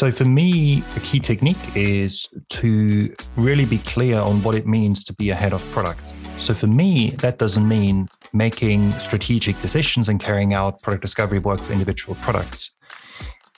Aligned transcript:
So 0.00 0.10
for 0.10 0.24
me, 0.24 0.82
a 0.96 1.00
key 1.00 1.20
technique 1.20 1.76
is 1.76 2.26
to 2.48 3.14
really 3.36 3.66
be 3.66 3.76
clear 3.76 4.18
on 4.18 4.42
what 4.42 4.54
it 4.54 4.66
means 4.66 5.04
to 5.04 5.12
be 5.12 5.28
a 5.28 5.34
head 5.34 5.52
of 5.52 5.62
product. 5.72 6.00
So 6.38 6.54
for 6.54 6.68
me, 6.68 7.10
that 7.18 7.36
doesn't 7.36 7.68
mean 7.68 8.08
making 8.32 8.92
strategic 8.92 9.60
decisions 9.60 10.08
and 10.08 10.18
carrying 10.18 10.54
out 10.54 10.80
product 10.80 11.02
discovery 11.02 11.38
work 11.38 11.60
for 11.60 11.74
individual 11.74 12.14
products. 12.22 12.70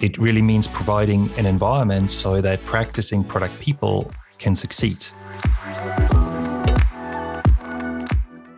It 0.01 0.19
really 0.19 0.43
means 0.43 0.67
providing 0.67 1.31
an 1.39 1.47
environment 1.47 2.11
so 2.11 2.41
that 2.41 2.65
practicing 2.65 3.23
product 3.23 3.61
people 3.61 4.13
can 4.39 4.57
succeed. 4.57 5.07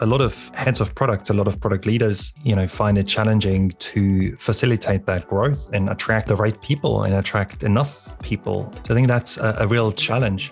A 0.05 0.07
lot 0.07 0.21
of 0.21 0.51
heads 0.51 0.83
of 0.83 0.95
products, 0.95 1.31
a 1.31 1.33
lot 1.33 1.49
of 1.49 1.59
product 1.59 1.87
leaders, 1.87 2.35
you 2.43 2.55
know, 2.55 2.69
find 2.69 2.99
it 2.99 3.05
challenging 3.05 3.71
to 3.79 4.37
facilitate 4.37 5.07
that 5.07 5.27
growth 5.27 5.71
and 5.73 5.89
attract 5.89 6.29
the 6.29 6.37
right 6.37 6.61
people 6.61 7.05
and 7.05 7.15
attract 7.15 7.63
enough 7.63 8.15
people. 8.21 8.71
So 8.87 8.93
I 8.93 8.95
think 8.95 9.09
that's 9.09 9.39
a, 9.39 9.57
a 9.61 9.67
real 9.67 9.93
challenge. 9.93 10.51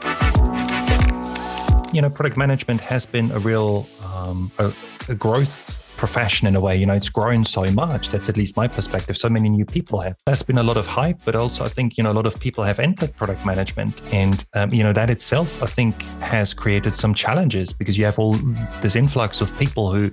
You 1.92 2.00
know, 2.00 2.08
product 2.08 2.38
management 2.38 2.80
has 2.80 3.04
been 3.04 3.30
a 3.32 3.38
real 3.38 3.86
um, 4.14 4.50
a, 4.58 4.72
a 5.10 5.14
growth 5.14 5.81
profession 6.02 6.48
in 6.48 6.56
a 6.56 6.60
way. 6.60 6.74
You 6.76 6.86
know, 6.86 6.94
it's 6.94 7.08
grown 7.08 7.44
so 7.44 7.64
much. 7.82 8.08
That's 8.08 8.28
at 8.28 8.36
least 8.36 8.56
my 8.56 8.66
perspective. 8.66 9.16
So 9.16 9.28
many 9.28 9.48
new 9.48 9.64
people 9.64 10.00
have. 10.00 10.16
There's 10.26 10.42
been 10.42 10.58
a 10.58 10.62
lot 10.70 10.76
of 10.76 10.84
hype, 10.84 11.20
but 11.24 11.36
also 11.36 11.64
I 11.64 11.68
think 11.68 11.96
you 11.96 12.02
know 12.02 12.10
a 12.10 12.18
lot 12.20 12.26
of 12.26 12.34
people 12.40 12.64
have 12.64 12.80
entered 12.80 13.14
product 13.14 13.46
management, 13.46 14.02
and 14.12 14.44
um, 14.54 14.74
you 14.74 14.82
know 14.82 14.92
that 14.92 15.10
itself 15.10 15.62
I 15.62 15.66
think 15.66 16.02
has 16.34 16.54
created 16.54 16.92
some 16.92 17.14
challenges 17.14 17.72
because 17.72 17.96
you 17.96 18.04
have 18.04 18.18
all 18.18 18.32
this 18.80 18.96
influx 18.96 19.40
of 19.40 19.56
people 19.56 19.92
who 19.92 20.10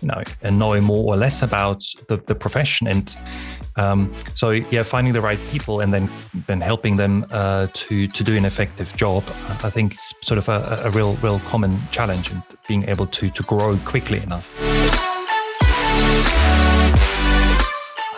you 0.00 0.08
know 0.10 0.22
know 0.50 0.80
more 0.80 1.04
or 1.12 1.16
less 1.16 1.42
about 1.42 1.80
the, 2.08 2.16
the 2.26 2.34
profession 2.34 2.86
and 2.86 3.16
um, 3.76 4.10
so 4.34 4.50
yeah 4.50 4.82
finding 4.82 5.12
the 5.12 5.20
right 5.20 5.40
people 5.50 5.80
and 5.80 5.92
then 5.92 6.08
then 6.46 6.60
helping 6.60 6.96
them 6.96 7.26
uh, 7.32 7.66
to 7.74 8.06
to 8.08 8.24
do 8.24 8.36
an 8.36 8.44
effective 8.44 8.94
job 8.96 9.22
i 9.68 9.70
think 9.70 9.92
is 9.92 10.14
sort 10.20 10.38
of 10.38 10.48
a, 10.48 10.82
a 10.84 10.90
real 10.90 11.14
real 11.16 11.40
common 11.50 11.78
challenge 11.90 12.32
and 12.32 12.42
being 12.68 12.84
able 12.84 13.06
to 13.06 13.28
to 13.30 13.42
grow 13.42 13.76
quickly 13.84 14.20
enough 14.22 14.67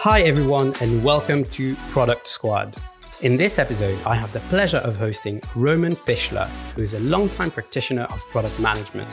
Hi, 0.02 0.22
everyone, 0.22 0.72
and 0.80 1.04
welcome 1.04 1.44
to 1.44 1.76
Product 1.90 2.26
Squad. 2.26 2.74
In 3.20 3.36
this 3.36 3.58
episode, 3.58 3.98
I 4.06 4.14
have 4.14 4.32
the 4.32 4.40
pleasure 4.48 4.78
of 4.78 4.96
hosting 4.96 5.42
Roman 5.54 5.94
Pichler, 5.94 6.48
who 6.74 6.80
is 6.80 6.94
a 6.94 7.00
longtime 7.00 7.50
practitioner 7.50 8.04
of 8.04 8.26
product 8.30 8.58
management. 8.58 9.10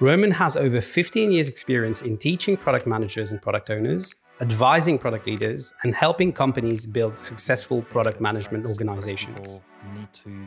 Roman 0.00 0.30
has 0.30 0.56
over 0.56 0.80
15 0.80 1.30
years' 1.30 1.50
experience 1.50 2.00
in 2.00 2.16
teaching 2.16 2.56
product 2.56 2.86
managers 2.86 3.30
and 3.30 3.42
product 3.42 3.68
owners, 3.68 4.14
advising 4.40 4.98
product 4.98 5.26
leaders, 5.26 5.74
and 5.82 5.94
helping 5.94 6.32
companies 6.32 6.86
build 6.86 7.18
successful 7.18 7.82
product 7.82 8.22
management 8.22 8.64
organizations. 8.64 9.60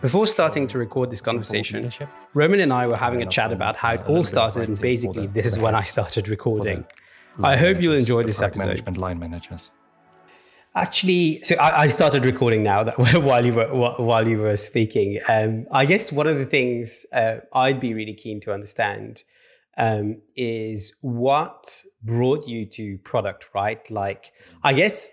Before 0.02 0.26
starting 0.26 0.66
to 0.66 0.80
record 0.80 1.12
this 1.12 1.22
conversation, 1.22 1.92
Roman 2.34 2.60
and 2.60 2.74
I 2.74 2.88
were 2.88 2.98
having 2.98 3.22
a 3.22 3.28
chat 3.28 3.52
about 3.52 3.76
how 3.76 3.94
it 3.94 4.02
all 4.08 4.24
started, 4.24 4.68
and 4.68 4.82
basically, 4.82 5.28
this 5.28 5.46
is 5.46 5.60
when 5.60 5.76
I 5.76 5.82
started 5.82 6.28
recording. 6.28 6.88
I 7.42 7.56
hope 7.58 7.82
you'll 7.82 7.96
enjoy 7.96 8.24
this 8.24 8.42
episode. 8.42 8.66
Management 8.66 8.98
line 8.98 9.20
managers. 9.20 9.72
Actually, 10.76 11.42
so 11.44 11.56
I, 11.56 11.84
I, 11.84 11.88
started 11.88 12.26
recording 12.26 12.64
now 12.64 12.84
that 12.84 12.98
while 13.24 13.46
you 13.46 13.54
were 13.54 13.68
while 13.68 14.28
you 14.28 14.40
were 14.40 14.58
speaking. 14.58 15.20
Um, 15.30 15.68
I 15.72 15.86
guess 15.86 16.12
one 16.12 16.26
of 16.26 16.38
the 16.38 16.46
things 16.46 17.06
uh, 17.14 17.38
I'd 17.54 17.80
be 17.80 17.94
really 17.94 18.16
keen 18.16 18.40
to 18.42 18.54
understand 18.54 19.24
um, 19.78 20.22
is 20.36 20.96
what 21.02 21.84
brought 22.02 22.48
you 22.48 22.66
to 22.66 22.98
product, 23.00 23.50
right? 23.54 23.90
Like, 23.92 24.32
I 24.64 24.74
guess, 24.74 25.10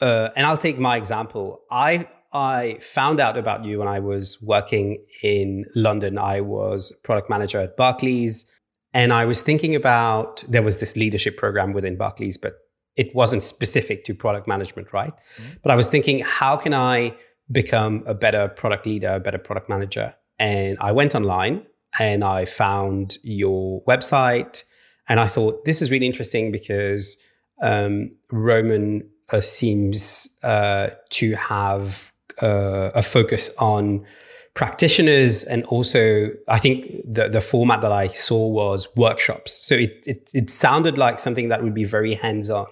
uh, 0.00 0.30
and 0.34 0.44
I'll 0.44 0.58
take 0.58 0.78
my 0.78 0.96
example. 0.96 1.62
I 1.70 2.08
I 2.32 2.78
found 2.80 3.20
out 3.20 3.36
about 3.36 3.64
you 3.64 3.78
when 3.78 3.88
I 3.88 4.00
was 4.00 4.42
working 4.42 5.04
in 5.22 5.66
London. 5.76 6.18
I 6.18 6.40
was 6.40 6.92
product 7.04 7.30
manager 7.30 7.60
at 7.60 7.76
Barclays. 7.76 8.46
And 8.94 9.12
I 9.12 9.26
was 9.26 9.42
thinking 9.42 9.74
about 9.74 10.44
there 10.48 10.62
was 10.62 10.78
this 10.78 10.96
leadership 10.96 11.36
program 11.36 11.72
within 11.72 11.96
Barclays, 11.96 12.38
but 12.38 12.54
it 12.96 13.12
wasn't 13.14 13.42
specific 13.42 14.04
to 14.04 14.14
product 14.14 14.46
management, 14.46 14.92
right? 14.92 15.12
Mm-hmm. 15.12 15.54
But 15.62 15.72
I 15.72 15.76
was 15.76 15.90
thinking, 15.90 16.20
how 16.20 16.56
can 16.56 16.72
I 16.72 17.16
become 17.50 18.04
a 18.06 18.14
better 18.14 18.48
product 18.48 18.86
leader, 18.86 19.14
a 19.14 19.20
better 19.20 19.38
product 19.38 19.68
manager? 19.68 20.14
And 20.38 20.78
I 20.80 20.92
went 20.92 21.14
online 21.14 21.66
and 21.98 22.22
I 22.22 22.44
found 22.44 23.18
your 23.24 23.82
website. 23.84 24.62
And 25.08 25.18
I 25.18 25.26
thought, 25.26 25.64
this 25.64 25.82
is 25.82 25.90
really 25.90 26.06
interesting 26.06 26.52
because 26.52 27.18
um, 27.60 28.12
Roman 28.30 29.08
uh, 29.32 29.40
seems 29.40 30.28
uh, 30.44 30.90
to 31.10 31.34
have 31.34 32.12
uh, 32.40 32.92
a 32.94 33.02
focus 33.02 33.50
on 33.58 34.06
practitioners 34.54 35.42
and 35.42 35.64
also 35.64 36.30
I 36.48 36.58
think 36.58 36.86
the, 37.04 37.28
the 37.28 37.40
format 37.40 37.80
that 37.80 37.92
I 37.92 38.08
saw 38.08 38.48
was 38.48 38.88
workshops. 38.96 39.52
So 39.52 39.74
it, 39.74 40.02
it, 40.06 40.30
it 40.32 40.50
sounded 40.50 40.96
like 40.96 41.18
something 41.18 41.48
that 41.48 41.62
would 41.62 41.74
be 41.74 41.84
very 41.84 42.14
hands-on. 42.14 42.66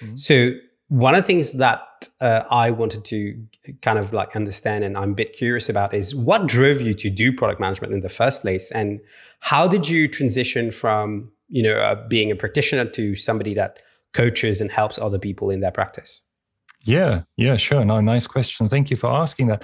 Mm-hmm. 0.00 0.16
So 0.16 0.52
one 0.88 1.14
of 1.14 1.22
the 1.22 1.26
things 1.26 1.52
that 1.52 1.80
uh, 2.20 2.44
I 2.50 2.70
wanted 2.70 3.06
to 3.06 3.42
kind 3.80 3.98
of 3.98 4.12
like 4.12 4.36
understand 4.36 4.84
and 4.84 4.98
I'm 4.98 5.12
a 5.12 5.14
bit 5.14 5.32
curious 5.32 5.70
about 5.70 5.94
is 5.94 6.14
what 6.14 6.46
drove 6.46 6.82
you 6.82 6.92
to 6.94 7.08
do 7.08 7.32
product 7.32 7.60
management 7.60 7.94
in 7.94 8.00
the 8.00 8.10
first 8.10 8.42
place 8.42 8.70
and 8.70 9.00
how 9.40 9.66
did 9.66 9.88
you 9.88 10.08
transition 10.08 10.70
from 10.70 11.30
you 11.48 11.62
know 11.62 11.76
uh, 11.76 12.06
being 12.08 12.30
a 12.30 12.36
practitioner 12.36 12.84
to 12.90 13.14
somebody 13.16 13.54
that 13.54 13.80
coaches 14.12 14.60
and 14.60 14.70
helps 14.70 14.98
other 14.98 15.18
people 15.18 15.50
in 15.50 15.60
their 15.60 15.70
practice? 15.70 16.22
Yeah, 16.84 17.22
yeah, 17.36 17.56
sure. 17.56 17.84
No, 17.84 18.00
nice 18.00 18.26
question. 18.26 18.68
Thank 18.68 18.90
you 18.90 18.96
for 18.96 19.10
asking 19.10 19.46
that. 19.48 19.62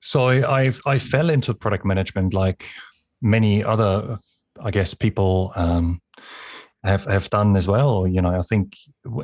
So 0.00 0.28
I, 0.28 0.60
I've, 0.60 0.80
I 0.86 0.98
fell 0.98 1.30
into 1.30 1.54
product 1.54 1.84
management 1.84 2.32
like 2.34 2.64
many 3.20 3.64
other, 3.64 4.18
I 4.62 4.70
guess, 4.70 4.94
people 4.94 5.52
um, 5.56 6.00
have 6.84 7.04
have 7.04 7.28
done 7.30 7.56
as 7.56 7.66
well. 7.66 8.06
You 8.06 8.22
know, 8.22 8.36
I 8.36 8.42
think 8.42 8.74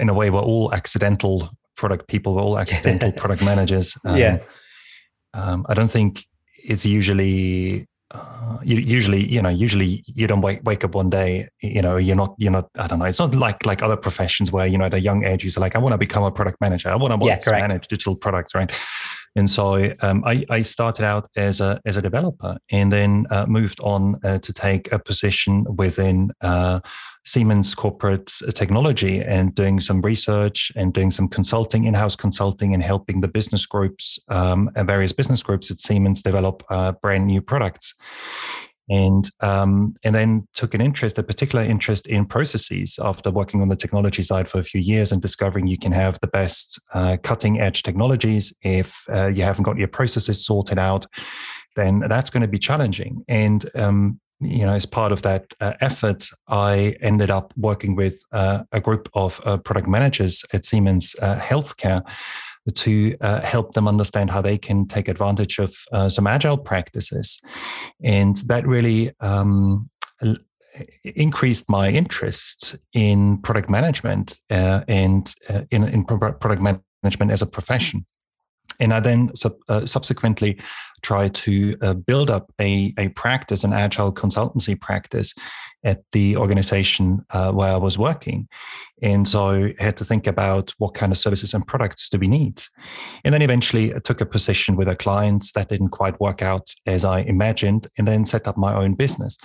in 0.01 0.09
a 0.09 0.15
way 0.15 0.31
we're 0.31 0.41
all 0.41 0.73
accidental 0.75 1.51
product 1.77 2.09
people. 2.09 2.34
We're 2.34 2.43
all 2.43 2.59
accidental 2.59 3.13
product 3.17 3.45
managers. 3.45 3.97
Um, 4.05 4.17
yeah. 4.17 4.39
Um, 5.33 5.67
I 5.69 5.75
don't 5.75 5.91
think 5.91 6.25
it's 6.57 6.87
usually 6.87 7.87
uh, 8.13 8.59
usually 8.63 9.25
you 9.27 9.43
know 9.43 9.49
usually 9.49 10.05
you 10.07 10.27
don't 10.27 10.41
wake, 10.41 10.61
wake 10.63 10.84
up 10.84 10.95
one 10.95 11.11
day 11.11 11.49
you 11.61 11.83
know 11.83 11.97
you're 11.97 12.15
not 12.15 12.34
you're 12.39 12.53
not 12.53 12.69
i 12.79 12.87
don't 12.87 13.01
know 13.01 13.07
it's 13.07 13.19
not 13.19 13.34
like 13.34 13.67
like 13.67 13.83
other 13.83 13.97
professions 13.97 14.53
where 14.53 14.67
you 14.67 14.79
know 14.79 14.84
at 14.84 14.95
a 14.95 15.01
young 15.01 15.25
age 15.25 15.43
you're 15.43 15.61
like 15.61 15.75
i 15.75 15.79
want 15.79 15.93
to 15.93 15.99
become 15.99 16.23
a 16.23 16.31
product 16.31 16.57
manager 16.61 16.91
i 16.91 16.95
want 16.95 17.21
to 17.21 17.27
yeah, 17.27 17.39
manage 17.51 17.89
digital 17.89 18.15
products 18.15 18.55
right 18.55 18.71
and 19.37 19.50
so 19.50 19.93
um, 20.00 20.22
I, 20.25 20.45
I, 20.49 20.62
started 20.62 21.05
out 21.05 21.28
as 21.37 21.61
a 21.61 21.81
as 21.84 21.97
a 21.97 22.03
developer, 22.03 22.56
and 22.71 22.93
then 22.93 23.27
uh, 23.31 23.47
moved 23.47 23.81
on 23.81 24.17
uh, 24.25 24.39
to 24.39 24.53
take 24.53 24.93
a 24.93 24.99
position 24.99 25.65
within 25.77 26.31
uh, 26.41 26.81
Siemens 27.25 27.75
corporate 27.75 28.31
technology, 28.55 29.21
and 29.21 29.55
doing 29.55 29.81
some 29.81 30.00
research 30.03 30.71
and 30.77 30.93
doing 30.93 31.11
some 31.11 31.28
consulting, 31.28 31.84
in-house 31.84 32.17
consulting, 32.17 32.75
and 32.75 32.83
helping 32.83 33.21
the 33.21 33.28
business 33.28 33.67
groups, 33.67 34.19
um, 34.28 34.71
various 34.77 35.12
business 35.12 35.43
groups 35.43 35.71
at 35.71 35.81
Siemens, 35.81 36.22
develop 36.22 36.62
uh, 36.71 36.93
brand 36.93 37.27
new 37.27 37.41
products 37.41 37.95
and 38.89 39.31
um, 39.41 39.95
and 40.03 40.15
then 40.15 40.47
took 40.55 40.75
an 40.75 40.81
interest, 40.81 41.19
a 41.19 41.22
particular 41.22 41.65
interest 41.65 42.06
in 42.06 42.27
processes 42.27 42.99
after 43.03 43.31
working 43.31 43.62
on 43.62 43.69
the 43.69 43.77
technology 43.77 44.22
side 44.22 44.49
for 44.49 44.59
a 44.59 44.65
few 44.65 44.81
years 44.81 45.12
and 45.12 45.22
discovering 45.22 45.67
you 45.67 45.78
can 45.78 45.93
have 45.93 46.19
the 46.21 46.27
best 46.27 46.81
uh, 46.93 47.17
cutting 47.22 47.61
edge 47.61 47.83
technologies 47.83 48.55
if 48.62 49.05
uh, 49.12 49.28
you 49.28 49.43
haven't 49.43 49.65
got 49.65 49.78
your 49.78 49.89
processes 49.89 50.45
sorted 50.45 50.78
out, 50.78 51.06
then 51.77 52.00
that's 52.00 52.31
going 52.31 52.43
to 52.43 52.49
be 52.49 52.59
challenging. 52.59 53.25
And 53.28 53.65
um, 53.75 54.21
you 54.41 54.67
know, 54.67 54.75
as 54.75 54.84
part 54.84 55.12
of 55.12 55.22
that 55.22 55.55
uh, 55.61 55.72
effort, 55.81 56.27
I 56.49 56.97
ended 57.01 57.31
up 57.31 57.53
working 57.56 57.95
with 57.95 58.22
uh, 58.33 58.65
a 58.72 58.81
group 58.81 59.09
of 59.15 59.41
uh, 59.45 59.57
product 59.59 59.89
managers 59.89 60.45
at 60.53 60.65
Siemens 60.65 61.16
uh, 61.22 61.39
Healthcare 61.39 62.03
to 62.72 63.16
uh, 63.21 63.41
help 63.41 63.75
them 63.75 63.87
understand 63.87 64.31
how 64.31 64.41
they 64.41 64.59
can 64.59 64.87
take 64.87 65.09
advantage 65.09 65.59
of 65.59 65.77
uh, 65.93 66.09
some 66.09 66.27
agile 66.27 66.57
practices. 66.57 67.41
And 68.03 68.37
that 68.47 68.66
really 68.66 69.11
um, 69.21 69.91
increased 71.05 71.69
my 71.69 71.91
interest 71.91 72.77
in 72.93 73.39
product 73.43 73.69
management 73.69 74.39
uh, 74.51 74.83
and 74.89 75.33
uh, 75.49 75.63
in, 75.71 75.84
in 75.84 76.05
product 76.05 76.63
management 77.03 77.31
as 77.31 77.43
a 77.43 77.47
profession 77.47 78.05
and 78.80 78.92
I 78.92 79.00
then 79.00 79.34
sub, 79.34 79.54
uh, 79.68 79.86
subsequently 79.86 80.59
tried 81.03 81.34
to 81.34 81.76
uh, 81.82 81.94
build 81.94 82.30
up 82.30 82.53
a, 82.60 82.94
a 82.98 83.09
practice, 83.10 83.65
an 83.65 83.72
agile 83.72 84.12
consultancy 84.12 84.80
practice 84.80 85.34
at 85.84 86.03
the 86.12 86.36
organization 86.36 87.24
uh, 87.30 87.53
where 87.53 87.72
I 87.72 87.76
was 87.76 87.98
working. 87.98 88.48
And 89.03 89.28
so 89.28 89.50
I 89.50 89.74
had 89.78 89.98
to 89.98 90.04
think 90.04 90.26
about 90.26 90.72
what 90.78 90.94
kind 90.94 91.12
of 91.12 91.18
services 91.18 91.53
and 91.53 91.66
products 91.66 92.09
do 92.09 92.18
we 92.18 92.26
need. 92.26 92.62
And 93.22 93.34
then 93.34 93.42
eventually 93.42 93.94
I 93.94 93.98
took 93.98 94.22
a 94.22 94.26
position 94.26 94.76
with 94.76 94.88
a 94.88 94.97
client 94.97 95.47
that 95.54 95.68
didn't 95.68 95.91
quite 95.91 96.18
work 96.21 96.41
out 96.41 96.74
as 96.86 97.04
I 97.04 97.21
imagined, 97.21 97.86
and 97.98 98.09
then 98.09 98.24
set 98.24 98.48
up 98.48 98.56
my 98.56 98.74
own 98.74 98.94
business. 98.94 99.36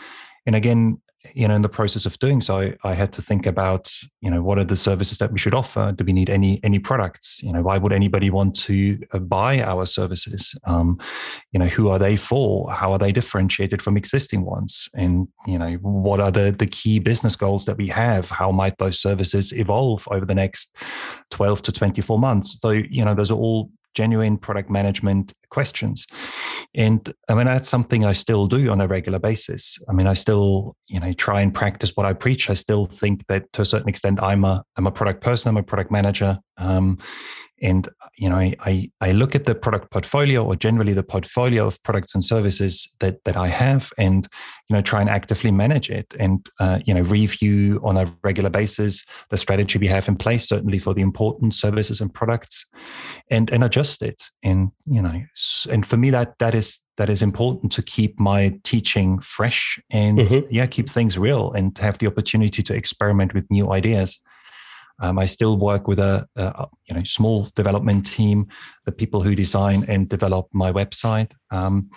And 0.46 0.56
again, 0.56 1.02
you 1.34 1.48
know, 1.48 1.56
in 1.56 1.62
the 1.62 1.70
process 1.70 2.06
of 2.06 2.18
doing 2.20 2.40
so, 2.40 2.74
I 2.84 2.94
had 2.94 3.12
to 3.14 3.22
think 3.22 3.46
about, 3.46 3.92
you 4.22 4.32
know, 4.32 4.42
what 4.42 4.58
are 4.58 4.64
the 4.64 4.78
services 4.78 5.18
that 5.18 5.32
we 5.32 5.38
should 5.38 5.54
offer? 5.54 5.92
Do 5.92 6.04
we 6.06 6.14
need 6.14 6.30
any 6.30 6.60
any 6.64 6.80
products? 6.80 7.44
You 7.44 7.52
know, 7.52 7.62
why 7.62 7.78
would 7.78 7.92
anybody 7.92 8.30
want 8.30 8.56
to 8.62 8.98
uh, 9.12 9.20
buy 9.20 9.62
our 9.62 9.86
services? 9.86 10.56
Um, 10.66 10.98
you 11.52 11.60
know, 11.60 11.66
who 11.66 11.90
are 11.90 12.00
they 12.00 12.16
for? 12.16 12.72
How 12.72 12.94
are 12.94 12.98
they 12.98 13.12
differentiated 13.12 13.82
from 13.82 13.98
existing 13.98 14.46
ones? 14.46 14.90
And 14.94 15.28
you 15.46 15.60
know, 15.60 15.74
what 15.82 16.22
are 16.22 16.32
the 16.32 16.52
the 16.58 16.68
key 16.68 17.00
business 17.00 17.36
goals 17.36 17.66
that 17.66 17.78
we 17.78 17.88
have? 17.88 18.30
How 18.30 18.52
might 18.52 18.78
those 18.78 19.00
services 19.00 19.52
evolve 19.52 20.08
over 20.12 20.26
the 20.26 20.36
next 20.36 20.74
twelve 21.30 21.62
to 21.64 21.72
twenty 21.72 22.02
four 22.02 22.18
months? 22.18 22.60
So, 22.62 22.70
you 22.70 23.04
know, 23.04 23.14
those 23.14 23.32
are 23.32 23.38
all 23.38 23.72
genuine 23.96 24.38
product 24.38 24.70
management 24.70 25.34
questions. 25.50 26.08
And 26.76 27.12
I 27.28 27.36
mean, 27.36 27.46
that's 27.46 27.70
something 27.70 28.06
I 28.06 28.14
still 28.14 28.48
do 28.48 28.70
on 28.70 28.82
a 28.82 28.88
regular 28.88 29.20
basis. 29.20 29.80
I 29.90 29.94
mean, 29.94 30.08
I 30.08 30.14
still, 30.14 30.76
you 30.88 31.00
know, 31.00 31.14
try 31.14 31.42
and 31.42 31.54
practice 31.54 31.92
what 31.96 32.06
I 32.06 32.14
preach. 32.14 32.50
I 32.50 32.54
still 32.54 32.86
think 32.86 33.26
that 33.28 33.52
to 33.54 33.62
a 33.62 33.66
certain 33.66 33.90
extent, 33.90 34.22
I'm 34.22 34.46
a, 34.46 34.64
I'm 34.78 34.88
a 34.88 34.92
product 34.92 35.22
person, 35.22 35.50
I'm 35.50 35.58
a 35.58 35.64
product 35.64 35.92
manager. 35.92 36.40
Um, 36.58 37.00
and 37.62 37.88
you 38.18 38.30
know, 38.30 38.38
I, 38.38 38.56
I, 38.62 38.92
I 39.02 39.12
look 39.12 39.36
at 39.36 39.46
the 39.46 39.56
product 39.56 39.92
portfolio 39.92 40.44
or 40.44 40.56
generally 40.56 40.94
the 40.94 41.04
portfolio 41.04 41.68
of 41.68 41.82
products 41.84 42.14
and 42.14 42.24
services 42.24 42.96
that 43.00 43.24
that 43.26 43.38
I 43.38 43.48
have, 43.48 43.92
and 43.98 44.28
you 44.70 44.76
know, 44.76 44.82
try 44.82 45.02
and 45.02 45.10
actively 45.10 45.52
manage 45.52 45.90
it, 45.90 46.14
and 46.20 46.48
uh, 46.60 46.80
you 46.86 46.94
know, 46.94 47.02
review 47.02 47.80
on 47.84 47.98
a 47.98 48.14
regular 48.24 48.50
basis 48.50 49.06
the 49.30 49.38
strategy 49.38 49.80
we 49.80 49.88
have 49.88 50.08
in 50.08 50.16
place, 50.16 50.48
certainly 50.48 50.80
for 50.80 50.94
the 50.94 51.02
important 51.02 51.54
services 51.54 52.02
and 52.02 52.14
products, 52.14 52.66
and 53.30 53.52
and 53.52 53.64
adjust 53.64 54.02
it. 54.02 54.30
And 54.44 54.72
you 54.86 55.02
know, 55.02 55.22
and 55.70 55.86
for 55.86 55.98
me, 55.98 56.10
that 56.12 56.38
that 56.40 56.56
is 56.56 56.80
that 57.00 57.10
is 57.10 57.22
important 57.22 57.72
to 57.72 57.82
keep 57.82 58.20
my 58.20 58.60
teaching 58.64 59.20
fresh 59.20 59.80
and 59.90 60.20
mm-hmm. 60.20 60.46
yeah, 60.52 60.66
keep 60.66 60.90
things 60.90 61.18
real 61.18 61.52
and 61.54 61.78
have 61.78 61.98
the 61.98 62.08
opportunity 62.08 62.62
to 62.62 62.76
experiment 62.76 63.34
with 63.34 63.50
new 63.50 63.72
ideas. 63.72 64.20
Um, 65.02 65.18
I 65.18 65.26
still 65.26 65.58
work 65.58 65.88
with 65.88 66.00
a, 66.00 66.28
a, 66.36 66.68
you 66.88 66.96
know 66.96 67.04
small 67.04 67.50
development 67.56 68.06
team, 68.06 68.48
the 68.86 68.92
people 68.92 69.22
who 69.22 69.36
design 69.36 69.86
and 69.88 70.10
develop 70.10 70.48
my 70.54 70.72
website, 70.72 71.34
um, 71.52 71.90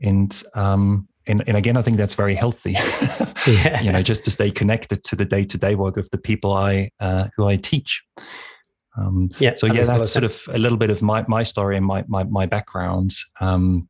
and 0.00 0.42
um, 0.54 1.08
and, 1.26 1.44
and 1.46 1.56
again, 1.56 1.76
I 1.76 1.82
think 1.82 1.96
that's 1.96 2.14
very 2.14 2.34
healthy. 2.34 2.72
yeah. 3.46 3.80
You 3.80 3.92
know, 3.92 4.02
just 4.02 4.24
to 4.24 4.30
stay 4.30 4.50
connected 4.50 5.04
to 5.04 5.16
the 5.16 5.24
day 5.24 5.44
to 5.44 5.58
day 5.58 5.74
work 5.74 5.96
of 5.96 6.10
the 6.10 6.18
people 6.18 6.52
I 6.52 6.90
uh, 7.00 7.28
who 7.36 7.46
I 7.46 7.56
teach. 7.56 8.02
Um, 8.98 9.30
yeah. 9.38 9.54
So 9.56 9.66
yeah, 9.66 9.84
that's 9.84 10.12
sort 10.12 10.24
of 10.24 10.42
a 10.52 10.58
little 10.58 10.78
bit 10.78 10.90
of 10.90 11.02
my 11.02 11.24
my 11.28 11.42
story 11.42 11.76
and 11.76 11.86
my 11.86 12.04
my, 12.08 12.24
my 12.24 12.46
background. 12.46 13.12
Um, 13.40 13.88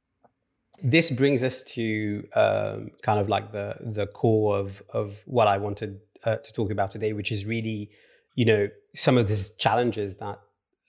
this 0.82 1.10
brings 1.10 1.42
us 1.42 1.62
to 1.62 2.26
um, 2.34 2.90
kind 3.02 3.20
of 3.20 3.28
like 3.28 3.52
the 3.52 3.76
the 3.80 4.06
core 4.06 4.58
of 4.58 4.82
of 4.92 5.22
what 5.26 5.48
I 5.48 5.58
wanted 5.58 6.00
uh, 6.24 6.36
to 6.36 6.52
talk 6.52 6.70
about 6.70 6.90
today, 6.90 7.12
which 7.12 7.32
is 7.32 7.46
really 7.46 7.90
you 8.34 8.44
know 8.44 8.68
some 8.94 9.18
of 9.18 9.28
the 9.28 9.50
challenges 9.58 10.16
that 10.16 10.40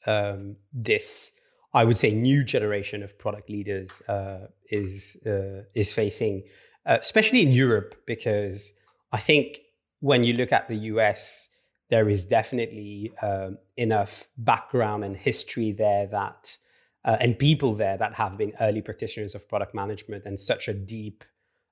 um, 0.05 0.57
this 0.73 1.31
I 1.73 1.85
would 1.85 1.97
say 1.97 2.13
new 2.13 2.43
generation 2.43 3.01
of 3.01 3.17
product 3.17 3.49
leaders 3.49 4.01
uh, 4.07 4.47
is 4.69 5.17
uh, 5.25 5.63
is 5.73 5.93
facing, 5.93 6.43
uh, 6.85 6.97
especially 7.01 7.41
in 7.41 7.51
Europe, 7.51 7.95
because 8.05 8.73
I 9.11 9.19
think 9.19 9.57
when 9.99 10.23
you 10.23 10.33
look 10.33 10.51
at 10.51 10.67
the 10.67 10.75
US, 10.75 11.49
there 11.89 12.09
is 12.09 12.25
definitely 12.25 13.11
um, 13.21 13.57
enough 13.75 14.25
background 14.37 15.03
and 15.03 15.17
history 15.17 15.71
there 15.71 16.05
that 16.07 16.57
uh, 17.05 17.17
and 17.19 17.37
people 17.39 17.73
there 17.73 17.97
that 17.97 18.13
have 18.15 18.37
been 18.37 18.53
early 18.61 18.81
practitioners 18.81 19.33
of 19.33 19.49
product 19.49 19.73
management 19.73 20.25
and 20.25 20.39
such 20.39 20.67
a 20.67 20.73
deep 20.73 21.23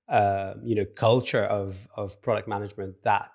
uh, 0.09 0.55
you 0.63 0.73
know 0.75 0.85
culture 0.85 1.45
of 1.45 1.87
of 1.95 2.19
product 2.23 2.47
management 2.47 2.95
that 3.03 3.31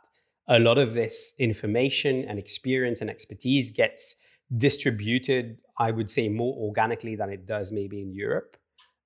a 0.49 0.59
lot 0.59 0.79
of 0.79 0.95
this 0.95 1.33
information 1.39 2.25
and 2.25 2.39
experience 2.39 3.01
and 3.01 3.11
expertise 3.11 3.71
gets 3.71 4.17
distributed, 4.57 5.59
I 5.79 5.91
would 5.91 6.09
say, 6.09 6.29
more 6.29 6.55
organically 6.57 7.17
than 7.17 7.31
it 7.31 7.47
does 7.47 7.73
maybe 7.73 8.01
in 8.01 8.13
Europe. 8.13 8.57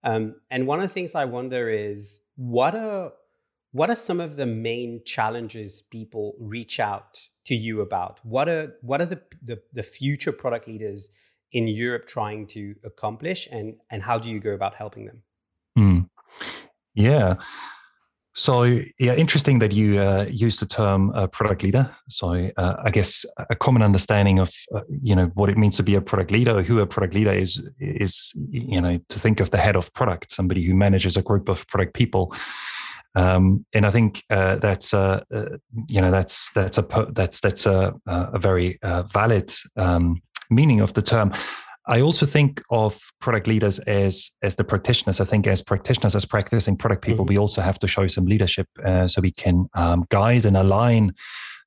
Um, 0.02 0.36
and 0.50 0.66
one 0.66 0.80
of 0.80 0.88
the 0.88 0.94
things 0.94 1.14
I 1.14 1.24
wonder 1.24 1.68
is 1.68 2.20
what 2.36 2.74
are 2.74 3.12
what 3.72 3.88
are 3.88 3.96
some 3.96 4.18
of 4.18 4.34
the 4.34 4.46
main 4.46 5.00
challenges 5.04 5.80
people 5.80 6.34
reach 6.40 6.80
out 6.80 7.28
to 7.46 7.54
you 7.54 7.80
about? 7.80 8.18
What 8.24 8.48
are 8.48 8.74
what 8.82 9.00
are 9.00 9.06
the, 9.06 9.22
the, 9.42 9.62
the 9.72 9.82
future 9.82 10.32
product 10.32 10.66
leaders 10.66 11.10
in 11.52 11.68
Europe 11.68 12.06
trying 12.06 12.46
to 12.48 12.74
accomplish, 12.84 13.48
and 13.50 13.76
and 13.90 14.02
how 14.02 14.18
do 14.18 14.28
you 14.28 14.40
go 14.40 14.52
about 14.52 14.74
helping 14.74 15.06
them? 15.06 15.22
Mm. 15.78 16.08
Yeah. 16.94 17.36
So 18.34 18.62
yeah, 18.98 19.14
interesting 19.14 19.58
that 19.58 19.72
you 19.72 19.98
uh, 19.98 20.26
use 20.30 20.58
the 20.58 20.66
term 20.66 21.10
uh, 21.14 21.26
product 21.26 21.64
leader. 21.64 21.90
So 22.08 22.50
uh, 22.56 22.76
I 22.84 22.90
guess 22.90 23.26
a 23.50 23.56
common 23.56 23.82
understanding 23.82 24.38
of 24.38 24.52
uh, 24.74 24.82
you 25.02 25.16
know 25.16 25.26
what 25.34 25.50
it 25.50 25.58
means 25.58 25.76
to 25.78 25.82
be 25.82 25.96
a 25.96 26.00
product 26.00 26.30
leader, 26.30 26.62
who 26.62 26.78
a 26.78 26.86
product 26.86 27.14
leader 27.14 27.32
is, 27.32 27.60
is 27.80 28.32
you 28.48 28.80
know 28.80 29.00
to 29.08 29.18
think 29.18 29.40
of 29.40 29.50
the 29.50 29.58
head 29.58 29.74
of 29.74 29.92
product, 29.94 30.30
somebody 30.30 30.62
who 30.62 30.74
manages 30.74 31.16
a 31.16 31.22
group 31.22 31.48
of 31.48 31.66
product 31.66 31.94
people. 31.94 32.32
Um, 33.16 33.66
and 33.74 33.84
I 33.84 33.90
think 33.90 34.22
uh, 34.30 34.56
that's 34.56 34.94
uh, 34.94 35.24
you 35.88 36.00
know 36.00 36.12
that's 36.12 36.52
that's 36.52 36.78
a 36.78 37.08
that's 37.10 37.40
that's 37.40 37.66
a, 37.66 37.94
a 38.06 38.38
very 38.38 38.78
valid 39.12 39.50
um, 39.76 40.22
meaning 40.50 40.80
of 40.80 40.94
the 40.94 41.02
term. 41.02 41.32
I 41.90 42.00
also 42.00 42.24
think 42.24 42.62
of 42.70 43.10
product 43.20 43.48
leaders 43.48 43.80
as 43.80 44.30
as 44.42 44.54
the 44.54 44.64
practitioners. 44.64 45.20
I 45.20 45.24
think 45.24 45.46
as 45.48 45.60
practitioners, 45.60 46.14
as 46.14 46.24
practicing 46.24 46.76
product 46.76 47.02
people, 47.04 47.24
mm-hmm. 47.24 47.34
we 47.34 47.38
also 47.38 47.62
have 47.62 47.80
to 47.80 47.88
show 47.88 48.06
some 48.06 48.26
leadership 48.26 48.68
uh, 48.84 49.08
so 49.08 49.20
we 49.20 49.32
can 49.32 49.66
um, 49.74 50.06
guide 50.08 50.46
and 50.46 50.56
align 50.56 51.14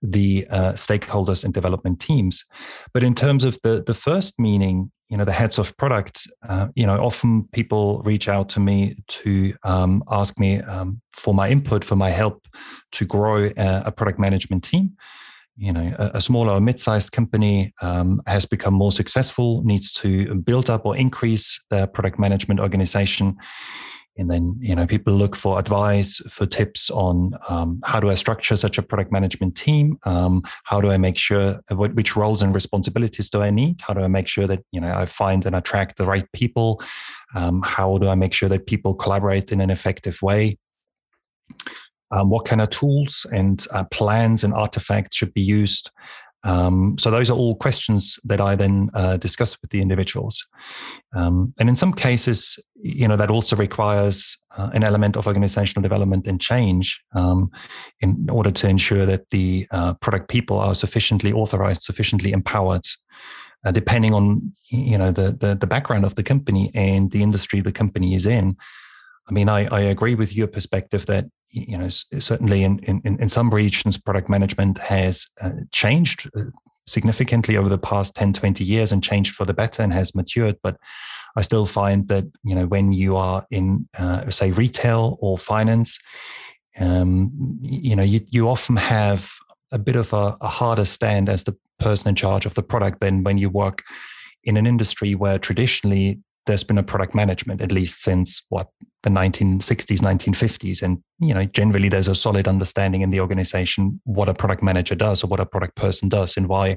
the 0.02 0.48
uh, 0.50 0.74
stakeholders 0.74 1.44
and 1.44 1.54
development 1.54 2.00
teams. 2.00 2.46
But 2.94 3.04
in 3.04 3.16
terms 3.16 3.44
of 3.44 3.60
the 3.64 3.84
the 3.86 3.94
first 3.94 4.40
meaning, 4.40 4.92
you 5.10 5.18
know, 5.18 5.26
the 5.26 5.34
heads 5.34 5.58
of 5.60 5.76
product, 5.76 6.26
uh, 6.48 6.68
you 6.74 6.88
know, 6.88 6.98
often 7.04 7.50
people 7.52 8.02
reach 8.06 8.30
out 8.30 8.48
to 8.50 8.62
me 8.62 8.96
to 9.08 9.54
um, 9.64 10.04
ask 10.10 10.40
me 10.40 10.62
um, 10.62 11.02
for 11.12 11.34
my 11.34 11.50
input, 11.50 11.84
for 11.84 11.98
my 11.98 12.12
help 12.12 12.48
to 12.94 13.06
grow 13.06 13.52
a, 13.58 13.84
a 13.86 13.92
product 13.92 14.20
management 14.20 14.64
team 14.64 14.96
you 15.56 15.72
know 15.72 15.94
a, 16.00 16.12
a 16.16 16.22
smaller 16.22 16.54
or 16.54 16.62
mid-sized 16.62 17.12
company 17.12 17.74
um, 17.82 18.22
has 18.28 18.46
become 18.46 18.74
more 18.74 18.92
successful 18.92 19.64
needs 19.64 19.92
to 19.94 20.36
build 20.36 20.70
up 20.70 20.86
or 20.86 20.96
increase 20.98 21.64
their 21.70 21.88
product 21.88 22.20
management 22.20 22.60
organization. 22.60 23.38
And 24.16 24.30
then 24.30 24.58
you 24.60 24.76
know 24.76 24.86
people 24.86 25.14
look 25.14 25.36
for 25.36 25.58
advice 25.58 26.18
for 26.30 26.46
tips 26.46 26.92
on 26.92 27.32
um, 27.50 27.82
how 27.84 28.00
do 28.00 28.10
i 28.10 28.14
structure 28.14 28.56
such 28.56 28.78
a 28.78 28.84
product 28.84 29.12
management 29.12 29.56
team? 29.56 29.98
Um, 30.06 30.44
how 30.66 30.82
do 30.82 30.92
i 30.92 30.98
make 30.98 31.18
sure 31.18 31.62
uh, 31.72 31.76
what, 31.76 31.96
which 31.96 32.16
roles 32.16 32.44
and 32.44 32.54
responsibilities 32.54 33.30
do 33.30 33.42
i 33.42 33.50
need? 33.50 33.82
How 33.82 33.94
do 33.96 34.02
i 34.02 34.08
make 34.08 34.28
sure 34.28 34.46
that 34.46 34.64
you 34.72 34.80
know 34.80 34.94
i 34.96 35.06
find 35.06 35.46
and 35.46 35.56
attract 35.56 35.98
the 35.98 36.06
right 36.06 36.32
people? 36.32 36.82
Um, 37.36 37.64
how 37.64 37.98
do 37.98 38.08
i 38.08 38.16
make 38.16 38.34
sure 38.34 38.50
that 38.50 38.68
people 38.68 38.94
collaborate 38.94 39.52
in 39.52 39.62
an 39.62 39.72
effective 39.72 40.22
way 40.22 40.58
um, 42.14 42.30
what 42.30 42.46
kind 42.46 42.62
of 42.62 42.70
tools 42.70 43.26
and 43.32 43.66
uh, 43.72 43.84
plans 43.86 44.44
and 44.44 44.54
artifacts 44.54 45.18
should 45.18 45.34
be 45.34 45.42
used. 45.42 45.92
Um, 46.46 46.98
so 47.00 47.10
those 47.10 47.30
are 47.30 47.38
all 47.38 47.56
questions 47.56 48.20
that 48.26 48.42
I 48.42 48.56
then 48.56 48.90
uh, 48.94 49.18
discuss 49.18 49.58
with 49.62 49.72
the 49.72 49.82
individuals. 49.82 50.46
Um, 51.16 51.54
and 51.58 51.70
in 51.70 51.76
some 51.76 51.94
cases, 51.94 52.60
you 52.76 53.08
know, 53.08 53.16
that 53.16 53.32
also 53.32 53.56
requires 53.56 54.38
uh, 54.58 54.70
an 54.74 54.84
element 54.84 55.16
of 55.16 55.26
organizational 55.26 55.82
development 55.82 56.28
and 56.28 56.40
change 56.40 57.02
um, 57.16 57.50
in 58.02 58.28
order 58.30 58.52
to 58.52 58.68
ensure 58.68 59.06
that 59.06 59.30
the 59.30 59.66
uh, 59.72 59.94
product 59.96 60.28
people 60.28 60.60
are 60.60 60.76
sufficiently 60.76 61.32
authorized, 61.32 61.84
sufficiently 61.84 62.34
empowered, 62.34 62.86
uh, 63.66 63.72
depending 63.72 64.14
on 64.14 64.54
you 64.70 64.98
know 64.98 65.12
the, 65.12 65.32
the, 65.32 65.56
the 65.56 65.68
background 65.68 66.04
of 66.04 66.16
the 66.16 66.24
company 66.24 66.72
and 66.76 67.12
the 67.12 67.24
industry 67.24 67.62
the 67.62 67.72
company 67.72 68.16
is 68.16 68.26
in. 68.26 68.58
I 69.30 69.32
mean, 69.32 69.48
I, 69.48 69.66
I 69.68 69.80
agree 69.80 70.16
with 70.16 70.36
your 70.36 70.48
perspective 70.48 71.06
that 71.06 71.26
you 71.54 71.78
know 71.78 71.90
certainly 71.90 72.64
in 72.64 72.80
in, 72.80 73.02
in 73.06 73.30
some 73.30 73.50
regions, 73.50 73.98
product 73.98 74.30
management 74.30 74.78
has 74.80 75.28
uh, 75.42 75.52
changed 75.72 76.30
uh, 76.36 76.44
significantly 76.86 77.56
over 77.56 77.70
the 77.70 77.78
past 77.78 78.14
10 78.16 78.34
20 78.34 78.64
years 78.64 78.92
and 78.92 79.04
changed 79.04 79.34
for 79.34 79.46
the 79.46 79.54
better 79.54 79.82
and 79.82 79.94
has 79.94 80.14
matured 80.14 80.58
but 80.62 80.76
i 81.38 81.42
still 81.42 81.66
find 81.66 82.10
that 82.10 82.26
you 82.44 82.54
know 82.54 82.66
when 82.66 82.92
you 82.92 83.16
are 83.16 83.46
in 83.50 83.88
uh, 83.98 84.30
say 84.30 84.52
retail 84.52 85.18
or 85.22 85.38
finance 85.38 85.98
um, 86.82 87.32
you 87.62 87.96
know 87.96 88.04
you, 88.04 88.20
you 88.32 88.50
often 88.50 88.76
have 88.76 89.32
a 89.72 89.80
bit 89.80 89.96
of 89.96 90.12
a, 90.12 90.36
a 90.42 90.48
harder 90.48 90.84
stand 90.84 91.30
as 91.30 91.46
the 91.46 91.56
person 91.80 92.10
in 92.10 92.16
charge 92.16 92.46
of 92.46 92.54
the 92.54 92.64
product 92.64 93.00
than 93.00 93.24
when 93.24 93.38
you 93.38 93.50
work 93.50 93.84
in 94.44 94.58
an 94.58 94.68
industry 94.68 95.16
where 95.16 95.40
traditionally 95.40 96.22
there's 96.46 96.64
been 96.64 96.78
a 96.78 96.84
product 96.84 97.16
management 97.16 97.62
at 97.62 97.72
least 97.72 98.02
since 98.02 98.44
what 98.50 98.68
the 99.04 99.10
1960s 99.10 100.00
1950s 100.00 100.82
and 100.82 101.00
you 101.20 101.34
know 101.34 101.46
generally 101.46 101.90
there's 101.90 102.08
a 102.08 102.16
solid 102.16 102.48
understanding 102.48 103.02
in 103.02 103.10
the 103.10 103.20
organization 103.20 104.00
what 104.04 104.30
a 104.30 104.34
product 104.34 104.64
manager 104.64 104.96
does 104.96 105.24
or 105.24 105.28
what 105.28 105.40
a 105.40 105.46
product 105.46 105.76
person 105.76 106.10
does 106.10 106.38
and 106.38 106.48
why 106.48 106.76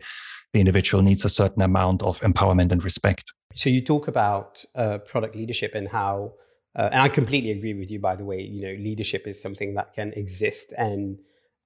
the 0.53 0.61
individual 0.61 1.03
needs 1.03 1.25
a 1.25 1.29
certain 1.29 1.63
amount 1.63 2.03
of 2.03 2.21
empowerment 2.21 2.73
and 2.73 2.83
respect 2.85 3.33
so 3.55 3.71
you 3.71 3.81
talk 3.81 4.09
about 4.09 4.65
uh, 4.75 4.99
product 4.99 5.35
leadership 5.35 5.75
and 5.75 5.89
how 5.89 6.33
uh, 6.77 6.89
and 6.93 7.01
i 7.01 7.09
completely 7.09 7.51
agree 7.51 7.75
with 7.75 7.91
you 7.91 7.99
by 7.99 8.17
the 8.17 8.25
way 8.25 8.41
you 8.41 8.63
know 8.63 8.83
leadership 8.83 9.27
is 9.27 9.41
something 9.41 9.75
that 9.75 9.93
can 9.93 10.13
exist 10.15 10.73
and 10.77 11.19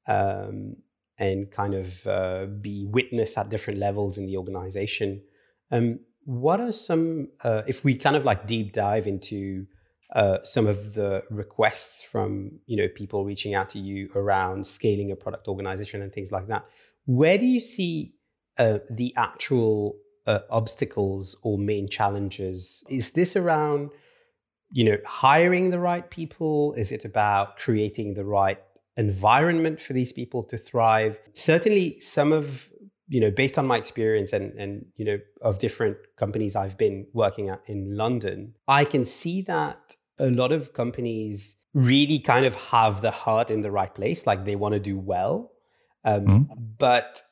um, 0.07 0.77
and 1.21 1.51
kind 1.51 1.75
of 1.75 2.07
uh, 2.07 2.47
be 2.47 2.87
witness 2.89 3.37
at 3.37 3.51
different 3.51 3.79
levels 3.79 4.17
in 4.17 4.27
the 4.27 4.39
organization. 4.39 5.23
Um, 5.71 6.01
what 6.31 6.61
are 6.61 6.71
some, 6.71 7.29
uh, 7.43 7.63
if 7.67 7.85
we 7.85 7.97
kind 7.97 8.15
of 8.15 8.25
like 8.25 8.47
deep 8.47 8.73
dive 8.73 9.09
into 9.09 9.67
uh, 10.15 10.39
some 10.45 10.69
of 10.69 10.95
the 10.95 11.25
requests 11.29 12.03
from 12.03 12.61
you 12.67 12.77
know 12.77 12.89
people 12.89 13.25
reaching 13.25 13.55
out 13.55 13.69
to 13.71 13.81
you 13.81 14.11
around 14.15 14.65
scaling 14.65 15.11
a 15.11 15.17
product 15.17 15.49
organization 15.49 16.03
and 16.03 16.13
things 16.13 16.31
like 16.31 16.47
that, 16.47 16.65
where 17.07 17.37
do 17.37 17.47
you 17.47 17.59
see 17.59 18.15
uh, 18.59 18.79
the 18.91 19.13
actual 19.17 19.97
uh, 20.29 20.41
obstacles 20.51 21.35
or 21.43 21.59
main 21.59 21.89
challenges? 21.89 22.85
Is 22.89 23.11
this 23.13 23.35
around 23.35 23.91
you 24.71 24.85
know 24.85 24.99
hiring 25.07 25.71
the 25.71 25.81
right 25.81 26.09
people? 26.11 26.75
Is 26.75 26.93
it 26.93 27.05
about 27.05 27.57
creating 27.57 28.15
the 28.15 28.25
right 28.25 28.59
environment 28.97 29.81
for 29.81 29.95
these 29.95 30.13
people 30.13 30.43
to 30.45 30.59
thrive. 30.59 31.19
Certainly, 31.33 31.99
some 32.01 32.33
of 32.33 32.69
you 33.11 33.21
know, 33.21 33.31
based 33.31 33.59
on 33.59 33.67
my 33.67 33.77
experience 33.77 34.33
and 34.33 34.53
and 34.59 34.87
you 34.97 35.05
know 35.05 35.19
of 35.43 35.59
different 35.59 35.99
companies 36.17 36.55
I've 36.57 36.79
been 36.79 37.07
working 37.13 37.49
at 37.49 37.61
in 37.67 37.97
London, 37.97 38.55
I 38.69 38.85
can 38.85 39.05
see 39.05 39.43
that 39.43 39.97
a 40.19 40.31
lot 40.31 40.53
of 40.53 40.73
companies 40.73 41.57
really 41.75 42.21
kind 42.21 42.47
of 42.47 42.55
have 42.55 43.03
the 43.03 43.11
heart 43.11 43.51
in 43.51 43.63
the 43.63 43.71
right 43.71 43.95
place, 43.95 44.27
like 44.27 44.45
they 44.45 44.57
want 44.57 44.75
to 44.75 44.81
do 44.81 44.97
well, 44.97 45.51
um, 46.05 46.27
mm-hmm. 46.27 46.55
but 46.79 47.23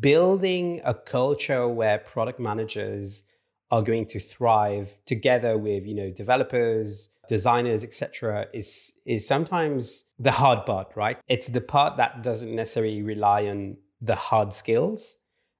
building 0.00 0.80
a 0.84 0.94
culture 0.94 1.68
where 1.68 1.98
product 1.98 2.40
managers 2.40 3.24
are 3.70 3.82
going 3.82 4.06
to 4.06 4.18
thrive 4.18 4.96
together 5.04 5.58
with 5.58 5.84
you 5.86 5.94
know 5.94 6.10
developers 6.10 7.10
designers, 7.28 7.84
etc., 7.84 8.46
is 8.52 8.92
is 9.06 9.26
sometimes 9.26 10.04
the 10.18 10.32
hard 10.32 10.64
part, 10.66 10.92
right? 10.96 11.18
It's 11.28 11.48
the 11.48 11.60
part 11.60 11.96
that 11.96 12.22
doesn't 12.22 12.54
necessarily 12.54 13.02
rely 13.02 13.46
on 13.46 13.76
the 14.04 14.14
hard 14.14 14.52
skills. 14.52 15.16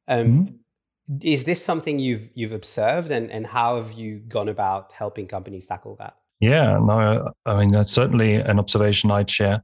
Um, 0.09 0.27
mm-hmm. 0.27 1.17
Is 1.23 1.45
this 1.45 1.63
something 1.63 1.99
you've 1.99 2.31
you've 2.35 2.53
observed, 2.53 3.11
and 3.11 3.31
and 3.31 3.47
how 3.47 3.77
have 3.77 3.93
you 3.93 4.21
gone 4.21 4.49
about 4.49 4.93
helping 4.93 5.27
companies 5.27 5.67
tackle 5.67 5.97
that? 5.97 6.17
Yeah, 6.41 6.79
no, 6.79 7.33
I 7.45 7.59
mean 7.59 7.73
that's 7.73 7.93
certainly 7.93 8.35
an 8.35 8.59
observation 8.59 9.11
I'd 9.11 9.31
share. 9.31 9.63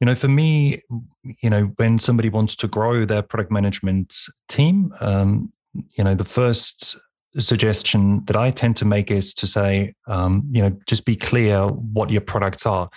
You 0.00 0.06
know, 0.06 0.14
for 0.14 0.28
me, 0.28 0.82
you 1.40 1.50
know, 1.50 1.72
when 1.76 1.98
somebody 1.98 2.28
wants 2.28 2.56
to 2.56 2.68
grow 2.68 3.04
their 3.04 3.22
product 3.22 3.52
management 3.52 4.14
team, 4.48 4.92
um, 5.00 5.50
you 5.96 6.04
know, 6.04 6.14
the 6.14 6.24
first 6.24 6.98
suggestion 7.38 8.24
that 8.26 8.36
I 8.36 8.50
tend 8.50 8.76
to 8.78 8.84
make 8.84 9.10
is 9.10 9.34
to 9.34 9.46
say, 9.46 9.94
um, 10.06 10.48
you 10.50 10.62
know, 10.62 10.76
just 10.86 11.04
be 11.04 11.16
clear 11.16 11.66
what 11.66 12.10
your 12.10 12.20
products 12.20 12.66
are. 12.66 12.90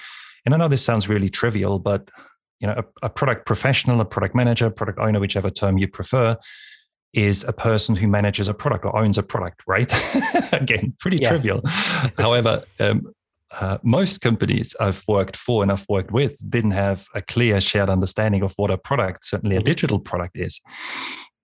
And 0.45 0.53
I 0.53 0.57
know 0.57 0.67
this 0.67 0.83
sounds 0.83 1.09
really 1.09 1.29
trivial, 1.29 1.79
but 1.79 2.09
you 2.59 2.67
know, 2.67 2.73
a, 2.77 3.05
a 3.05 3.09
product 3.09 3.45
professional, 3.45 4.01
a 4.01 4.05
product 4.05 4.35
manager, 4.35 4.69
product 4.69 4.99
owner, 4.99 5.19
whichever 5.19 5.49
term 5.49 5.77
you 5.77 5.87
prefer, 5.87 6.37
is 7.13 7.43
a 7.43 7.53
person 7.53 7.95
who 7.95 8.07
manages 8.07 8.47
a 8.47 8.53
product 8.53 8.85
or 8.85 8.97
owns 8.97 9.17
a 9.17 9.23
product, 9.23 9.63
right? 9.67 9.91
Again, 10.53 10.93
pretty 10.99 11.17
yeah. 11.17 11.29
trivial. 11.29 11.61
However, 12.17 12.63
um, 12.79 13.13
uh, 13.59 13.77
most 13.81 14.19
companies 14.19 14.75
I've 14.79 15.03
worked 15.07 15.37
for 15.37 15.63
and 15.63 15.71
I've 15.71 15.85
worked 15.87 16.11
with 16.11 16.37
didn't 16.49 16.71
have 16.71 17.07
a 17.15 17.21
clear 17.21 17.61
shared 17.61 17.89
understanding 17.89 18.43
of 18.43 18.53
what 18.57 18.71
a 18.71 18.77
product, 18.77 19.23
certainly 19.23 19.55
a 19.55 19.59
mm-hmm. 19.59 19.65
digital 19.65 19.99
product, 19.99 20.37
is. 20.37 20.59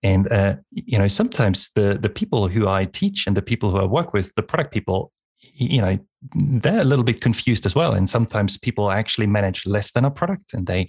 And 0.02 0.30
uh, 0.30 0.56
you 0.70 0.98
know, 0.98 1.08
sometimes 1.08 1.70
the 1.74 1.98
the 2.00 2.10
people 2.10 2.48
who 2.48 2.68
I 2.68 2.84
teach 2.84 3.26
and 3.26 3.36
the 3.36 3.42
people 3.42 3.70
who 3.70 3.78
I 3.78 3.84
work 3.84 4.12
with, 4.12 4.34
the 4.34 4.42
product 4.42 4.72
people, 4.72 5.12
you 5.54 5.80
know, 5.80 5.98
they're 6.34 6.80
a 6.80 6.84
little 6.84 7.04
bit 7.04 7.20
confused 7.20 7.66
as 7.66 7.74
well. 7.74 7.92
And 7.92 8.08
sometimes 8.08 8.56
people 8.56 8.90
actually 8.90 9.26
manage 9.26 9.66
less 9.66 9.92
than 9.92 10.04
a 10.04 10.10
product, 10.10 10.54
and 10.54 10.66
they 10.66 10.88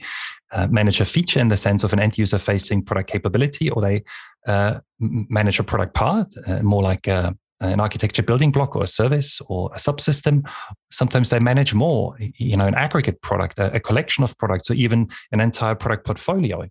uh, 0.53 0.67
manage 0.67 1.01
a 1.01 1.05
feature 1.05 1.39
in 1.39 1.49
the 1.49 1.57
sense 1.57 1.83
of 1.83 1.93
an 1.93 1.99
end 1.99 2.17
user 2.17 2.37
facing 2.37 2.83
product 2.83 3.09
capability, 3.09 3.69
or 3.69 3.81
they 3.81 4.03
uh, 4.47 4.79
manage 4.99 5.59
a 5.59 5.63
product 5.63 5.93
part, 5.93 6.33
uh, 6.47 6.61
more 6.61 6.83
like 6.83 7.07
a, 7.07 7.35
an 7.59 7.79
architecture 7.79 8.23
building 8.23 8.51
block 8.51 8.75
or 8.75 8.83
a 8.83 8.87
service 8.87 9.41
or 9.47 9.69
a 9.73 9.77
subsystem. 9.77 10.47
Sometimes 10.91 11.29
they 11.29 11.39
manage 11.39 11.73
more, 11.73 12.15
you 12.19 12.55
know, 12.55 12.67
an 12.67 12.75
aggregate 12.75 13.21
product, 13.21 13.59
a, 13.59 13.73
a, 13.75 13.79
collection 13.79 14.23
of 14.23 14.37
products, 14.37 14.69
or 14.69 14.73
even 14.73 15.09
an 15.31 15.39
entire 15.39 15.75
product 15.75 16.05
portfolio. 16.05 16.67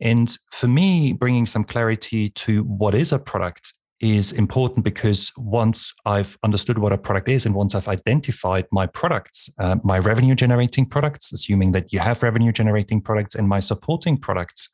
And 0.00 0.30
for 0.50 0.68
me, 0.68 1.12
bringing 1.12 1.46
some 1.46 1.64
clarity 1.64 2.28
to 2.30 2.62
what 2.64 2.94
is 2.94 3.12
a 3.12 3.18
product 3.18 3.72
is 4.00 4.32
important 4.32 4.84
because 4.84 5.30
once 5.36 5.92
I've 6.06 6.38
understood 6.42 6.78
what 6.78 6.92
a 6.92 6.98
product 6.98 7.28
is 7.28 7.44
and 7.44 7.54
once 7.54 7.74
I've 7.74 7.88
identified 7.88 8.66
my 8.72 8.86
products, 8.86 9.50
uh, 9.58 9.76
my 9.84 9.98
revenue 9.98 10.34
generating 10.34 10.86
products, 10.86 11.32
assuming 11.32 11.72
that 11.72 11.92
you 11.92 11.98
have 11.98 12.22
revenue 12.22 12.50
generating 12.50 13.02
products 13.02 13.34
and 13.34 13.46
my 13.46 13.60
supporting 13.60 14.16
products, 14.16 14.70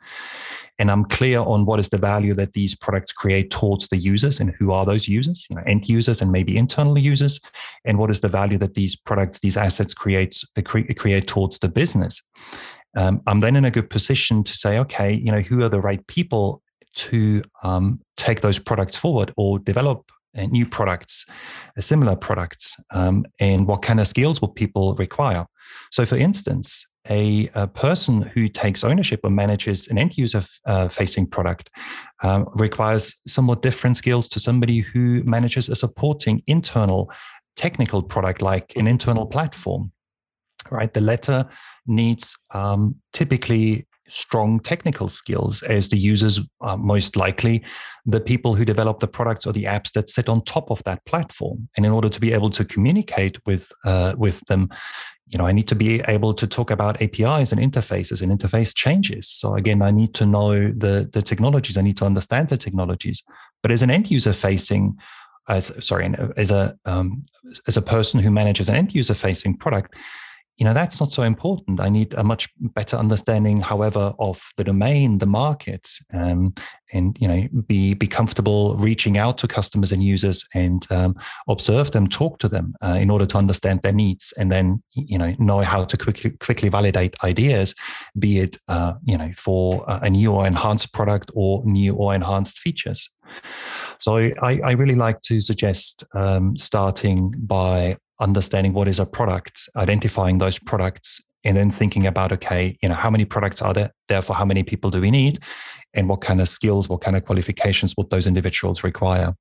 and 0.79 0.91
I'm 0.91 1.05
clear 1.05 1.41
on 1.41 1.65
what 1.65 1.81
is 1.81 1.89
the 1.89 1.99
value 1.99 2.35
that 2.35 2.53
these 2.53 2.77
products 2.77 3.13
create 3.13 3.51
towards 3.51 3.89
the 3.89 3.97
users 3.97 4.39
and 4.39 4.55
who 4.59 4.71
are 4.71 4.85
those 4.85 5.09
users, 5.09 5.47
you 5.51 5.57
know, 5.57 5.63
end 5.67 5.89
users 5.89 6.23
and 6.23 6.31
maybe 6.31 6.57
internal 6.57 6.99
users, 6.99 7.41
and 7.85 7.99
what 7.99 8.11
is 8.11 8.21
the 8.21 8.29
value 8.29 8.59
that 8.59 8.75
these 8.75 8.95
products, 8.95 9.41
these 9.41 9.57
assets 9.57 9.95
create 9.95 10.43
create 10.65 11.27
towards 11.27 11.59
the 11.59 11.69
business. 11.69 12.23
Um, 12.97 13.23
I'm 13.27 13.41
then 13.41 13.57
in 13.57 13.65
a 13.65 13.71
good 13.71 13.91
position 13.91 14.45
to 14.45 14.53
say, 14.53 14.79
okay, 14.79 15.13
you 15.13 15.33
know, 15.33 15.41
who 15.41 15.63
are 15.63 15.69
the 15.69 15.81
right 15.81 16.07
people 16.07 16.63
to 16.95 17.43
um, 17.63 18.01
take 18.17 18.41
those 18.41 18.59
products 18.59 18.97
forward 18.97 19.33
or 19.37 19.59
develop 19.59 20.11
uh, 20.37 20.47
new 20.47 20.67
products, 20.67 21.27
uh, 21.77 21.81
similar 21.81 22.17
products, 22.17 22.77
um, 22.91 23.25
and 23.41 23.67
what 23.67 23.83
kind 23.83 24.01
of 24.01 24.07
skills 24.07 24.41
will 24.41 24.49
people 24.49 24.95
require? 24.97 25.47
So, 25.91 26.05
for 26.05 26.17
instance, 26.17 26.87
a, 27.09 27.49
a, 27.55 27.67
person 27.69 28.23
who 28.23 28.49
takes 28.49 28.85
ownership 28.85 29.21
or 29.23 29.31
manages 29.31 29.89
an 29.89 29.99
end 29.99 30.19
user 30.19 30.43
uh, 30.67 30.89
facing 30.89 31.27
product 31.27 31.71
um, 32.23 32.49
requires 32.55 33.21
somewhat 33.27 33.63
different 33.63 33.97
skills 33.97 34.29
to 34.29 34.41
somebody 34.41 34.81
who 34.81 35.23
manages 35.25 35.69
a 35.69 35.77
supporting 35.77 36.43
internal 36.47 37.11
technical 37.55 38.03
product 38.03 38.43
like 38.43 38.73
an 38.77 38.87
internal 38.87 39.25
platform 39.25 39.93
right 40.71 40.93
the 40.95 41.01
latter 41.01 41.49
needs 41.87 42.37
um, 42.53 42.97
typically 43.13 43.87
strong 44.09 44.61
technical 44.61 45.09
skills 45.09 45.63
as 45.63 45.89
the 45.89 45.99
users 45.99 46.41
are 46.61 46.77
most 46.77 47.17
likely 47.17 47.65
the 48.05 48.21
people 48.21 48.55
who 48.55 48.65
develop 48.65 49.01
the 49.01 49.09
products 49.09 49.47
or 49.47 49.53
the 49.53 49.65
apps 49.65 49.93
that 49.93 50.09
sit 50.09 50.29
on 50.29 50.43
top 50.45 50.71
of 50.71 50.83
that 50.85 51.05
platform. 51.05 51.69
And 51.77 51.85
in 51.85 51.93
order 51.93 52.09
to 52.09 52.21
be 52.21 52.33
able 52.33 52.51
to 52.51 52.65
communicate 52.65 53.45
with 53.47 53.73
uh, 53.85 54.15
with 54.17 54.41
them 54.47 54.69
you 55.29 55.39
know 55.39 55.47
i 55.47 55.53
need 55.53 55.67
to 55.67 55.75
be 55.75 56.01
able 56.07 56.33
to 56.33 56.47
talk 56.47 56.71
about 56.71 57.03
apis 57.03 57.51
and 57.51 57.61
interfaces 57.61 58.23
and 58.23 58.31
interface 58.31 58.75
changes. 58.75 59.29
So 59.29 59.55
again 59.55 59.83
i 59.83 59.91
need 59.91 60.15
to 60.15 60.27
know 60.27 60.53
the 60.71 61.09
the 61.13 61.23
technologies. 61.23 61.77
I 61.77 61.83
need 61.83 61.97
to 61.99 62.05
understand 62.05 62.49
the 62.49 62.57
technologies. 62.57 63.23
But 63.63 63.73
as 63.73 63.83
an 63.83 63.91
end 63.91 64.11
user 64.11 64.33
facing 64.33 64.97
as 65.49 65.73
sorry 65.85 66.15
as 66.37 66.51
a 66.51 66.77
um, 66.85 67.25
as 67.67 67.77
a 67.77 67.83
person 67.83 68.21
who 68.21 68.31
manages 68.31 68.69
an 68.69 68.77
end 68.77 68.95
user 68.95 69.15
facing 69.15 69.57
product 69.57 69.95
you 70.57 70.65
know 70.65 70.73
that's 70.73 71.01
not 71.01 71.13
so 71.13 71.23
important. 71.23 71.81
I 71.81 71.89
need 71.89 72.15
a 72.15 72.25
much 72.25 72.49
better 72.59 72.97
understanding 72.97 73.61
however 73.61 74.15
of 74.19 74.43
the 74.57 74.65
domain 74.65 75.19
the 75.19 75.27
market 75.27 75.89
um, 76.15 76.55
and 76.93 77.17
you 77.21 77.29
know 77.29 77.49
be 77.67 77.95
be 77.95 78.07
comfortable 78.07 78.77
reaching 78.77 79.19
out 79.19 79.39
to 79.39 79.49
customers 79.49 79.93
and 79.93 80.03
users 80.03 80.45
and 80.55 80.91
um, 80.91 81.15
observe 81.49 81.91
them 81.91 82.07
talk 82.07 82.39
to 82.39 82.49
them 82.49 82.75
uh, 82.83 82.99
in 82.99 83.11
order 83.11 83.27
to 83.27 83.37
understand 83.37 83.83
their 83.83 83.93
needs 83.93 84.33
and 84.39 84.51
then 84.51 84.83
you 84.93 85.19
know 85.19 85.35
know 85.39 85.61
how 85.61 85.85
to 85.85 85.97
quickly 85.97 86.31
quickly 86.31 86.69
validate 86.69 87.17
ideas 87.23 87.75
be 88.19 88.39
it 88.39 88.57
uh, 88.69 88.95
you 89.05 89.19
know 89.19 89.31
for 89.37 89.85
a 89.87 90.09
new 90.09 90.33
or 90.33 90.47
enhanced 90.47 90.93
product 90.93 91.31
or 91.35 91.63
new 91.67 91.95
or 91.95 92.15
enhanced 92.15 92.59
features. 92.59 93.11
So 93.99 94.17
I, 94.17 94.61
I 94.65 94.73
really 94.73 94.95
like 94.95 95.21
to 95.23 95.41
suggest 95.41 96.05
um, 96.15 96.57
starting 96.57 97.35
by 97.39 97.97
understanding 98.21 98.73
what 98.73 98.89
is 98.89 98.99
a 98.99 99.07
product, 99.07 99.69
identifying 99.77 100.39
those 100.39 100.59
products, 100.59 101.21
and 101.45 101.57
then 101.57 101.71
thinking 101.71 102.07
about 102.07 102.33
okay, 102.33 102.77
you 102.83 102.89
know, 102.89 102.95
how 102.95 103.11
many 103.11 103.25
products 103.25 103.63
are 103.63 103.73
there? 103.73 103.93
Therefore, 104.09 104.37
how 104.37 104.45
many 104.45 104.63
people 104.63 104.91
do 104.91 105.01
we 105.01 105.11
need, 105.11 105.39
and 105.95 106.09
what 106.09 106.21
kind 106.21 106.41
of 106.41 106.49
skills, 106.49 106.89
what 106.89 107.01
kind 107.01 107.17
of 107.17 107.25
qualifications 107.25 107.95
would 107.97 108.11
those 108.11 108.27
individuals 108.27 108.83
require? 108.83 109.35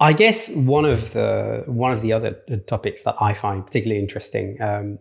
I 0.00 0.12
guess 0.12 0.50
one 0.54 0.84
of 0.84 1.12
the 1.12 1.64
one 1.66 1.92
of 1.92 2.00
the 2.02 2.12
other 2.12 2.32
topics 2.66 3.04
that 3.04 3.14
I 3.20 3.32
find 3.32 3.64
particularly 3.64 4.00
interesting 4.00 4.60
um, 4.60 4.98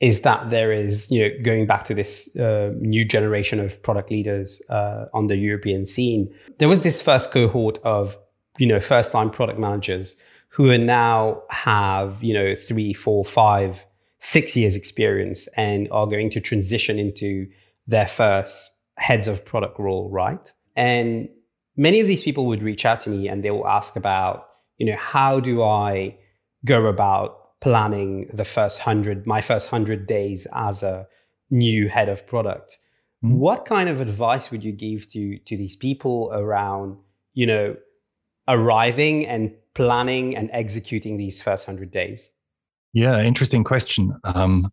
is 0.00 0.22
that 0.22 0.50
there 0.50 0.70
is, 0.70 1.10
you 1.10 1.28
know, 1.28 1.34
going 1.42 1.66
back 1.66 1.84
to 1.84 1.94
this 1.94 2.36
uh, 2.36 2.72
new 2.78 3.04
generation 3.04 3.58
of 3.58 3.82
product 3.82 4.10
leaders 4.10 4.62
uh, 4.68 5.06
on 5.14 5.26
the 5.26 5.36
European 5.36 5.86
scene. 5.86 6.32
There 6.58 6.68
was 6.68 6.82
this 6.82 7.02
first 7.02 7.32
cohort 7.32 7.78
of, 7.84 8.18
you 8.58 8.66
know, 8.66 8.80
first 8.80 9.12
time 9.12 9.30
product 9.30 9.58
managers 9.58 10.14
who 10.58 10.72
are 10.72 10.76
now 10.76 11.40
have, 11.50 12.20
you 12.20 12.34
know, 12.34 12.52
three, 12.56 12.92
four, 12.92 13.24
five, 13.24 13.86
six 14.18 14.56
years 14.56 14.74
experience 14.74 15.46
and 15.56 15.88
are 15.92 16.08
going 16.08 16.28
to 16.30 16.40
transition 16.40 16.98
into 16.98 17.46
their 17.86 18.08
first 18.08 18.68
heads 18.96 19.28
of 19.28 19.44
product 19.44 19.78
role, 19.78 20.10
right? 20.10 20.52
And 20.74 21.28
many 21.76 22.00
of 22.00 22.08
these 22.08 22.24
people 22.24 22.44
would 22.46 22.60
reach 22.60 22.84
out 22.84 23.00
to 23.02 23.10
me 23.10 23.28
and 23.28 23.44
they 23.44 23.52
will 23.52 23.68
ask 23.68 23.94
about, 23.94 24.48
you 24.78 24.86
know, 24.86 24.96
how 24.96 25.38
do 25.38 25.62
I 25.62 26.18
go 26.64 26.86
about 26.86 27.60
planning 27.60 28.28
the 28.32 28.44
first 28.44 28.80
hundred, 28.80 29.28
my 29.28 29.40
first 29.40 29.70
hundred 29.70 30.08
days 30.08 30.48
as 30.52 30.82
a 30.82 31.06
new 31.50 31.88
head 31.88 32.08
of 32.08 32.26
product. 32.26 32.78
Mm-hmm. 33.24 33.38
What 33.38 33.64
kind 33.64 33.88
of 33.88 34.00
advice 34.00 34.50
would 34.50 34.64
you 34.64 34.72
give 34.72 35.08
to 35.12 35.38
to 35.38 35.56
these 35.56 35.76
people 35.76 36.32
around, 36.32 36.96
you 37.32 37.46
know, 37.46 37.76
arriving 38.48 39.24
and 39.24 39.54
planning 39.78 40.36
and 40.36 40.50
executing 40.52 41.16
these 41.16 41.40
first 41.40 41.64
hundred 41.64 41.92
days? 41.92 42.32
Yeah, 42.92 43.22
interesting 43.22 43.62
question. 43.62 44.18
Um, 44.24 44.72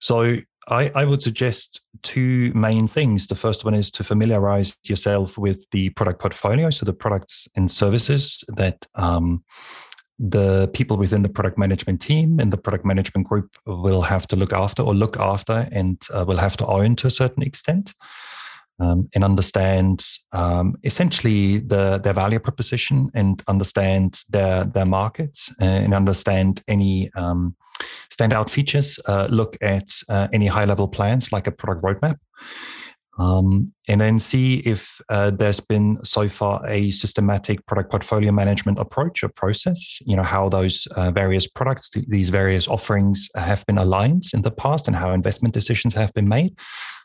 so 0.00 0.36
I, 0.68 0.90
I, 0.94 1.06
would 1.06 1.22
suggest 1.22 1.80
two 2.02 2.52
main 2.52 2.86
things. 2.86 3.28
The 3.28 3.34
first 3.34 3.64
one 3.64 3.72
is 3.72 3.90
to 3.92 4.04
familiarize 4.04 4.76
yourself 4.84 5.38
with 5.38 5.66
the 5.70 5.88
product 5.90 6.20
portfolio, 6.20 6.68
so 6.68 6.84
the 6.84 6.92
products 6.92 7.48
and 7.56 7.70
services 7.70 8.44
that 8.48 8.86
um, 8.96 9.42
the 10.18 10.68
people 10.74 10.98
within 10.98 11.22
the 11.22 11.30
product 11.30 11.56
management 11.56 12.02
team 12.02 12.38
and 12.38 12.52
the 12.52 12.58
product 12.58 12.84
management 12.84 13.26
group 13.26 13.56
will 13.64 14.02
have 14.02 14.28
to 14.28 14.36
look 14.36 14.52
after 14.52 14.82
or 14.82 14.94
look 14.94 15.16
after 15.18 15.66
and 15.72 16.02
uh, 16.12 16.26
will 16.28 16.36
have 16.36 16.56
to 16.58 16.66
own 16.66 16.96
to 16.96 17.06
a 17.06 17.10
certain 17.10 17.42
extent 17.42 17.94
um, 18.80 19.08
and 19.14 19.24
understand 19.24 20.04
um, 20.32 20.76
essentially 20.84 21.58
the, 21.58 21.98
their 22.02 22.12
value 22.12 22.38
proposition 22.38 23.08
and 23.14 23.42
understand 23.48 24.22
their, 24.30 24.64
their 24.64 24.86
markets 24.86 25.52
and 25.60 25.94
understand 25.94 26.62
any 26.68 27.10
um, 27.14 27.56
standout 28.10 28.50
features, 28.50 28.98
uh, 29.06 29.28
look 29.30 29.56
at 29.60 29.88
uh, 30.08 30.28
any 30.32 30.46
high 30.46 30.64
level 30.64 30.88
plans 30.88 31.32
like 31.32 31.46
a 31.46 31.52
product 31.52 31.82
roadmap. 31.82 32.16
Um, 33.18 33.66
and 33.88 34.00
then 34.00 34.18
see 34.18 34.58
if 34.58 35.00
uh, 35.08 35.30
there's 35.30 35.58
been 35.58 35.98
so 36.04 36.28
far 36.28 36.60
a 36.68 36.90
systematic 36.92 37.66
product 37.66 37.90
portfolio 37.90 38.30
management 38.30 38.78
approach 38.78 39.24
or 39.24 39.28
process. 39.28 39.98
You 40.06 40.16
know 40.16 40.22
how 40.22 40.48
those 40.48 40.86
uh, 40.94 41.10
various 41.10 41.46
products, 41.48 41.90
these 42.06 42.30
various 42.30 42.68
offerings, 42.68 43.28
have 43.34 43.66
been 43.66 43.78
aligned 43.78 44.24
in 44.32 44.42
the 44.42 44.52
past, 44.52 44.86
and 44.86 44.96
how 44.96 45.10
investment 45.10 45.52
decisions 45.52 45.94
have 45.94 46.14
been 46.14 46.28
made. 46.28 46.56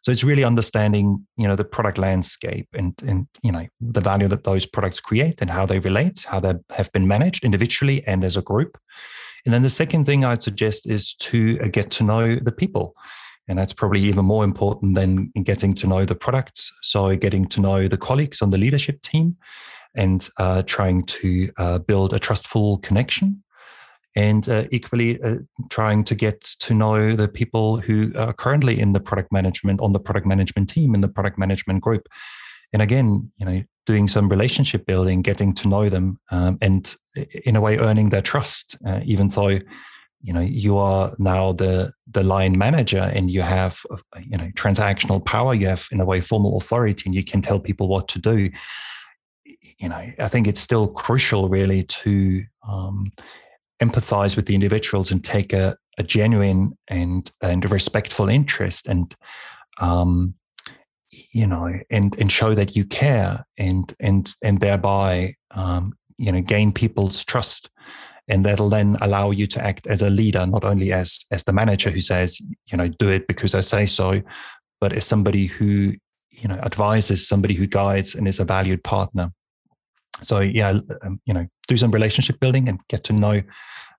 So 0.04 0.12
it's 0.12 0.24
really 0.24 0.44
understanding, 0.44 1.26
you 1.38 1.48
know, 1.48 1.56
the 1.56 1.66
product 1.66 1.98
landscape 1.98 2.68
and 2.74 2.94
and 3.08 3.28
you 3.42 3.52
know 3.52 3.68
the 3.82 4.02
value 4.02 4.28
that 4.28 4.44
those 4.44 4.68
products 4.68 5.00
create 5.00 5.42
and 5.42 5.50
how 5.50 5.66
they 5.66 5.80
relate, 5.80 6.26
how 6.28 6.40
they 6.40 6.54
have 6.72 6.92
been 6.92 7.08
managed 7.08 7.44
individually 7.44 8.04
and 8.06 8.24
as 8.24 8.38
a 8.38 8.42
group. 8.42 8.78
And 9.46 9.54
then 9.54 9.64
the 9.64 9.70
second 9.70 10.06
thing 10.06 10.24
I'd 10.24 10.44
suggest 10.44 10.88
is 10.88 11.16
to 11.16 11.58
uh, 11.62 11.68
get 11.68 11.92
to 11.92 12.04
know 12.04 12.36
the 12.36 12.52
people. 12.52 12.96
And 13.48 13.60
that's 13.60 13.74
probably 13.74 14.02
even 14.02 14.26
more 14.26 14.44
important 14.44 14.96
than 14.96 15.32
getting 15.44 15.74
to 15.76 15.88
know 15.88 16.06
the 16.06 16.16
products. 16.16 16.72
So, 16.82 17.16
getting 17.16 17.46
to 17.48 17.62
know 17.62 17.88
the 17.88 17.98
colleagues 17.98 18.42
on 18.42 18.52
the 18.52 18.58
leadership 18.58 19.02
team 19.02 19.38
and 19.96 20.28
uh, 20.40 20.64
trying 20.66 21.04
to 21.04 21.50
uh, 21.58 21.80
build 21.80 22.14
a 22.14 22.20
trustful 22.20 22.78
connection. 22.78 23.44
And 24.16 24.48
uh, 24.48 24.66
equally, 24.72 25.22
uh, 25.22 25.38
trying 25.70 26.04
to 26.06 26.16
get 26.16 26.42
to 26.60 26.74
know 26.74 27.16
the 27.16 27.28
people 27.28 27.78
who 27.78 28.14
are 28.16 28.34
currently 28.34 28.80
in 28.80 28.94
the 28.94 29.00
product 29.00 29.32
management, 29.32 29.82
on 29.82 29.92
the 29.92 30.00
product 30.00 30.28
management 30.28 30.70
team, 30.70 30.94
in 30.94 31.02
the 31.02 31.10
product 31.10 31.38
management 31.38 31.82
group. 31.82 32.08
And 32.72 32.82
again, 32.82 33.32
you 33.38 33.46
know, 33.46 33.64
doing 33.86 34.08
some 34.08 34.30
relationship 34.30 34.86
building, 34.86 35.22
getting 35.22 35.52
to 35.54 35.68
know 35.68 35.90
them, 35.90 36.20
um, 36.32 36.58
and 36.62 36.96
in 37.46 37.56
a 37.56 37.62
way, 37.62 37.78
earning 37.78 38.10
their 38.10 38.22
trust, 38.22 38.78
uh, 38.86 39.00
even 39.04 39.28
though 39.28 39.60
you 40.24 40.34
know 40.34 40.40
you 40.40 40.78
are 40.78 41.14
now 41.20 41.52
the 41.52 41.92
the 42.10 42.24
line 42.24 42.58
manager 42.58 43.12
and 43.14 43.30
you 43.30 43.42
have 43.42 43.86
you 44.26 44.38
know 44.38 44.50
transactional 44.56 45.24
power 45.24 45.54
you 45.54 45.68
have 45.68 45.88
in 45.92 46.00
a 46.00 46.06
way 46.06 46.22
formal 46.22 46.58
authority 46.58 47.04
and 47.06 47.14
you 47.14 47.24
can 47.24 47.42
tell 47.42 47.60
people 47.60 47.88
what 47.88 48.08
to 48.08 48.20
do. 48.20 48.50
You 49.80 49.90
know 49.90 50.12
i 50.20 50.28
think 50.28 50.48
it's 50.48 50.62
still 50.62 50.88
crucial 50.88 51.50
really 51.50 51.84
to 51.84 52.44
um, 52.68 53.12
empathize 53.82 54.36
with 54.36 54.46
the 54.46 54.56
individuals 54.56 55.12
and 55.12 55.24
take 55.24 55.52
a, 55.52 55.76
a 55.98 56.04
genuine 56.04 56.78
and 56.88 57.30
and 57.42 57.70
respectful 57.70 58.30
interest 58.30 58.88
and 58.88 59.16
um, 59.82 60.36
you 61.34 61.48
know 61.48 61.80
and 61.90 62.16
and 62.20 62.32
show 62.32 62.54
that 62.54 62.76
you 62.76 62.86
care 62.86 63.46
and 63.58 63.94
and 64.00 64.36
and 64.44 64.60
thereby 64.60 65.34
um, 65.52 65.94
you 66.18 66.32
know 66.32 66.42
gain 66.42 66.72
people's 66.72 67.24
trust 67.26 67.70
and 68.28 68.46
that'll 68.46 68.70
then 68.70 68.98
allow 69.02 69.32
you 69.32 69.48
to 69.48 69.64
act 69.64 69.86
as 69.88 70.02
a 70.02 70.10
leader 70.10 70.46
not 70.46 70.64
only 70.64 70.94
as 70.94 71.26
as 71.32 71.44
the 71.44 71.54
manager 71.54 71.90
who 71.90 72.00
says 72.00 72.40
you 72.72 72.78
know 72.78 72.88
do 72.88 73.10
it 73.10 73.28
because 73.28 73.54
i 73.54 73.60
say 73.60 73.86
so 73.86 74.22
but 74.80 74.94
as 74.94 75.06
somebody 75.06 75.46
who 75.46 75.94
you 76.42 76.48
know 76.48 76.56
advises 76.56 77.28
somebody 77.28 77.54
who 77.54 77.68
guides 77.68 78.16
and 78.16 78.28
is 78.28 78.40
a 78.40 78.46
valued 78.46 78.84
partner. 78.84 79.32
So 80.22 80.40
yeah 80.40 80.80
um, 81.04 81.22
you 81.26 81.34
know 81.34 81.48
do 81.68 81.78
some 81.78 81.92
relationship 81.92 82.40
building 82.40 82.68
and 82.70 82.80
get 82.90 83.04
to 83.06 83.14
know 83.14 83.42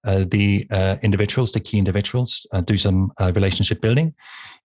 uh, 0.05 0.25
the 0.29 0.67
uh, 0.71 0.97
individuals 1.03 1.53
the 1.53 1.61
key 1.61 1.79
individuals 1.79 2.47
uh, 2.53 2.61
do 2.61 2.77
some 2.77 3.13
uh, 3.21 3.33
relationship 3.35 3.81
building 3.81 4.15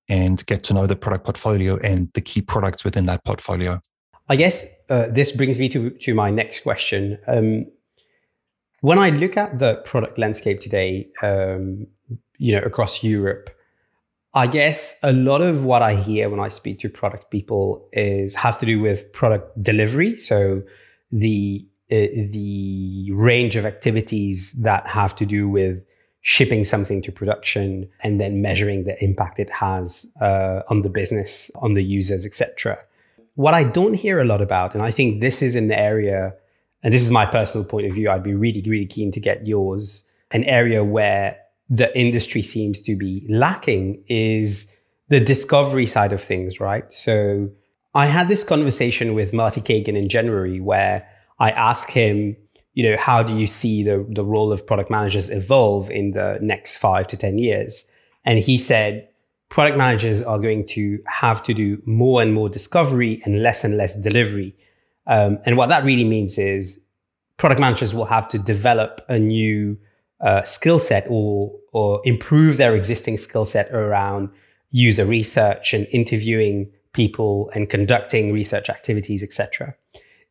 and 0.07 0.45
get 0.45 0.63
to 0.63 0.73
know 0.73 0.87
the 0.87 0.95
product 0.95 1.23
portfolio 1.23 1.77
and 1.77 2.09
the 2.13 2.21
key 2.21 2.41
products 2.41 2.83
within 2.83 3.05
that 3.05 3.23
portfolio. 3.23 3.79
I 4.27 4.35
guess 4.35 4.83
uh, 4.89 5.07
this 5.09 5.31
brings 5.31 5.59
me 5.59 5.69
to 5.69 5.89
to 5.89 6.13
my 6.13 6.29
next 6.29 6.63
question. 6.63 7.17
Um, 7.27 7.65
when 8.81 8.99
I 8.99 9.09
look 9.09 9.37
at 9.37 9.59
the 9.59 9.75
product 9.85 10.17
landscape 10.17 10.59
today, 10.59 11.09
um, 11.21 11.87
you 12.37 12.53
know, 12.53 12.61
across 12.65 13.03
Europe, 13.03 13.49
I 14.33 14.47
guess 14.47 14.97
a 15.01 15.11
lot 15.11 15.41
of 15.41 15.63
what 15.63 15.81
I 15.81 15.95
hear 15.95 16.29
when 16.29 16.39
I 16.39 16.49
speak 16.49 16.79
to 16.79 16.89
product 16.89 17.31
people 17.31 17.89
is 17.91 18.35
has 18.35 18.57
to 18.59 18.65
do 18.65 18.79
with 18.79 19.11
product 19.11 19.59
delivery. 19.61 20.15
So 20.15 20.61
the 21.11 21.67
uh, 21.91 21.95
the 22.29 23.09
range 23.13 23.55
of 23.55 23.65
activities 23.65 24.53
that 24.61 24.85
have 24.85 25.15
to 25.15 25.25
do 25.25 25.49
with 25.49 25.83
shipping 26.21 26.63
something 26.63 27.01
to 27.01 27.11
production 27.11 27.89
and 28.03 28.21
then 28.21 28.41
measuring 28.41 28.83
the 28.83 29.01
impact 29.03 29.39
it 29.39 29.49
has 29.49 30.05
uh, 30.21 30.61
on 30.69 30.81
the 30.81 30.89
business, 30.89 31.49
on 31.55 31.73
the 31.73 31.83
users, 31.83 32.25
etc. 32.25 32.77
What 33.33 33.55
I 33.55 33.63
don't 33.63 33.95
hear 33.95 34.19
a 34.19 34.25
lot 34.25 34.41
about, 34.41 34.75
and 34.75 34.83
I 34.83 34.91
think 34.91 35.21
this 35.21 35.41
is 35.41 35.55
an 35.55 35.71
area 35.71 36.35
and 36.83 36.93
this 36.93 37.03
is 37.03 37.11
my 37.11 37.25
personal 37.25 37.65
point 37.65 37.87
of 37.87 37.93
view, 37.93 38.09
I'd 38.09 38.23
be 38.23 38.33
really, 38.33 38.63
really 38.65 38.85
keen 38.85 39.11
to 39.11 39.19
get 39.19 39.47
yours. 39.47 40.09
An 40.31 40.43
area 40.45 40.83
where 40.83 41.37
the 41.69 41.97
industry 41.97 42.41
seems 42.41 42.79
to 42.81 42.95
be 42.95 43.25
lacking 43.29 44.03
is 44.07 44.75
the 45.09 45.19
discovery 45.19 45.85
side 45.85 46.13
of 46.13 46.21
things, 46.21 46.59
right? 46.59 46.91
So 46.91 47.49
I 47.93 48.05
had 48.05 48.27
this 48.27 48.43
conversation 48.43 49.13
with 49.13 49.33
Marty 49.33 49.61
Cagan 49.61 49.95
in 49.95 50.07
January 50.07 50.59
where 50.59 51.07
I 51.39 51.51
asked 51.51 51.91
him, 51.91 52.37
you 52.73 52.89
know, 52.89 52.97
how 52.97 53.23
do 53.23 53.35
you 53.35 53.47
see 53.47 53.83
the, 53.83 54.05
the 54.09 54.23
role 54.23 54.51
of 54.51 54.65
product 54.65 54.89
managers 54.89 55.29
evolve 55.29 55.89
in 55.89 56.11
the 56.11 56.37
next 56.41 56.77
five 56.77 57.07
to 57.07 57.17
10 57.17 57.37
years? 57.37 57.91
And 58.23 58.39
he 58.39 58.57
said, 58.57 59.09
product 59.49 59.77
managers 59.77 60.21
are 60.21 60.39
going 60.39 60.65
to 60.67 60.99
have 61.07 61.41
to 61.43 61.53
do 61.53 61.81
more 61.85 62.21
and 62.21 62.33
more 62.33 62.47
discovery 62.47 63.21
and 63.25 63.41
less 63.41 63.63
and 63.63 63.75
less 63.75 63.99
delivery 63.99 64.55
um, 65.09 65.39
and 65.45 65.57
what 65.57 65.69
that 65.69 65.83
really 65.83 66.05
means 66.05 66.37
is 66.37 66.85
product 67.37 67.59
managers 67.59 67.93
will 67.93 68.05
have 68.05 68.27
to 68.29 68.37
develop 68.37 69.01
a 69.09 69.17
new 69.17 69.77
uh, 70.21 70.43
skill 70.43 70.79
set 70.79 71.05
or 71.09 71.51
or 71.73 72.01
improve 72.03 72.57
their 72.57 72.75
existing 72.75 73.17
skill 73.17 73.45
set 73.45 73.71
around 73.71 74.29
user 74.71 75.05
research 75.05 75.73
and 75.73 75.87
interviewing 75.91 76.71
people 76.93 77.49
and 77.55 77.69
conducting 77.69 78.31
research 78.31 78.69
activities, 78.69 79.23
etc. 79.23 79.75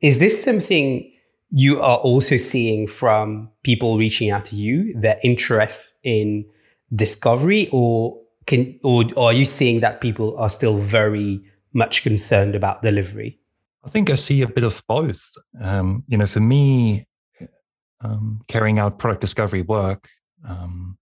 Is 0.01 0.21
this 0.21 0.43
something 0.43 1.11
you 1.51 1.81
are 1.81 1.99
also 1.99 2.37
seeing 2.37 2.87
from 2.87 3.51
people 3.63 3.99
reaching 3.99 4.31
out 4.31 4.45
to 4.47 4.57
you, 4.57 4.93
their 4.95 5.19
interest 5.25 5.99
in 6.05 6.45
discovery, 6.95 7.69
or 7.73 8.21
can 8.47 8.79
or, 8.85 9.05
or 9.17 9.31
are 9.31 9.33
you 9.33 9.45
seeing 9.45 9.81
that 9.81 10.01
people 10.01 10.37
are 10.39 10.51
still 10.51 10.77
very 10.79 11.41
much 11.73 12.05
concerned 12.05 12.55
about 12.55 12.83
delivery? 12.83 13.41
I 13.85 13.91
think 13.91 14.11
I 14.11 14.17
see 14.17 14.43
a 14.43 14.49
bit 14.49 14.65
of 14.65 14.83
both. 14.89 15.33
Um, 15.61 16.05
you 16.09 16.19
know, 16.19 16.27
for 16.27 16.41
me, 16.41 17.07
um, 18.01 18.41
carrying 18.49 18.79
out 18.79 18.99
product 18.99 19.21
discovery 19.21 19.63
work 19.63 20.09
um, 20.47 20.99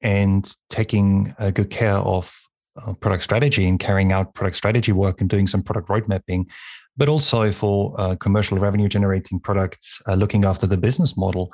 and 0.00 0.50
taking 0.70 1.34
a 1.38 1.52
good 1.52 1.70
care 1.70 1.96
of 1.96 2.34
uh, 2.80 2.92
product 2.94 3.24
strategy 3.24 3.66
and 3.66 3.80
carrying 3.80 4.12
out 4.12 4.34
product 4.34 4.56
strategy 4.56 4.92
work 4.92 5.20
and 5.20 5.28
doing 5.28 5.46
some 5.46 5.62
product 5.62 5.88
road 5.90 6.06
mapping, 6.08 6.48
but 6.96 7.08
also 7.08 7.50
for 7.50 7.94
uh, 7.98 8.14
commercial 8.16 8.58
revenue 8.58 8.88
generating 8.88 9.40
products, 9.40 10.00
uh, 10.06 10.14
looking 10.14 10.44
after 10.44 10.66
the 10.66 10.76
business 10.76 11.16
model. 11.16 11.52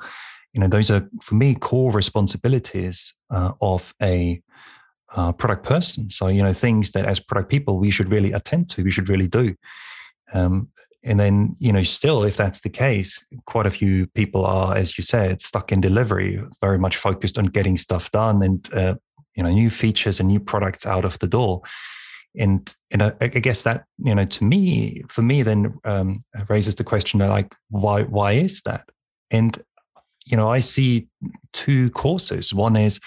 You 0.53 0.61
know, 0.61 0.67
those 0.67 0.91
are 0.91 1.09
for 1.21 1.35
me 1.35 1.55
core 1.55 1.91
responsibilities 1.91 3.13
uh, 3.29 3.53
of 3.61 3.93
a 4.01 4.41
uh, 5.15 5.31
product 5.33 5.63
person. 5.63 6.09
So, 6.09 6.27
you 6.27 6.41
know, 6.41 6.53
things 6.53 6.91
that 6.91 7.05
as 7.05 7.19
product 7.19 7.49
people 7.49 7.79
we 7.79 7.91
should 7.91 8.09
really 8.09 8.31
attend 8.31 8.69
to, 8.71 8.83
we 8.83 8.91
should 8.91 9.09
really 9.09 9.27
do. 9.27 9.55
Um, 10.33 10.69
and 11.03 11.19
then, 11.19 11.55
you 11.59 11.71
know, 11.71 11.83
still, 11.83 12.23
if 12.23 12.35
that's 12.35 12.61
the 12.61 12.69
case, 12.69 13.23
quite 13.45 13.67
a 13.67 13.71
few 13.71 14.07
people 14.07 14.43
are, 14.43 14.75
as 14.75 14.97
you 14.97 15.03
said, 15.03 15.39
stuck 15.39 15.71
in 15.71 15.79
delivery, 15.79 16.41
very 16.61 16.79
much 16.79 16.97
focused 16.97 17.37
on 17.37 17.45
getting 17.45 17.77
stuff 17.77 18.09
done 18.09 18.41
and, 18.41 18.67
uh, 18.73 18.95
you 19.35 19.43
know, 19.43 19.51
new 19.51 19.69
features 19.69 20.19
and 20.19 20.27
new 20.27 20.39
products 20.39 20.85
out 20.85 21.05
of 21.05 21.19
the 21.19 21.27
door. 21.27 21.61
And, 22.37 22.73
and 22.89 23.03
I, 23.03 23.13
I 23.21 23.27
guess 23.27 23.61
that, 23.63 23.85
you 23.99 24.15
know, 24.15 24.25
to 24.25 24.43
me, 24.43 25.03
for 25.07 25.21
me, 25.21 25.43
then 25.43 25.77
um, 25.85 26.21
raises 26.49 26.75
the 26.75 26.83
question 26.83 27.19
like, 27.19 27.53
why, 27.69 28.03
why 28.03 28.33
is 28.33 28.61
that? 28.61 28.89
And, 29.29 29.61
you 30.25 30.35
know, 30.35 30.49
I 30.49 30.59
see 30.59 31.07
two 31.53 31.91
courses. 31.91 32.51
One 32.51 32.75
is 32.75 32.99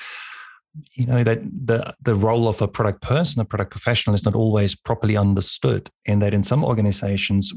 you 0.93 1.07
know 1.07 1.25
that 1.25 1.41
the 1.43 1.95
the 2.01 2.15
role 2.15 2.49
of 2.49 2.63
a 2.63 2.69
product 2.69 3.03
person, 3.03 3.41
a 3.41 3.45
product 3.45 3.71
professional, 3.71 4.15
is 4.15 4.25
not 4.25 4.35
always 4.35 4.75
properly 4.75 5.17
understood, 5.17 5.91
and 6.07 6.23
that 6.23 6.35
in 6.35 6.43
some 6.43 6.65
organizations, 6.65 7.53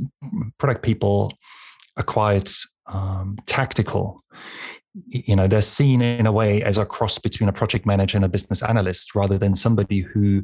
product 0.57 0.83
people 0.83 1.31
are 1.97 2.03
quite 2.03 2.51
um, 2.87 3.37
tactical. 3.47 4.23
You 5.07 5.35
know, 5.35 5.47
they're 5.47 5.61
seen 5.61 6.01
in 6.01 6.25
a 6.25 6.31
way 6.31 6.61
as 6.61 6.77
a 6.77 6.85
cross 6.85 7.17
between 7.17 7.49
a 7.49 7.53
project 7.53 7.85
manager 7.85 8.17
and 8.17 8.25
a 8.25 8.29
business 8.29 8.61
analyst, 8.61 9.15
rather 9.15 9.37
than 9.37 9.55
somebody 9.55 10.01
who 10.01 10.43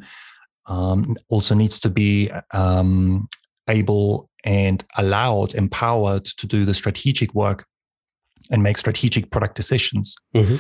um, 0.68 1.16
also 1.30 1.56
needs 1.56 1.80
to 1.80 1.90
be 1.90 2.30
um, 2.54 3.28
able 3.68 4.30
and 4.44 4.86
allowed, 4.98 5.54
empowered 5.56 6.26
to 6.26 6.48
do 6.48 6.63
the 6.66 6.74
strategic 6.74 7.34
work 7.34 7.66
and 8.50 8.63
make 8.63 8.78
strategic 8.78 9.30
product 9.32 9.56
decisions. 9.56 10.16
Mm-hmm. 10.36 10.56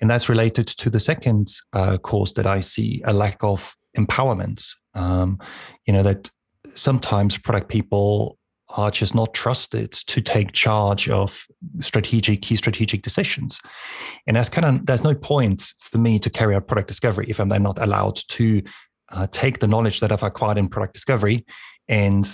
And 0.00 0.10
that's 0.10 0.28
related 0.28 0.66
to 0.66 0.90
the 0.90 1.00
second 1.00 1.48
uh, 1.72 1.98
cause 1.98 2.34
that 2.34 2.46
I 2.46 2.60
see 2.60 3.02
a 3.04 3.12
lack 3.12 3.42
of 3.42 3.76
empowerment. 3.96 4.74
Um, 4.94 5.38
you 5.86 5.92
know, 5.92 6.02
that 6.02 6.30
sometimes 6.74 7.38
product 7.38 7.68
people 7.68 8.38
are 8.76 8.90
just 8.90 9.14
not 9.14 9.34
trusted 9.34 9.92
to 9.92 10.20
take 10.20 10.52
charge 10.52 11.08
of 11.08 11.46
strategic 11.80 12.42
key 12.42 12.56
strategic 12.56 13.02
decisions 13.02 13.60
and 14.26 14.36
that's 14.36 14.48
kind 14.48 14.64
of 14.64 14.86
there's 14.86 15.04
no 15.04 15.14
point 15.14 15.72
for 15.78 15.98
me 15.98 16.18
to 16.18 16.30
carry 16.30 16.54
out 16.54 16.66
product 16.66 16.88
discovery 16.88 17.26
if 17.28 17.38
i'm 17.38 17.50
then 17.50 17.62
not 17.62 17.78
allowed 17.78 18.16
to 18.28 18.62
uh, 19.12 19.26
take 19.30 19.58
the 19.58 19.68
knowledge 19.68 20.00
that 20.00 20.10
i've 20.10 20.22
acquired 20.22 20.56
in 20.56 20.66
product 20.66 20.94
discovery 20.94 21.44
and 21.88 22.26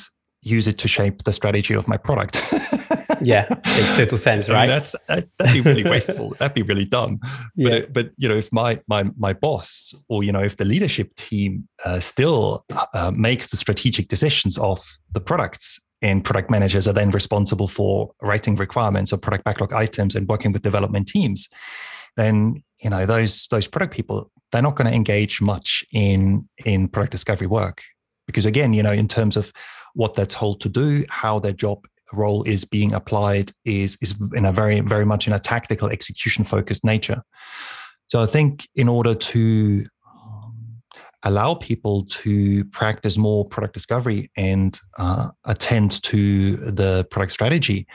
use 0.43 0.67
it 0.67 0.79
to 0.79 0.89
shape 0.89 1.25
the 1.25 1.33
strategy 1.33 1.75
of 1.75 1.87
my 1.87 1.97
product. 1.97 2.37
yeah, 3.21 3.47
makes 3.49 3.97
total 3.97 4.19
sense, 4.19 4.49
right? 4.49 4.59
I 4.59 4.61
mean, 4.63 4.69
that's 4.69 4.95
uh, 5.09 5.21
that'd 5.39 5.53
be 5.53 5.61
really 5.61 5.85
wasteful. 5.91 6.35
that'd 6.39 6.55
be 6.55 6.63
really 6.63 6.85
dumb. 6.85 7.21
Yeah. 7.55 7.81
But 7.81 7.93
but 7.93 8.11
you 8.17 8.29
know, 8.29 8.37
if 8.37 8.53
my 8.53 8.81
my 8.89 9.05
my 9.17 9.33
boss 9.33 9.95
or 10.09 10.23
you 10.23 10.33
know, 10.33 10.43
if 10.43 10.57
the 10.57 10.65
leadership 10.65 11.15
team 11.17 11.69
uh, 11.85 12.01
still 12.01 12.65
uh, 12.95 13.11
makes 13.15 13.49
the 13.49 13.57
strategic 13.57 14.09
decisions 14.09 14.59
of 14.59 14.99
the 15.13 15.21
products, 15.21 15.79
and 16.03 16.25
product 16.25 16.51
managers 16.51 16.89
are 16.89 16.95
then 16.95 17.11
responsible 17.11 17.69
for 17.69 18.13
writing 18.23 18.57
requirements 18.57 19.13
or 19.13 19.19
product 19.19 19.45
backlog 19.45 19.73
items 19.73 20.15
and 20.15 20.29
working 20.29 20.53
with 20.53 20.63
development 20.63 21.09
teams, 21.09 21.49
then 22.17 22.61
you 22.83 22.91
know 22.91 23.05
those 23.05 23.47
those 23.49 23.69
product 23.69 23.93
people 23.93 24.31
they're 24.53 24.63
not 24.63 24.75
going 24.75 24.91
to 24.91 24.97
engage 24.97 25.41
much 25.41 25.85
in 25.93 26.49
in 26.65 26.89
product 26.89 27.13
discovery 27.13 27.47
work 27.47 27.83
because 28.31 28.47
again, 28.47 28.73
you 28.73 28.83
know, 28.83 28.93
in 28.93 29.09
terms 29.09 29.37
of 29.37 29.53
what 29.95 30.15
they're 30.15 30.27
told 30.27 30.61
to 30.61 30.69
do, 30.69 31.05
how 31.09 31.39
their 31.39 31.53
job 31.53 31.87
role 32.13 32.43
is 32.43 32.65
being 32.65 32.93
applied 32.93 33.51
is 33.65 33.97
is 34.03 34.15
in 34.35 34.45
a 34.45 34.53
very 34.53 34.81
very 34.81 35.05
much 35.05 35.27
in 35.27 35.33
a 35.33 35.39
tactical 35.39 35.89
execution 35.89 36.45
focused 36.45 36.85
nature. 36.85 37.23
So 38.07 38.23
I 38.23 38.27
think 38.27 38.69
in 38.75 38.89
order 38.89 39.15
to 39.15 39.87
um, 40.13 40.83
allow 41.23 41.55
people 41.55 42.05
to 42.07 42.65
practice 42.67 43.17
more 43.17 43.45
product 43.45 43.75
discovery 43.75 44.31
and 44.37 44.79
uh, 44.99 45.31
attend 45.45 46.03
to 46.05 46.57
the 46.57 47.07
product 47.11 47.33
strategy, 47.33 47.87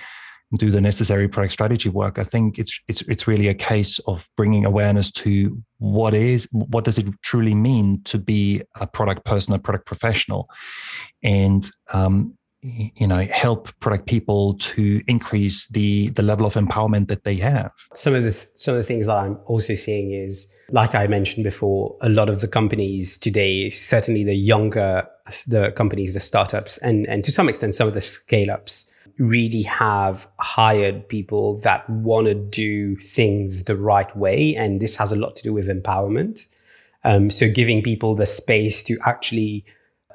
do 0.56 0.72
the 0.72 0.82
necessary 0.82 1.28
product 1.28 1.54
strategy 1.54 1.90
work. 1.90 2.20
I 2.20 2.24
think 2.24 2.60
it's 2.60 2.80
it's 2.88 3.02
it's 3.04 3.28
really 3.28 3.48
a 3.48 3.54
case 3.54 4.00
of 4.00 4.30
bringing 4.36 4.66
awareness 4.66 5.12
to 5.12 5.62
what 5.78 6.14
is 6.14 6.48
what 6.52 6.86
does 6.86 6.98
it 6.98 7.08
truly 7.22 7.56
mean 7.56 8.02
to 8.04 8.18
be 8.18 8.62
a 8.80 8.88
product 8.88 9.26
person, 9.26 9.54
a 9.54 9.60
product 9.60 9.86
professional, 9.86 10.50
and 11.24 11.70
um, 11.94 12.34
you 12.62 13.08
know 13.08 13.26
help 13.32 13.70
product 13.80 14.08
people 14.08 14.56
to 14.56 15.02
increase 15.08 15.68
the 15.68 16.10
the 16.10 16.24
level 16.24 16.46
of 16.46 16.56
empowerment 16.56 17.08
that 17.08 17.24
they 17.24 17.36
have. 17.36 17.72
Some 17.94 18.16
of 18.16 18.24
the 18.24 18.32
some 18.32 18.74
of 18.74 18.78
the 18.78 18.84
things 18.84 19.08
that 19.08 19.18
I'm 19.18 19.40
also 19.46 19.76
seeing 19.76 20.12
is 20.12 20.52
like 20.70 20.96
I 20.96 21.06
mentioned 21.06 21.44
before, 21.44 21.96
a 22.02 22.10
lot 22.10 22.28
of 22.28 22.42
the 22.42 22.48
companies 22.48 23.20
today, 23.20 23.70
certainly 23.70 24.24
the 24.24 24.34
younger 24.34 25.08
the 25.48 25.72
companies, 25.72 26.14
the 26.14 26.20
startups, 26.20 26.78
and 26.80 27.08
and 27.08 27.24
to 27.24 27.32
some 27.32 27.50
extent 27.50 27.76
some 27.76 27.88
of 27.88 27.94
the 27.94 28.02
scale 28.02 28.52
ups 28.52 28.92
really 29.18 29.64
have 29.64 30.28
hired 30.40 31.08
people 31.08 31.60
that 31.60 31.90
want 31.90 32.28
to 32.28 32.34
do 32.34 32.96
things 32.98 33.64
the 33.64 33.76
right 33.76 34.16
way. 34.16 34.56
And 34.56 34.82
this 34.82 34.98
has 34.98 35.12
a 35.12 35.16
lot 35.16 35.36
to 35.38 35.44
do 35.44 35.54
with 35.54 35.68
empowerment. 35.68 36.48
Um, 37.04 37.30
so 37.30 37.50
giving 37.50 37.84
people 37.84 38.16
the 38.16 38.26
space 38.26 38.82
to 38.84 38.98
actually 39.06 39.66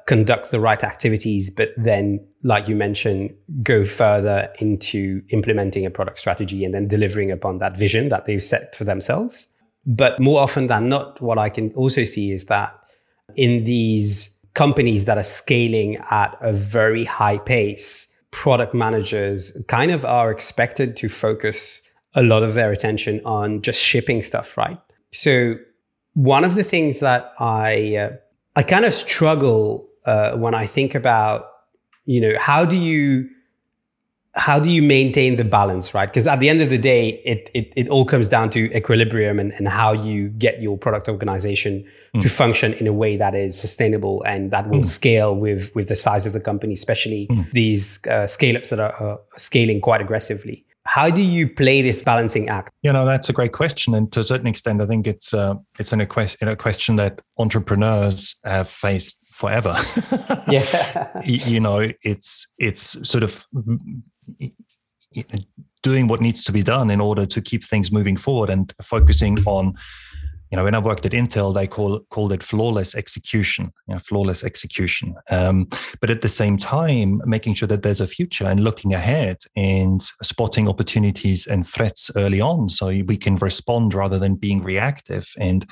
conduct 0.07 0.51
the 0.51 0.59
right 0.59 0.83
activities, 0.83 1.49
but 1.49 1.69
then, 1.77 2.25
like 2.43 2.67
you 2.67 2.75
mentioned, 2.75 3.33
go 3.63 3.85
further 3.85 4.51
into 4.59 5.21
implementing 5.29 5.85
a 5.85 5.89
product 5.89 6.19
strategy 6.19 6.65
and 6.65 6.73
then 6.73 6.87
delivering 6.87 7.31
upon 7.31 7.59
that 7.59 7.77
vision 7.77 8.09
that 8.09 8.25
they've 8.25 8.43
set 8.43 8.75
for 8.75 8.83
themselves. 8.83 9.47
But 9.85 10.19
more 10.19 10.41
often 10.41 10.67
than 10.67 10.89
not, 10.89 11.21
what 11.21 11.37
I 11.37 11.49
can 11.49 11.71
also 11.73 12.03
see 12.03 12.31
is 12.31 12.45
that 12.45 12.77
in 13.35 13.63
these 13.63 14.37
companies 14.53 15.05
that 15.05 15.17
are 15.17 15.23
scaling 15.23 15.97
at 16.09 16.37
a 16.41 16.51
very 16.51 17.03
high 17.03 17.37
pace, 17.37 18.10
product 18.31 18.73
managers 18.73 19.57
kind 19.67 19.91
of 19.91 20.03
are 20.05 20.31
expected 20.31 20.95
to 20.97 21.09
focus 21.09 21.81
a 22.13 22.23
lot 22.23 22.43
of 22.43 22.53
their 22.53 22.71
attention 22.71 23.21
on 23.25 23.61
just 23.61 23.79
shipping 23.79 24.21
stuff, 24.21 24.57
right? 24.57 24.79
So 25.11 25.55
one 26.13 26.43
of 26.43 26.55
the 26.55 26.63
things 26.63 26.99
that 26.99 27.31
I 27.39 27.95
uh, 27.95 28.11
I 28.55 28.63
kind 28.63 28.85
of 28.85 28.93
struggle 28.93 29.87
uh, 30.05 30.37
when 30.37 30.53
I 30.53 30.65
think 30.65 30.95
about 30.95 31.47
you 32.05 32.19
know 32.19 32.37
how 32.39 32.65
do 32.65 32.75
you 32.75 33.29
how 34.33 34.59
do 34.59 34.69
you 34.69 34.81
maintain 34.81 35.35
the 35.35 35.43
balance, 35.43 35.93
right? 35.93 36.07
Because 36.07 36.25
at 36.25 36.39
the 36.39 36.47
end 36.47 36.61
of 36.61 36.69
the 36.69 36.77
day, 36.77 37.21
it, 37.25 37.49
it, 37.53 37.73
it 37.75 37.89
all 37.89 38.05
comes 38.05 38.27
down 38.29 38.49
to 38.51 38.73
equilibrium 38.75 39.39
and, 39.39 39.51
and 39.53 39.67
how 39.67 39.91
you 39.91 40.29
get 40.29 40.61
your 40.61 40.77
product 40.77 41.09
organization 41.09 41.85
mm. 42.15 42.21
to 42.21 42.29
function 42.29 42.73
in 42.73 42.87
a 42.87 42.93
way 42.93 43.17
that 43.17 43.35
is 43.35 43.59
sustainable 43.59 44.23
and 44.23 44.51
that 44.51 44.69
will 44.69 44.79
mm. 44.79 44.85
scale 44.85 45.35
with, 45.35 45.75
with 45.75 45.89
the 45.89 45.97
size 45.97 46.25
of 46.25 46.31
the 46.31 46.39
company, 46.39 46.73
especially 46.73 47.27
mm. 47.29 47.49
these 47.51 47.99
uh, 48.07 48.25
scale 48.25 48.55
ups 48.55 48.69
that 48.69 48.79
are 48.79 49.03
uh, 49.03 49.17
scaling 49.35 49.81
quite 49.81 49.99
aggressively. 49.99 50.65
How 50.85 51.09
do 51.09 51.21
you 51.21 51.47
play 51.47 51.81
this 51.81 52.01
balancing 52.01 52.49
act? 52.49 52.71
You 52.81 52.91
know, 52.91 53.05
that's 53.05 53.29
a 53.29 53.33
great 53.33 53.51
question, 53.51 53.93
and 53.93 54.11
to 54.13 54.21
a 54.21 54.23
certain 54.23 54.47
extent, 54.47 54.81
I 54.81 54.87
think 54.87 55.05
it's 55.05 55.31
uh, 55.31 55.53
it's 55.77 55.93
an, 55.93 56.01
a, 56.01 56.07
question, 56.07 56.47
a 56.47 56.55
question 56.55 56.95
that 56.95 57.21
entrepreneurs 57.37 58.35
have 58.43 58.67
faced 58.67 59.19
forever. 59.29 59.75
yeah, 60.49 61.21
you 61.23 61.59
know, 61.59 61.87
it's 62.01 62.47
it's 62.57 62.97
sort 63.07 63.23
of 63.23 63.45
doing 65.83 66.07
what 66.07 66.21
needs 66.21 66.43
to 66.43 66.51
be 66.51 66.63
done 66.63 66.89
in 66.89 67.01
order 67.01 67.25
to 67.25 67.41
keep 67.41 67.65
things 67.65 67.91
moving 67.91 68.17
forward 68.17 68.49
and 68.49 68.73
focusing 68.81 69.37
on 69.45 69.73
you 70.49 70.57
know 70.57 70.63
when 70.63 70.75
i 70.75 70.79
worked 70.79 71.05
at 71.05 71.11
intel 71.11 71.53
they 71.53 71.67
call 71.67 71.99
called 72.09 72.31
it 72.31 72.43
flawless 72.43 72.95
execution 72.95 73.71
you 73.91 73.95
know, 73.95 73.99
flawless 73.99 74.43
execution. 74.43 75.15
Um, 75.29 75.67
but 75.99 76.09
at 76.09 76.21
the 76.21 76.29
same 76.29 76.57
time 76.57 77.21
making 77.25 77.55
sure 77.55 77.67
that 77.67 77.83
there's 77.83 77.99
a 77.99 78.07
future 78.07 78.45
and 78.45 78.63
looking 78.63 78.93
ahead 78.93 79.37
and 79.55 80.01
spotting 80.23 80.69
opportunities 80.69 81.45
and 81.45 81.67
threats 81.67 82.09
early 82.15 82.39
on 82.39 82.69
so 82.69 82.87
we 82.87 83.17
can 83.17 83.35
respond 83.35 83.93
rather 83.93 84.17
than 84.17 84.35
being 84.35 84.63
reactive. 84.63 85.27
And 85.37 85.65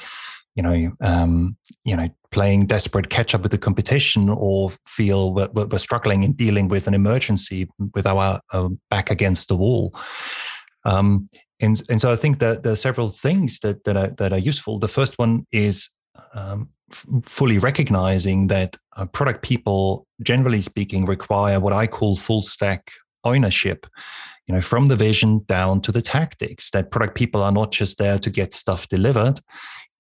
you 0.55 0.63
know, 0.63 0.91
um, 1.01 1.57
you 1.83 1.95
know, 1.95 2.09
playing 2.31 2.67
desperate 2.67 3.09
catch 3.09 3.33
up 3.33 3.41
with 3.41 3.51
the 3.51 3.57
competition, 3.57 4.29
or 4.29 4.71
feel 4.85 5.33
we're, 5.33 5.49
we're 5.53 5.77
struggling 5.77 6.23
in 6.23 6.33
dealing 6.33 6.67
with 6.67 6.87
an 6.87 6.93
emergency 6.93 7.69
with 7.93 8.05
our 8.05 8.39
uh, 8.53 8.69
back 8.89 9.09
against 9.09 9.47
the 9.47 9.55
wall. 9.55 9.93
Um, 10.85 11.27
and 11.59 11.81
and 11.89 11.99
so 11.99 12.11
I 12.11 12.15
think 12.15 12.39
that 12.39 12.63
there 12.63 12.71
are 12.71 12.77
several 12.77 13.09
things 13.09 13.59
that 13.59 13.83
that 13.83 13.97
are 13.97 14.09
that 14.17 14.33
are 14.33 14.39
useful. 14.39 14.79
The 14.79 14.87
first 14.87 15.17
one 15.17 15.45
is 15.51 15.89
um, 16.33 16.69
f- 16.91 17.05
fully 17.23 17.57
recognizing 17.57 18.47
that 18.47 18.77
uh, 18.95 19.05
product 19.05 19.41
people, 19.41 20.05
generally 20.21 20.61
speaking, 20.61 21.05
require 21.05 21.59
what 21.59 21.73
I 21.73 21.87
call 21.87 22.15
full 22.15 22.41
stack 22.41 22.91
ownership 23.25 23.85
you 24.47 24.55
know 24.55 24.61
from 24.61 24.87
the 24.87 24.95
vision 24.95 25.45
down 25.47 25.79
to 25.81 25.91
the 25.91 26.01
tactics 26.01 26.71
that 26.71 26.89
product 26.89 27.15
people 27.15 27.43
are 27.43 27.51
not 27.51 27.71
just 27.71 27.97
there 27.97 28.17
to 28.17 28.29
get 28.29 28.51
stuff 28.51 28.89
delivered 28.89 29.39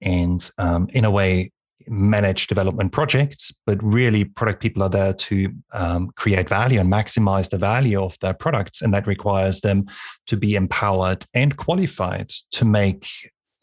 and 0.01 0.49
um, 0.57 0.87
in 0.93 1.05
a 1.05 1.11
way 1.11 1.51
manage 1.87 2.47
development 2.47 2.91
projects, 2.91 3.51
but 3.65 3.81
really 3.81 4.23
product 4.23 4.61
people 4.61 4.83
are 4.83 4.89
there 4.89 5.13
to 5.13 5.51
um, 5.73 6.11
create 6.15 6.47
value 6.47 6.79
and 6.79 6.91
maximize 6.91 7.49
the 7.49 7.57
value 7.57 8.01
of 8.01 8.17
their 8.19 8.33
products. 8.33 8.81
And 8.81 8.93
that 8.93 9.07
requires 9.07 9.61
them 9.61 9.87
to 10.27 10.37
be 10.37 10.55
empowered 10.55 11.25
and 11.33 11.57
qualified 11.57 12.29
to 12.51 12.65
make 12.65 13.07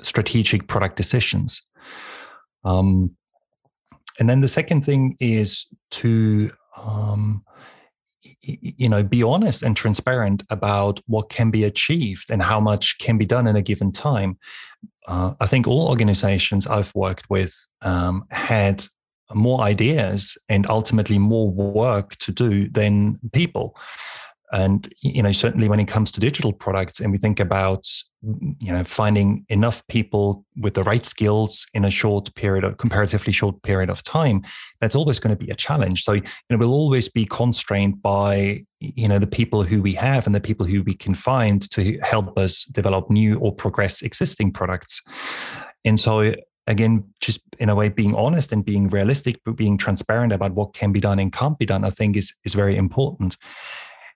strategic 0.00 0.66
product 0.66 0.96
decisions. 0.96 1.62
Um, 2.64 3.16
and 4.18 4.28
then 4.28 4.40
the 4.40 4.48
second 4.48 4.84
thing 4.84 5.16
is 5.20 5.66
to 5.92 6.50
um, 6.84 7.44
you 8.42 8.88
know 8.88 9.02
be 9.02 9.22
honest 9.22 9.62
and 9.62 9.76
transparent 9.76 10.42
about 10.50 11.00
what 11.06 11.28
can 11.28 11.50
be 11.50 11.64
achieved 11.64 12.30
and 12.30 12.42
how 12.42 12.60
much 12.60 12.98
can 12.98 13.18
be 13.18 13.26
done 13.26 13.46
in 13.46 13.56
a 13.56 13.62
given 13.62 13.92
time 13.92 14.38
uh, 15.06 15.34
i 15.40 15.46
think 15.46 15.66
all 15.66 15.88
organizations 15.88 16.66
i've 16.66 16.94
worked 16.94 17.28
with 17.30 17.66
um, 17.82 18.24
had 18.30 18.84
more 19.34 19.60
ideas 19.60 20.38
and 20.48 20.68
ultimately 20.68 21.18
more 21.18 21.50
work 21.50 22.16
to 22.16 22.32
do 22.32 22.68
than 22.68 23.18
people. 23.32 23.76
And 24.52 24.92
you 25.02 25.22
know 25.22 25.32
certainly 25.32 25.68
when 25.68 25.80
it 25.80 25.88
comes 25.88 26.12
to 26.12 26.20
digital 26.20 26.52
products 26.52 27.00
and 27.00 27.10
we 27.10 27.18
think 27.18 27.40
about 27.40 27.86
you 28.22 28.72
know 28.72 28.82
finding 28.82 29.44
enough 29.48 29.86
people 29.88 30.44
with 30.56 30.74
the 30.74 30.82
right 30.82 31.04
skills 31.04 31.66
in 31.74 31.84
a 31.84 31.90
short 31.90 32.34
period 32.34 32.64
of 32.64 32.78
comparatively 32.78 33.32
short 33.32 33.62
period 33.62 33.90
of 33.90 34.02
time 34.02 34.42
that's 34.80 34.96
always 34.96 35.18
going 35.18 35.36
to 35.36 35.44
be 35.44 35.50
a 35.50 35.54
challenge. 35.54 36.02
So 36.02 36.12
you 36.12 36.22
know 36.50 36.58
we'll 36.58 36.72
always 36.72 37.08
be 37.08 37.26
constrained 37.26 38.02
by 38.02 38.60
you 38.78 39.08
know 39.08 39.18
the 39.18 39.26
people 39.26 39.62
who 39.62 39.82
we 39.82 39.92
have 39.94 40.26
and 40.26 40.34
the 40.34 40.40
people 40.40 40.66
who 40.66 40.82
we 40.82 40.94
can 40.94 41.14
find 41.14 41.62
to 41.70 41.98
help 42.02 42.38
us 42.38 42.64
develop 42.64 43.10
new 43.10 43.38
or 43.38 43.54
progress 43.54 44.02
existing 44.02 44.52
products. 44.52 45.02
And 45.84 46.00
so 46.00 46.34
again 46.66 47.04
just 47.20 47.40
in 47.58 47.68
a 47.68 47.74
way 47.74 47.88
being 47.88 48.14
honest 48.16 48.52
and 48.52 48.64
being 48.64 48.88
realistic 48.88 49.40
but 49.44 49.54
being 49.54 49.78
transparent 49.78 50.32
about 50.32 50.52
what 50.54 50.74
can 50.74 50.90
be 50.90 50.98
done 50.98 51.20
and 51.20 51.32
can't 51.32 51.60
be 51.60 51.64
done 51.64 51.84
i 51.84 51.90
think 51.90 52.16
is 52.16 52.34
is 52.44 52.54
very 52.54 52.76
important. 52.76 53.36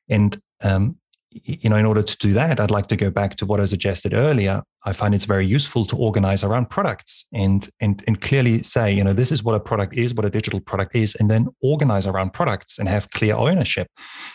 And 0.08 0.36
um, 0.62 0.96
you 1.32 1.70
know, 1.70 1.76
in 1.76 1.86
order 1.86 2.02
to 2.02 2.18
do 2.18 2.32
that, 2.32 2.58
I'd 2.58 2.70
like 2.70 2.88
to 2.88 2.96
go 2.96 3.10
back 3.10 3.36
to 3.36 3.46
what 3.46 3.60
I 3.60 3.64
suggested 3.64 4.14
earlier. 4.14 4.62
I 4.84 4.92
find 4.92 5.14
it's 5.14 5.26
very 5.26 5.46
useful 5.46 5.84
to 5.86 5.96
organize 5.96 6.42
around 6.42 6.70
products 6.70 7.24
and, 7.32 7.68
and, 7.80 8.02
and 8.06 8.20
clearly 8.20 8.62
say, 8.62 8.92
you 8.92 9.04
know, 9.04 9.12
this 9.12 9.30
is 9.30 9.44
what 9.44 9.54
a 9.54 9.60
product 9.60 9.94
is, 9.94 10.14
what 10.14 10.24
a 10.24 10.30
digital 10.30 10.58
product 10.58 10.96
is, 10.96 11.14
and 11.14 11.30
then 11.30 11.48
organize 11.62 12.06
around 12.06 12.32
products 12.32 12.78
and 12.78 12.88
have 12.88 13.10
clear 13.10 13.36
ownership 13.36 13.88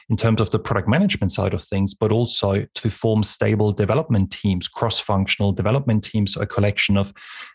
in 0.10 0.16
terms 0.16 0.40
of 0.40 0.52
the 0.52 0.60
product 0.60 0.88
management 0.88 1.32
side 1.32 1.54
of 1.54 1.64
things, 1.64 1.94
but 1.94 2.12
also 2.12 2.66
to 2.76 2.90
form 2.90 3.24
stable 3.24 3.74
development 3.74 4.32
teams, 4.32 4.68
cross-functional 4.68 5.52
development 5.52 6.04
teams, 6.04 6.38
a 6.38 6.46
collection 6.46 6.96
of 6.96 7.12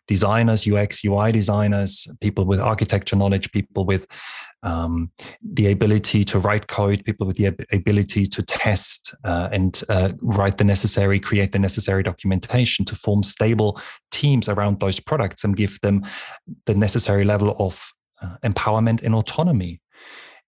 designers, 0.06 0.66
UX, 0.66 1.04
UI 1.04 1.32
designers, 1.32 2.08
people 2.20 2.44
with 2.44 2.60
architecture 2.60 3.16
knowledge, 3.16 3.52
people 3.52 3.86
with 3.86 4.06
um, 4.62 5.10
the 5.42 5.70
ability 5.70 6.24
to 6.24 6.38
write 6.38 6.66
code, 6.66 7.04
people 7.04 7.26
with 7.26 7.36
the 7.36 7.54
ability 7.72 8.26
to 8.26 8.42
test 8.42 9.14
uh, 9.24 9.48
and 9.52 9.82
uh, 9.88 10.12
write 10.20 10.58
the 10.58 10.64
necessary, 10.64 11.18
create 11.18 11.52
the 11.52 11.58
necessary 11.58 12.02
documentation 12.02 12.84
to 12.86 12.94
form 12.94 13.22
stable 13.22 13.80
teams 14.10 14.48
around 14.48 14.80
those 14.80 15.00
products 15.00 15.44
and 15.44 15.56
give 15.56 15.80
them 15.80 16.02
the 16.66 16.74
necessary 16.74 17.24
level 17.24 17.56
of 17.58 17.92
uh, 18.22 18.36
empowerment 18.44 19.02
and 19.02 19.14
autonomy. 19.14 19.80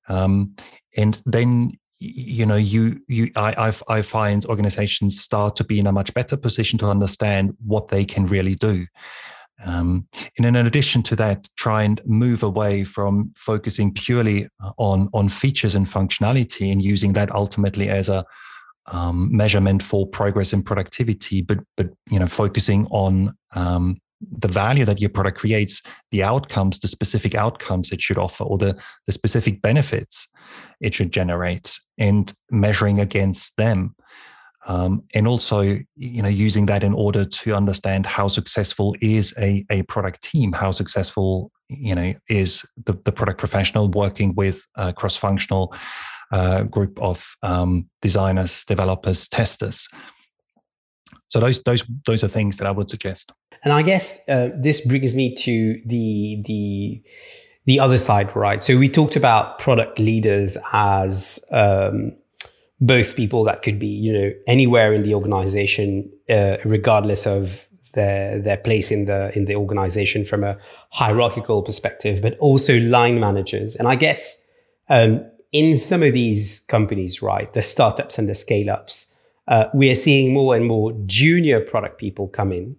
Um, 0.08 0.54
and 0.96 1.20
then 1.24 1.78
you 2.04 2.44
know 2.44 2.56
you 2.56 3.00
you 3.06 3.30
I, 3.36 3.68
I 3.68 3.96
i 3.98 4.02
find 4.02 4.44
organizations 4.46 5.20
start 5.20 5.54
to 5.56 5.64
be 5.64 5.78
in 5.78 5.86
a 5.86 5.92
much 5.92 6.12
better 6.14 6.36
position 6.36 6.76
to 6.80 6.86
understand 6.86 7.56
what 7.64 7.88
they 7.88 8.04
can 8.04 8.26
really 8.26 8.56
do 8.56 8.86
um, 9.64 10.06
and 10.36 10.46
in 10.46 10.56
addition 10.56 11.02
to 11.04 11.16
that, 11.16 11.48
try 11.56 11.82
and 11.82 12.00
move 12.04 12.42
away 12.42 12.84
from 12.84 13.32
focusing 13.36 13.92
purely 13.92 14.48
uh, 14.62 14.72
on 14.78 15.08
on 15.12 15.28
features 15.28 15.74
and 15.74 15.86
functionality 15.86 16.72
and 16.72 16.84
using 16.84 17.12
that 17.14 17.34
ultimately 17.34 17.88
as 17.88 18.08
a 18.08 18.24
um, 18.86 19.34
measurement 19.34 19.82
for 19.82 20.06
progress 20.06 20.52
and 20.52 20.64
productivity, 20.64 21.42
but 21.42 21.60
but 21.76 21.90
you 22.10 22.18
know 22.18 22.26
focusing 22.26 22.86
on 22.90 23.36
um, 23.54 23.98
the 24.20 24.48
value 24.48 24.84
that 24.84 25.00
your 25.00 25.10
product 25.10 25.38
creates, 25.38 25.82
the 26.10 26.22
outcomes, 26.22 26.78
the 26.78 26.88
specific 26.88 27.34
outcomes 27.34 27.92
it 27.92 28.00
should 28.00 28.18
offer, 28.18 28.44
or 28.44 28.58
the 28.58 28.80
the 29.06 29.12
specific 29.12 29.62
benefits 29.62 30.28
it 30.80 30.94
should 30.94 31.12
generate, 31.12 31.78
and 31.98 32.32
measuring 32.50 32.98
against 33.00 33.56
them 33.56 33.94
um, 34.68 35.02
and 35.14 35.26
also 35.26 35.60
you 35.60 36.22
know 36.22 36.28
using 36.28 36.66
that 36.66 36.84
in 36.84 36.92
order 36.92 37.24
to 37.24 37.54
understand 37.54 38.06
how 38.06 38.28
successful 38.28 38.94
is 39.00 39.34
a, 39.38 39.64
a 39.70 39.82
product 39.82 40.22
team 40.22 40.52
how 40.52 40.70
successful 40.70 41.50
you 41.68 41.94
know 41.94 42.14
is 42.28 42.64
the, 42.84 42.94
the 43.04 43.12
product 43.12 43.38
professional 43.38 43.88
working 43.88 44.34
with 44.34 44.64
a 44.76 44.92
cross-functional 44.92 45.74
uh, 46.32 46.64
group 46.64 46.98
of 47.00 47.36
um, 47.42 47.88
designers 48.00 48.64
developers 48.64 49.28
testers. 49.28 49.88
So 51.28 51.40
those 51.40 51.62
those 51.62 51.84
those 52.06 52.24
are 52.24 52.28
things 52.28 52.56
that 52.56 52.66
i 52.66 52.70
would 52.70 52.90
suggest. 52.90 53.32
And 53.64 53.72
i 53.72 53.82
guess 53.82 54.28
uh, 54.28 54.50
this 54.56 54.86
brings 54.86 55.14
me 55.14 55.34
to 55.36 55.80
the 55.86 56.42
the 56.46 57.02
the 57.66 57.78
other 57.78 57.98
side 57.98 58.34
right? 58.34 58.62
So 58.64 58.76
we 58.76 58.88
talked 58.88 59.14
about 59.14 59.58
product 59.58 59.98
leaders 59.98 60.58
as 60.72 61.38
um, 61.52 62.16
both 62.82 63.14
people 63.14 63.44
that 63.44 63.62
could 63.62 63.78
be, 63.78 63.86
you 63.86 64.12
know, 64.12 64.32
anywhere 64.48 64.92
in 64.92 65.04
the 65.04 65.14
organization, 65.14 66.10
uh, 66.28 66.56
regardless 66.64 67.26
of 67.26 67.68
their 67.94 68.40
their 68.40 68.56
place 68.56 68.90
in 68.90 69.04
the 69.04 69.30
in 69.36 69.44
the 69.44 69.54
organization 69.54 70.24
from 70.24 70.42
a 70.42 70.58
hierarchical 70.90 71.62
perspective, 71.62 72.20
but 72.20 72.36
also 72.38 72.80
line 72.80 73.20
managers. 73.20 73.76
And 73.76 73.86
I 73.86 73.94
guess 73.94 74.44
um, 74.88 75.24
in 75.52 75.78
some 75.78 76.02
of 76.02 76.12
these 76.12 76.60
companies, 76.68 77.22
right, 77.22 77.52
the 77.54 77.62
startups 77.62 78.18
and 78.18 78.28
the 78.28 78.34
scale 78.34 78.68
ups, 78.68 79.14
uh, 79.46 79.66
we 79.72 79.88
are 79.88 79.94
seeing 79.94 80.34
more 80.34 80.56
and 80.56 80.66
more 80.66 80.92
junior 81.06 81.60
product 81.60 81.98
people 81.98 82.26
come 82.26 82.50
in. 82.50 82.76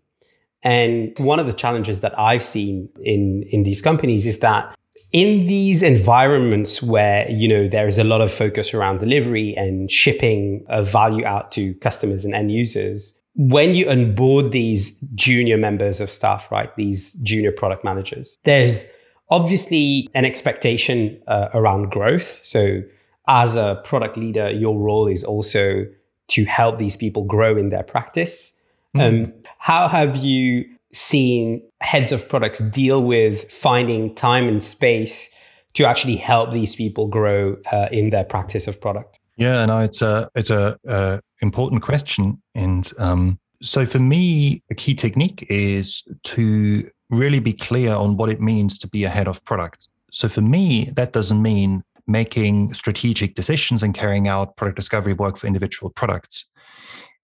And 0.63 1.17
one 1.17 1.39
of 1.39 1.47
the 1.47 1.53
challenges 1.53 2.01
that 2.01 2.17
I've 2.19 2.43
seen 2.43 2.89
in 3.01 3.43
in 3.43 3.63
these 3.63 3.81
companies 3.81 4.25
is 4.25 4.39
that 4.39 4.75
in 5.13 5.45
these 5.45 5.83
environments 5.83 6.81
where 6.81 7.29
you 7.29 7.47
know 7.47 7.67
there 7.67 7.87
is 7.87 7.97
a 7.97 8.03
lot 8.03 8.19
of 8.19 8.31
focus 8.31 8.73
around 8.73 8.97
delivery 8.97 9.53
and 9.55 9.89
shipping 9.89 10.65
a 10.67 10.83
value 10.83 11.23
out 11.23 11.51
to 11.51 11.73
customers 11.75 12.25
and 12.25 12.33
end 12.33 12.51
users 12.51 13.17
when 13.35 13.73
you 13.73 13.89
onboard 13.89 14.51
these 14.51 14.99
junior 15.15 15.57
members 15.57 16.01
of 16.01 16.11
staff 16.11 16.51
right 16.51 16.75
these 16.75 17.13
junior 17.13 17.51
product 17.51 17.83
managers 17.83 18.37
there's 18.43 18.91
obviously 19.29 20.09
an 20.13 20.25
expectation 20.25 21.21
uh, 21.27 21.47
around 21.53 21.91
growth 21.91 22.23
so 22.43 22.81
as 23.27 23.55
a 23.55 23.81
product 23.85 24.17
leader 24.17 24.51
your 24.51 24.77
role 24.77 25.07
is 25.07 25.23
also 25.23 25.85
to 26.27 26.43
help 26.45 26.77
these 26.79 26.97
people 26.97 27.23
grow 27.23 27.55
in 27.55 27.69
their 27.69 27.83
practice 27.83 28.59
mm. 28.95 29.25
um, 29.25 29.33
how 29.59 29.87
have 29.87 30.17
you 30.17 30.65
seen 30.91 31.61
heads 31.83 32.11
of 32.11 32.27
products 32.29 32.59
deal 32.59 33.03
with 33.03 33.51
finding 33.51 34.15
time 34.15 34.47
and 34.47 34.63
space 34.63 35.29
to 35.73 35.85
actually 35.85 36.15
help 36.15 36.51
these 36.51 36.75
people 36.75 37.07
grow 37.07 37.57
uh, 37.71 37.89
in 37.91 38.09
their 38.09 38.23
practice 38.23 38.67
of 38.67 38.79
product? 38.79 39.19
Yeah, 39.37 39.65
no, 39.65 39.79
it's 39.79 40.01
a 40.01 40.29
it's 40.35 40.49
a, 40.49 40.77
a 40.87 41.19
important 41.41 41.81
question, 41.81 42.41
and 42.55 42.91
um, 42.99 43.39
so 43.61 43.85
for 43.85 43.99
me, 43.99 44.63
a 44.69 44.75
key 44.75 44.93
technique 44.93 45.45
is 45.49 46.03
to 46.23 46.83
really 47.09 47.39
be 47.39 47.53
clear 47.53 47.93
on 47.93 48.17
what 48.17 48.29
it 48.29 48.39
means 48.39 48.77
to 48.79 48.87
be 48.87 49.03
a 49.03 49.09
head 49.09 49.27
of 49.27 49.43
product. 49.43 49.87
So 50.11 50.29
for 50.29 50.41
me, 50.41 50.91
that 50.95 51.13
doesn't 51.13 51.41
mean 51.41 51.83
making 52.05 52.73
strategic 52.73 53.33
decisions 53.33 53.81
and 53.81 53.93
carrying 53.93 54.27
out 54.27 54.55
product 54.57 54.75
discovery 54.75 55.13
work 55.13 55.37
for 55.37 55.47
individual 55.47 55.89
products 55.89 56.45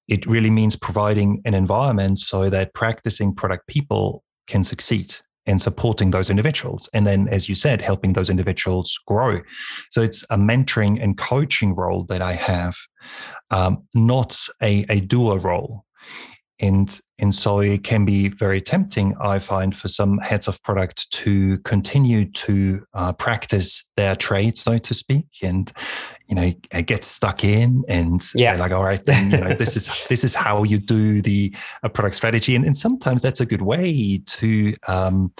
it 0.09 0.25
really 0.25 0.49
means 0.49 0.75
providing 0.75 1.39
an 1.45 1.53
environment 1.53 2.19
so 2.19 2.49
that 2.49 2.73
practicing 2.73 3.33
product 3.33 3.67
people 3.67 4.23
can 4.49 4.63
succeed 4.63 5.15
and 5.45 5.61
supporting 5.61 6.11
those 6.11 6.29
individuals. 6.29 6.89
And 6.93 7.07
then, 7.07 7.27
as 7.27 7.49
you 7.49 7.55
said, 7.55 7.81
helping 7.81 8.13
those 8.13 8.29
individuals 8.29 8.99
grow. 9.07 9.41
So 9.89 10.01
it's 10.01 10.23
a 10.29 10.37
mentoring 10.37 11.01
and 11.01 11.17
coaching 11.17 11.75
role 11.75 12.03
that 12.05 12.21
I 12.21 12.33
have, 12.33 12.75
um, 13.49 13.87
not 13.95 14.37
a, 14.61 14.85
a 14.89 14.99
doer 14.99 15.39
role 15.39 15.85
and 16.59 16.99
and 17.17 17.33
so 17.33 17.59
it 17.59 17.83
can 17.83 18.05
be 18.05 18.29
very 18.29 18.61
tempting 18.61 19.15
i 19.21 19.39
find 19.39 19.75
for 19.75 19.87
some 19.87 20.17
heads 20.19 20.47
of 20.47 20.61
product 20.63 21.09
to 21.11 21.57
continue 21.59 22.25
to 22.31 22.81
uh, 22.93 23.13
practice 23.13 23.89
their 23.95 24.15
trade 24.15 24.57
so 24.57 24.77
to 24.77 24.93
speak 24.93 25.25
and 25.41 25.71
you 26.27 26.35
know 26.35 26.51
get 26.85 27.03
stuck 27.03 27.43
in 27.43 27.83
and 27.87 28.21
yeah. 28.35 28.53
say 28.53 28.59
like 28.59 28.71
all 28.71 28.83
right 28.83 29.03
then 29.05 29.31
you 29.31 29.37
know 29.37 29.53
this 29.53 29.75
is 29.75 30.07
this 30.09 30.23
is 30.23 30.35
how 30.35 30.63
you 30.63 30.77
do 30.77 31.21
the 31.21 31.53
uh, 31.83 31.89
product 31.89 32.15
strategy 32.15 32.55
and, 32.55 32.65
and 32.65 32.77
sometimes 32.77 33.21
that's 33.21 33.41
a 33.41 33.45
good 33.45 33.61
way 33.61 34.21
to 34.25 34.73
um, 34.87 35.31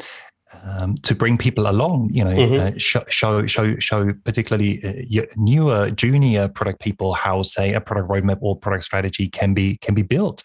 um, 0.63 0.95
to 1.03 1.15
bring 1.15 1.37
people 1.37 1.69
along, 1.69 2.09
you 2.11 2.23
know, 2.23 2.35
mm-hmm. 2.35 2.75
uh, 2.75 2.77
show, 2.77 3.03
show, 3.07 3.45
show, 3.45 3.75
show 3.77 4.13
particularly 4.25 4.81
uh, 4.83 5.25
newer, 5.37 5.91
junior 5.91 6.47
product 6.47 6.79
people 6.81 7.13
how, 7.13 7.43
say, 7.43 7.73
a 7.73 7.81
product 7.81 8.09
roadmap 8.09 8.39
or 8.41 8.57
product 8.57 8.83
strategy 8.83 9.27
can 9.27 9.53
be 9.53 9.77
can 9.77 9.93
be 9.93 10.01
built. 10.01 10.43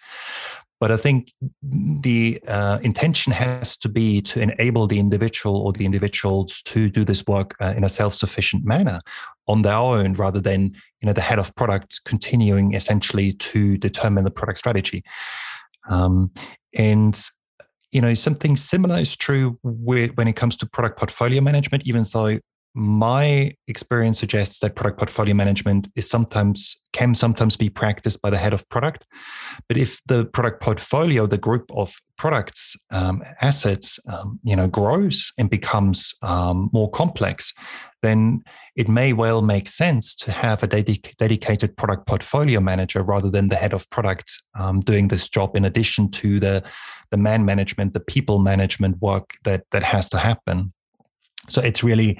But 0.80 0.90
I 0.90 0.96
think 0.96 1.32
the 1.62 2.40
uh, 2.46 2.78
intention 2.82 3.32
has 3.32 3.76
to 3.78 3.88
be 3.88 4.20
to 4.22 4.40
enable 4.40 4.86
the 4.86 4.98
individual 4.98 5.56
or 5.56 5.72
the 5.72 5.84
individuals 5.84 6.60
to 6.62 6.90
do 6.90 7.04
this 7.04 7.24
work 7.26 7.54
uh, 7.60 7.74
in 7.76 7.84
a 7.84 7.88
self-sufficient 7.88 8.64
manner 8.64 9.00
on 9.46 9.62
their 9.62 9.74
own, 9.74 10.14
rather 10.14 10.40
than 10.40 10.74
you 11.00 11.06
know 11.06 11.12
the 11.12 11.20
head 11.20 11.38
of 11.38 11.54
product 11.54 12.00
continuing 12.04 12.74
essentially 12.74 13.32
to 13.34 13.78
determine 13.78 14.24
the 14.24 14.30
product 14.30 14.58
strategy. 14.58 15.04
Um, 15.88 16.32
and 16.76 17.18
you 17.92 18.00
know 18.00 18.14
something 18.14 18.56
similar 18.56 18.98
is 18.98 19.16
true 19.16 19.58
with, 19.62 20.16
when 20.16 20.28
it 20.28 20.36
comes 20.36 20.56
to 20.58 20.66
product 20.66 20.98
portfolio 20.98 21.40
management. 21.40 21.86
Even 21.86 22.04
though 22.12 22.38
my 22.74 23.52
experience 23.68 24.18
suggests 24.18 24.58
that 24.58 24.74
product 24.74 24.98
portfolio 24.98 25.34
management 25.34 25.88
is 25.94 26.08
sometimes 26.10 26.80
can 26.92 27.14
sometimes 27.14 27.56
be 27.56 27.68
practiced 27.68 28.20
by 28.20 28.30
the 28.30 28.38
head 28.38 28.52
of 28.52 28.68
product. 28.68 29.06
But 29.68 29.76
if 29.76 30.00
the 30.06 30.24
product 30.24 30.60
portfolio 30.60 31.26
the 31.26 31.38
group 31.38 31.70
of 31.74 31.94
products 32.16 32.76
um, 32.90 33.22
assets 33.40 33.98
um, 34.08 34.40
you 34.42 34.56
know 34.56 34.66
grows 34.66 35.32
and 35.38 35.48
becomes 35.48 36.14
um, 36.22 36.70
more 36.72 36.90
complex 36.90 37.52
then 38.02 38.40
it 38.76 38.88
may 38.88 39.12
well 39.12 39.40
make 39.40 39.68
sense 39.68 40.14
to 40.14 40.30
have 40.30 40.62
a 40.62 40.68
dedic- 40.68 41.16
dedicated 41.16 41.76
product 41.76 42.06
portfolio 42.06 42.60
manager 42.60 43.02
rather 43.02 43.30
than 43.30 43.48
the 43.48 43.56
head 43.56 43.72
of 43.72 43.88
products 43.90 44.42
um, 44.58 44.80
doing 44.80 45.08
this 45.08 45.28
job 45.28 45.56
in 45.56 45.64
addition 45.64 46.10
to 46.10 46.38
the 46.40 46.62
the 47.10 47.16
man 47.16 47.44
management 47.44 47.94
the 47.94 48.00
people 48.00 48.38
management 48.40 49.00
work 49.00 49.34
that 49.44 49.64
that 49.70 49.82
has 49.82 50.08
to 50.08 50.18
happen. 50.18 50.72
So 51.48 51.60
it's 51.60 51.84
really 51.84 52.18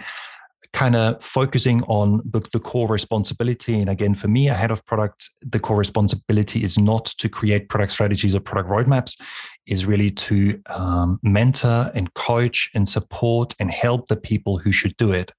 kind 0.75 0.97
of 0.97 1.23
focusing 1.23 1.83
on 1.85 2.21
the, 2.25 2.41
the 2.53 2.59
core 2.59 2.89
responsibility. 2.89 3.81
And 3.81 3.89
again, 3.89 4.15
for 4.15 4.27
me, 4.27 4.49
a 4.49 4.55
head 4.55 4.73
of 4.73 4.85
product, 4.85 5.31
the 5.41 5.61
core 5.61 5.77
responsibility 5.77 6.65
is 6.65 6.77
not 6.77 7.07
to 7.07 7.29
create 7.29 7.69
product 7.69 7.93
strategies 7.93 8.35
or 8.35 8.41
product 8.41 8.69
roadmaps, 8.69 9.19
is 9.67 9.87
really 9.87 10.11
to 10.11 10.61
um, 10.75 11.21
mentor 11.23 11.93
and 11.95 12.13
coach 12.15 12.71
and 12.75 12.89
support 12.89 13.55
and 13.61 13.71
help 13.71 14.09
the 14.09 14.17
people 14.17 14.59
who 14.59 14.73
should 14.73 14.97
do 14.97 15.13
it. 15.13 15.33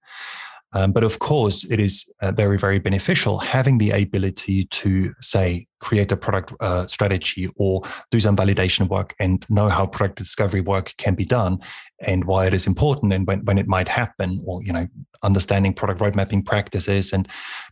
Um, 0.75 0.91
but 0.91 1.05
of 1.05 1.19
course, 1.19 1.63
it 1.63 1.79
is 1.79 2.05
uh, 2.21 2.31
very, 2.33 2.57
very 2.57 2.79
beneficial 2.79 3.39
having 3.39 3.77
the 3.77 3.91
ability 3.91 4.65
to 4.65 5.13
say, 5.21 5.67
create 5.79 6.11
a 6.11 6.17
product 6.17 6.53
uh, 6.59 6.85
strategy 6.87 7.47
or 7.55 7.81
do 8.11 8.19
some 8.19 8.35
validation 8.35 8.89
work 8.89 9.15
and 9.19 9.49
know 9.49 9.69
how 9.69 9.85
product 9.85 10.17
discovery 10.17 10.59
work 10.59 10.93
can 10.97 11.15
be 11.15 11.23
done 11.23 11.59
and 12.01 12.25
why 12.25 12.45
it 12.45 12.53
is 12.53 12.67
important 12.67 13.13
and 13.13 13.25
when, 13.25 13.45
when 13.45 13.57
it 13.57 13.67
might 13.67 13.87
happen 13.87 14.41
or, 14.45 14.61
you 14.63 14.73
know, 14.73 14.85
understanding 15.23 15.73
product 15.73 16.01
road 16.01 16.15
mapping 16.15 16.43
practices 16.43 17.13
and 17.13 17.29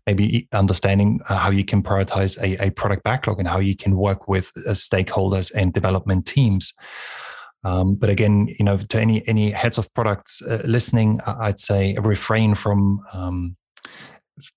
maybe 0.08 0.48
understanding 0.54 1.20
uh, 1.28 1.36
how 1.36 1.50
you 1.50 1.66
can 1.66 1.84
prioritize 1.84 2.42
a, 2.42 2.68
a 2.68 2.70
product 2.72 3.04
backlog 3.04 3.38
and 3.38 3.50
how 3.50 3.60
you 3.60 3.76
can 3.76 3.98
work 3.98 4.30
with 4.30 4.52
uh, 4.66 4.72
stakeholders 4.72 5.52
and 5.54 5.74
development 5.74 6.26
teams. 6.26 6.74
Um, 7.64 7.96
but 7.96 8.10
again, 8.10 8.48
you 8.60 8.66
know, 8.66 8.78
to 8.78 9.00
any 9.00 9.28
any 9.28 9.52
heads 9.52 9.78
of 9.78 9.94
products 9.94 10.42
uh, 10.42 10.62
listening, 10.66 11.20
I'd 11.26 11.60
say 11.60 11.96
refrain 12.00 12.56
from 12.56 13.02
um, 13.14 13.56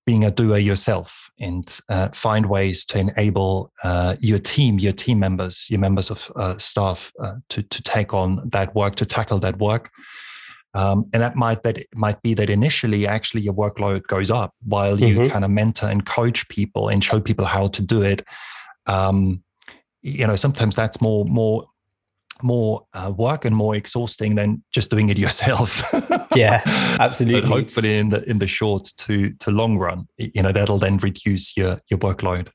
being 0.05 0.23
a 0.23 0.31
doer 0.31 0.57
yourself 0.57 1.29
and 1.39 1.79
uh, 1.89 2.09
find 2.09 2.47
ways 2.47 2.83
to 2.85 2.99
enable 2.99 3.71
uh, 3.83 4.15
your 4.19 4.39
team, 4.39 4.79
your 4.79 4.93
team 4.93 5.19
members, 5.19 5.67
your 5.69 5.79
members 5.79 6.09
of 6.09 6.31
uh, 6.35 6.57
staff 6.57 7.11
uh, 7.21 7.35
to 7.49 7.63
to 7.63 7.81
take 7.83 8.13
on 8.13 8.41
that 8.49 8.75
work, 8.75 8.95
to 8.95 9.05
tackle 9.05 9.39
that 9.39 9.59
work. 9.59 9.91
Um, 10.73 11.09
and 11.13 11.23
that 11.23 11.35
might 11.35 11.63
that 11.63 11.79
might 11.95 12.21
be 12.21 12.33
that 12.33 12.49
initially 12.49 13.07
actually 13.07 13.41
your 13.41 13.53
workload 13.53 14.03
goes 14.07 14.29
up 14.29 14.53
while 14.63 14.99
you 14.99 15.19
mm-hmm. 15.19 15.31
kind 15.31 15.45
of 15.45 15.51
mentor 15.51 15.89
and 15.89 16.05
coach 16.05 16.47
people 16.49 16.89
and 16.89 17.03
show 17.03 17.21
people 17.21 17.45
how 17.45 17.67
to 17.67 17.81
do 17.81 18.01
it. 18.01 18.23
Um, 18.85 19.43
you 20.01 20.27
know, 20.27 20.35
sometimes 20.35 20.75
that's 20.75 21.01
more 21.01 21.25
more 21.25 21.65
more 22.43 22.85
uh, 22.93 23.11
work 23.15 23.45
and 23.45 23.55
more 23.55 23.75
exhausting 23.75 24.35
than 24.35 24.63
just 24.71 24.89
doing 24.89 25.09
it 25.09 25.17
yourself. 25.25 25.83
yeah, 26.35 26.61
absolutely. 26.99 27.41
but 27.41 27.47
hopefully, 27.47 27.97
in 27.97 28.09
the 28.09 28.27
in 28.29 28.39
the 28.39 28.47
short 28.47 28.91
to 28.97 29.31
to 29.33 29.51
long 29.51 29.77
run, 29.77 30.07
you 30.17 30.41
know 30.41 30.51
that'll 30.51 30.79
then 30.79 30.97
reduce 30.97 31.55
your 31.57 31.79
your 31.89 31.99
workload. 31.99 32.49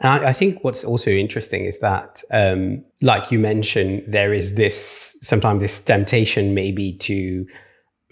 And 0.00 0.24
I, 0.24 0.30
I 0.30 0.32
think 0.32 0.64
what's 0.64 0.84
also 0.84 1.10
interesting 1.10 1.64
is 1.64 1.78
that, 1.80 2.22
um, 2.30 2.84
like 3.02 3.30
you 3.30 3.38
mentioned, 3.38 4.04
there 4.08 4.32
is 4.32 4.54
this 4.54 5.16
sometimes 5.20 5.60
this 5.60 5.84
temptation 5.84 6.54
maybe 6.54 6.94
to 6.98 7.46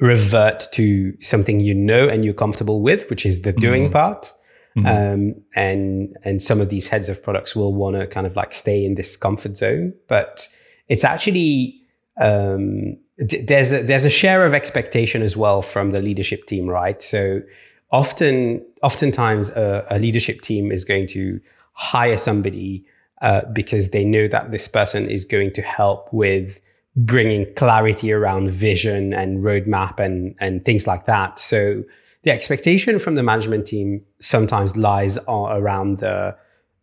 revert 0.00 0.68
to 0.72 1.14
something 1.20 1.60
you 1.60 1.74
know 1.74 2.08
and 2.08 2.24
you're 2.24 2.34
comfortable 2.34 2.82
with, 2.82 3.08
which 3.10 3.26
is 3.26 3.42
the 3.42 3.52
doing 3.52 3.88
mm. 3.88 3.92
part. 3.92 4.32
Mm-hmm. 4.76 4.86
Um, 4.86 5.34
and 5.56 6.16
and 6.24 6.42
some 6.42 6.60
of 6.60 6.68
these 6.68 6.88
heads 6.88 7.08
of 7.08 7.22
products 7.22 7.56
will 7.56 7.74
want 7.74 7.96
to 7.96 8.06
kind 8.06 8.26
of 8.26 8.36
like 8.36 8.52
stay 8.52 8.84
in 8.84 8.94
this 8.94 9.16
comfort 9.16 9.56
zone, 9.56 9.94
but 10.08 10.46
it's 10.88 11.04
actually 11.04 11.80
um, 12.20 12.96
th- 13.28 13.46
there's 13.46 13.72
a, 13.72 13.82
there's 13.82 14.04
a 14.04 14.10
share 14.10 14.46
of 14.46 14.54
expectation 14.54 15.22
as 15.22 15.36
well 15.36 15.62
from 15.62 15.92
the 15.92 16.00
leadership 16.00 16.46
team, 16.46 16.66
right? 16.68 17.00
So 17.02 17.42
often, 17.90 18.64
oftentimes, 18.82 19.50
a, 19.50 19.86
a 19.90 19.98
leadership 19.98 20.40
team 20.40 20.72
is 20.72 20.84
going 20.84 21.06
to 21.08 21.40
hire 21.72 22.16
somebody 22.16 22.84
uh, 23.22 23.42
because 23.52 23.90
they 23.90 24.04
know 24.04 24.28
that 24.28 24.50
this 24.50 24.68
person 24.68 25.08
is 25.08 25.24
going 25.24 25.52
to 25.52 25.62
help 25.62 26.12
with 26.12 26.60
bringing 26.96 27.52
clarity 27.54 28.12
around 28.12 28.50
vision 28.50 29.12
and 29.12 29.44
roadmap 29.44 30.00
and 30.00 30.34
and 30.40 30.64
things 30.64 30.86
like 30.86 31.06
that. 31.06 31.38
So 31.38 31.84
the 32.24 32.32
expectation 32.32 32.98
from 32.98 33.14
the 33.14 33.22
management 33.22 33.66
team 33.66 34.04
sometimes 34.20 34.76
lies 34.76 35.18
around 35.28 35.98
the 35.98 36.36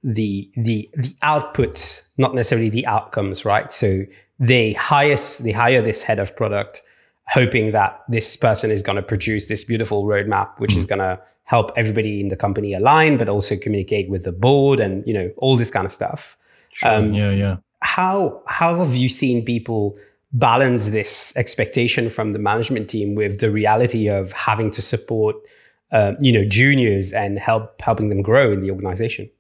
the 0.06 0.52
the 0.56 0.88
the 0.94 1.16
output, 1.24 2.04
not 2.18 2.36
necessarily 2.36 2.70
the 2.70 2.86
outcomes, 2.86 3.44
right? 3.44 3.72
So 3.72 4.04
they 4.40 4.74
hire 4.74 5.18
they 5.42 5.52
hire 5.52 5.82
this 5.82 6.04
head 6.04 6.20
of 6.20 6.36
product, 6.36 6.84
hoping 7.30 7.72
that 7.72 8.04
this 8.08 8.38
person 8.38 8.70
is 8.70 8.84
going 8.84 8.98
to 8.98 9.02
produce 9.02 9.48
this 9.48 9.64
beautiful 9.64 10.06
roadmap, 10.06 10.60
which 10.60 10.76
mm. 10.76 10.78
is 10.78 10.86
going 10.86 11.00
to 11.00 11.20
help 11.46 11.72
everybody 11.76 12.22
in 12.22 12.28
the 12.28 12.36
company 12.36 12.74
align, 12.74 13.18
but 13.18 13.28
also 13.28 13.58
communicate 13.58 14.08
with 14.08 14.24
the 14.24 14.32
board 14.32 14.80
and 14.80 15.06
you 15.08 15.14
know 15.14 15.32
all 15.38 15.58
this 15.58 15.72
kind 15.72 15.88
of 15.88 15.92
stuff. 15.92 16.38
Sure. 16.74 16.92
Um, 16.92 17.14
yeah, 17.14 17.32
yeah. 17.32 17.58
How 17.82 18.44
how 18.46 18.76
have 18.76 18.96
you 18.96 19.10
seen 19.10 19.44
people 19.44 19.98
balance 20.34 20.92
this 20.92 21.36
expectation 21.36 22.12
from 22.12 22.34
the 22.34 22.40
management 22.40 22.92
team 22.92 23.16
with 23.16 23.40
the 23.40 23.50
reality 23.50 24.08
of 24.08 24.34
having 24.34 24.70
to 24.70 24.84
support, 24.84 25.36
uh, 25.92 26.14
you 26.20 26.32
know, 26.32 26.46
juniors 26.46 27.12
and 27.12 27.40
help 27.40 27.82
helping 27.82 28.10
them 28.10 28.22
grow 28.22 28.52
in 28.52 28.60
the 28.60 28.70
organization? 28.70 29.32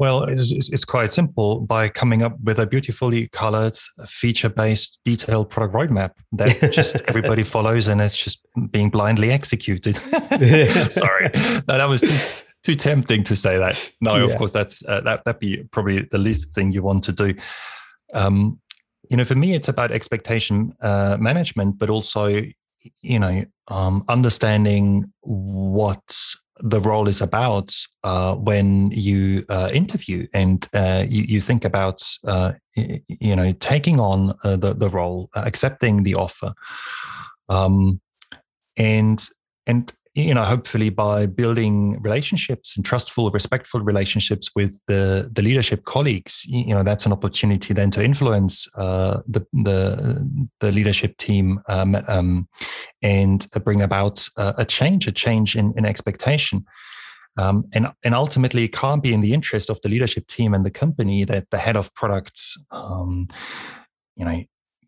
Well, 0.00 0.22
it's, 0.22 0.70
it's, 0.70 0.86
quite 0.86 1.12
simple 1.12 1.60
by 1.60 1.90
coming 1.90 2.22
up 2.22 2.40
with 2.42 2.58
a 2.58 2.66
beautifully 2.66 3.28
colored, 3.28 3.76
feature 4.06 4.48
based, 4.48 4.98
detailed 5.04 5.50
product 5.50 5.74
roadmap 5.74 6.12
that 6.32 6.72
just 6.72 6.96
everybody 7.06 7.42
follows 7.42 7.86
and 7.86 8.00
it's 8.00 8.16
just 8.16 8.40
being 8.70 8.88
blindly 8.88 9.30
executed. 9.30 9.96
Sorry. 10.90 11.28
No, 11.68 11.76
that 11.76 11.86
was 11.86 12.00
too, 12.00 12.72
too, 12.72 12.74
tempting 12.76 13.24
to 13.24 13.36
say 13.36 13.58
that. 13.58 13.92
No, 14.00 14.16
yeah. 14.16 14.32
of 14.32 14.38
course, 14.38 14.52
that's 14.52 14.82
uh, 14.88 15.02
that, 15.02 15.26
that'd 15.26 15.38
be 15.38 15.64
probably 15.64 16.00
the 16.10 16.16
least 16.16 16.54
thing 16.54 16.72
you 16.72 16.82
want 16.82 17.04
to 17.04 17.12
do. 17.12 17.34
Um, 18.14 18.58
you 19.10 19.18
know, 19.18 19.24
for 19.24 19.34
me, 19.34 19.52
it's 19.52 19.68
about 19.68 19.92
expectation 19.92 20.72
uh, 20.80 21.18
management, 21.20 21.78
but 21.78 21.90
also, 21.90 22.42
you 23.02 23.18
know, 23.18 23.44
um, 23.68 24.06
understanding 24.08 25.12
what 25.20 26.16
the 26.62 26.80
role 26.80 27.08
is 27.08 27.20
about 27.20 27.74
uh, 28.04 28.34
when 28.34 28.90
you 28.90 29.44
uh, 29.48 29.70
interview 29.72 30.26
and 30.34 30.68
uh, 30.74 31.04
you, 31.08 31.24
you, 31.24 31.40
think 31.40 31.64
about 31.64 32.02
uh, 32.26 32.52
you 32.74 33.36
know 33.36 33.52
taking 33.52 33.98
on 34.00 34.34
uh, 34.44 34.56
the 34.56 34.74
the 34.74 34.88
role, 34.88 35.30
accepting 35.34 36.02
the 36.02 36.14
offer, 36.14 36.52
um, 37.48 38.00
and 38.76 39.28
and 39.66 39.92
you 40.14 40.34
know 40.34 40.42
hopefully 40.42 40.90
by 40.90 41.26
building 41.26 42.00
relationships 42.02 42.76
and 42.76 42.84
trustful 42.84 43.30
respectful 43.30 43.80
relationships 43.80 44.50
with 44.56 44.80
the 44.88 45.30
the 45.32 45.42
leadership 45.42 45.84
colleagues 45.84 46.44
you 46.46 46.74
know 46.74 46.82
that's 46.82 47.06
an 47.06 47.12
opportunity 47.12 47.72
then 47.72 47.90
to 47.90 48.02
influence 48.02 48.68
uh, 48.76 49.20
the 49.26 49.46
the 49.52 50.48
the 50.60 50.72
leadership 50.72 51.16
team 51.16 51.60
um, 51.68 51.96
um, 52.08 52.48
and 53.02 53.46
bring 53.64 53.82
about 53.82 54.26
a, 54.36 54.54
a 54.58 54.64
change 54.64 55.06
a 55.06 55.12
change 55.12 55.56
in, 55.56 55.72
in 55.76 55.84
expectation. 55.84 56.64
Um, 57.38 57.64
and 57.72 57.92
and 58.02 58.14
ultimately 58.14 58.64
it 58.64 58.72
can't 58.72 59.02
be 59.02 59.14
in 59.14 59.20
the 59.20 59.32
interest 59.32 59.70
of 59.70 59.80
the 59.82 59.88
leadership 59.88 60.26
team 60.26 60.52
and 60.52 60.66
the 60.66 60.70
company 60.70 61.24
that 61.24 61.48
the 61.50 61.58
head 61.58 61.76
of 61.76 61.94
products 61.94 62.56
um, 62.72 63.28
you 64.16 64.24
know 64.24 64.42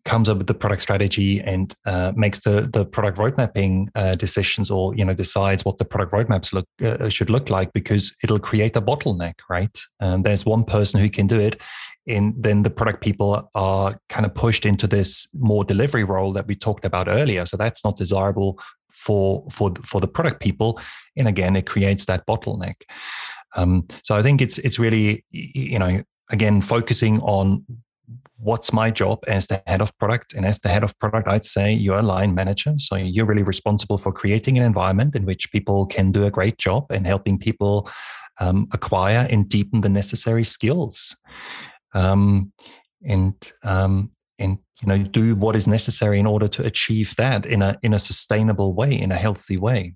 comes 0.05 0.27
up 0.27 0.37
with 0.37 0.47
the 0.47 0.53
product 0.53 0.81
strategy 0.81 1.39
and 1.41 1.75
uh, 1.85 2.11
makes 2.15 2.41
the 2.41 2.69
the 2.71 2.85
product 2.85 3.17
road 3.17 3.37
mapping 3.37 3.89
uh, 3.95 4.15
decisions 4.15 4.69
or 4.69 4.93
you 4.95 5.05
know 5.05 5.13
decides 5.13 5.63
what 5.63 5.77
the 5.77 5.85
product 5.85 6.11
roadmaps 6.11 6.53
look 6.53 6.67
uh, 6.83 7.09
should 7.09 7.29
look 7.29 7.49
like 7.49 7.71
because 7.73 8.15
it'll 8.23 8.39
create 8.39 8.75
a 8.75 8.81
bottleneck 8.81 9.35
right? 9.49 9.77
And 9.99 10.23
there's 10.23 10.45
one 10.45 10.63
person 10.63 10.99
who 10.99 11.09
can 11.09 11.27
do 11.27 11.39
it. 11.39 11.61
And 12.05 12.33
then 12.37 12.63
the 12.63 12.69
product 12.69 13.01
people 13.01 13.49
are 13.55 13.95
kind 14.09 14.25
of 14.25 14.35
pushed 14.35 14.65
into 14.65 14.87
this 14.87 15.27
more 15.33 15.63
delivery 15.63 16.03
role 16.03 16.33
that 16.33 16.47
we 16.47 16.55
talked 16.55 16.83
about 16.83 17.07
earlier. 17.07 17.45
So 17.45 17.55
that's 17.55 17.85
not 17.85 17.95
desirable 17.95 18.59
for 18.91 19.45
for 19.49 19.71
for 19.85 20.01
the 20.01 20.07
product 20.07 20.41
people. 20.41 20.79
And 21.15 21.27
again 21.27 21.55
it 21.55 21.65
creates 21.65 22.05
that 22.05 22.27
bottleneck. 22.27 22.83
Um, 23.55 23.87
so 24.03 24.15
i 24.15 24.23
think 24.23 24.41
it's 24.41 24.57
it's 24.59 24.79
really 24.79 25.23
you 25.29 25.77
know 25.77 26.03
again 26.31 26.59
focusing 26.61 27.19
on 27.21 27.63
what's 28.43 28.73
my 28.73 28.91
job 28.91 29.23
as 29.27 29.47
the 29.47 29.63
head 29.65 29.81
of 29.81 29.97
product? 29.97 30.33
And 30.33 30.45
as 30.45 30.59
the 30.59 30.69
head 30.69 30.83
of 30.83 30.97
product, 30.99 31.27
I'd 31.27 31.45
say 31.45 31.73
you're 31.73 31.99
a 31.99 32.03
line 32.03 32.35
manager. 32.35 32.73
So 32.77 32.95
you're 32.95 33.25
really 33.25 33.43
responsible 33.43 33.97
for 33.97 34.11
creating 34.11 34.57
an 34.57 34.63
environment 34.63 35.15
in 35.15 35.25
which 35.25 35.51
people 35.51 35.85
can 35.85 36.11
do 36.11 36.25
a 36.25 36.31
great 36.31 36.57
job 36.57 36.85
and 36.91 37.07
helping 37.07 37.39
people 37.39 37.89
um, 38.41 38.67
acquire 38.73 39.27
and 39.29 39.47
deepen 39.47 39.81
the 39.81 39.89
necessary 39.89 40.43
skills. 40.43 41.15
Um, 41.93 42.51
and 43.05 43.35
um, 43.63 44.11
and 44.39 44.57
you 44.81 44.87
know 44.87 45.03
do 45.03 45.35
what 45.35 45.55
is 45.55 45.67
necessary 45.67 46.19
in 46.19 46.25
order 46.25 46.47
to 46.47 46.65
achieve 46.65 47.15
that 47.17 47.45
in 47.45 47.61
a 47.61 47.77
in 47.81 47.93
a 47.93 47.99
sustainable 47.99 48.73
way 48.73 48.91
in 48.91 49.11
a 49.11 49.15
healthy 49.15 49.57
way 49.57 49.95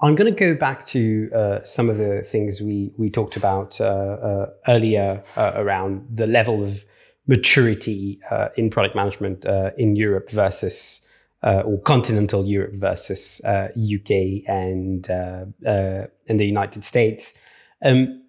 i'm 0.00 0.14
going 0.14 0.32
to 0.32 0.38
go 0.38 0.54
back 0.58 0.86
to 0.86 1.30
uh, 1.34 1.62
some 1.62 1.90
of 1.90 1.98
the 1.98 2.22
things 2.22 2.60
we 2.60 2.92
we 2.96 3.10
talked 3.10 3.36
about 3.36 3.80
uh, 3.80 3.84
uh, 3.84 4.50
earlier 4.68 5.22
uh, 5.36 5.52
around 5.56 6.06
the 6.10 6.26
level 6.26 6.62
of 6.62 6.84
maturity 7.26 8.20
uh, 8.30 8.48
in 8.56 8.70
product 8.70 8.94
management 8.94 9.44
uh, 9.46 9.70
in 9.76 9.96
europe 9.96 10.30
versus 10.30 11.00
or 11.42 11.78
continental 11.82 12.46
europe 12.46 12.74
versus 12.74 13.40
uk 13.44 14.10
and 14.48 15.08
and 15.08 16.40
the 16.40 16.46
united 16.46 16.82
states 16.84 17.34
um, 17.84 18.22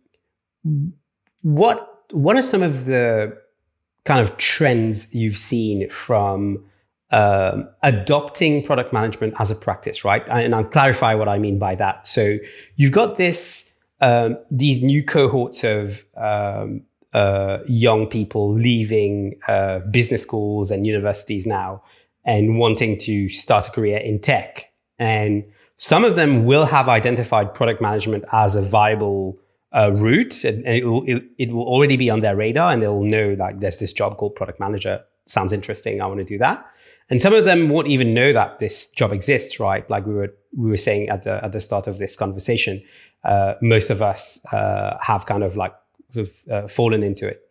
what 1.42 2.06
what 2.12 2.36
are 2.36 2.42
some 2.42 2.62
of 2.62 2.86
the 2.86 3.38
kind 4.04 4.22
of 4.22 4.38
trends 4.38 5.14
you've 5.14 5.38
seen 5.38 5.90
from 5.90 6.64
um, 7.12 7.70
adopting 7.84 8.64
product 8.64 8.94
management 8.94 9.34
as 9.40 9.52
a 9.52 9.56
practice, 9.56 10.04
right? 10.04 10.28
And 10.30 10.54
I'll 10.56 10.64
clarify 10.64 11.14
what 11.16 11.28
I 11.28 11.40
mean 11.40 11.60
by 11.60 11.76
that. 11.76 12.08
So 12.08 12.38
you've 12.76 12.92
got 12.92 13.18
this 13.18 13.78
um, 14.02 14.38
these 14.52 14.84
new 14.84 15.04
cohorts 15.04 15.64
of 15.64 16.04
um, 16.18 16.84
uh, 17.16 17.60
young 17.66 18.08
people 18.08 18.52
leaving 18.52 19.40
uh, 19.48 19.80
business 19.90 20.22
schools 20.22 20.70
and 20.70 20.86
universities 20.86 21.46
now 21.48 21.82
and 22.26 22.58
wanting 22.58 22.98
to 22.98 23.30
start 23.30 23.70
a 23.70 23.72
career 23.72 23.98
in 24.00 24.20
tech. 24.20 24.74
And 25.00 25.46
some 25.78 26.04
of 26.04 26.16
them 26.18 26.44
will 26.44 26.66
have 26.66 26.90
identified 26.90 27.54
product 27.54 27.82
management 27.82 28.26
as 28.34 28.56
a 28.56 28.62
viable 28.62 29.40
uh, 29.72 29.92
route, 29.94 30.44
and, 30.44 30.66
it, 30.66 30.86
will, 30.86 31.04
it, 31.06 31.24
it, 31.38 31.52
will 31.52 31.64
already 31.66 31.96
be 31.96 32.10
on 32.10 32.20
their 32.20 32.36
radar, 32.36 32.74
and 32.74 32.82
they'll 32.82 33.04
know 33.04 33.34
like 33.40 33.62
there's 33.62 33.80
this 33.80 33.94
job 33.94 34.18
called 34.18 34.36
product 34.36 34.60
manager. 34.60 35.02
Sounds 35.26 35.54
interesting. 35.54 36.02
I 36.02 36.08
want 36.08 36.20
to 36.20 36.26
do 36.26 36.38
that. 36.40 36.66
And 37.10 37.22
some 37.22 37.34
of 37.34 37.46
them 37.46 37.70
won't 37.70 37.88
even 37.88 38.14
know 38.14 38.34
that 38.34 38.60
this 38.60 38.92
job 38.92 39.14
exists, 39.14 39.58
right? 39.60 39.90
Like 39.90 40.06
we 40.06 40.14
were 40.14 40.34
we 40.56 40.70
were 40.70 40.78
saying 40.78 41.10
at 41.10 41.24
the 41.24 41.44
at 41.44 41.54
the 41.54 41.60
start 41.62 41.88
of 41.88 41.98
this 41.98 42.16
conversation. 42.18 42.82
Uh, 43.24 43.56
most 43.62 43.90
of 43.90 44.02
us 44.02 44.46
uh, 44.54 44.98
have 45.02 45.26
kind 45.26 45.44
of 45.44 45.56
like 45.56 45.74
sort 46.16 46.28
of, 46.28 46.52
uh, 46.52 46.68
fallen 46.68 47.04
into 47.04 47.28
it. 47.28 47.42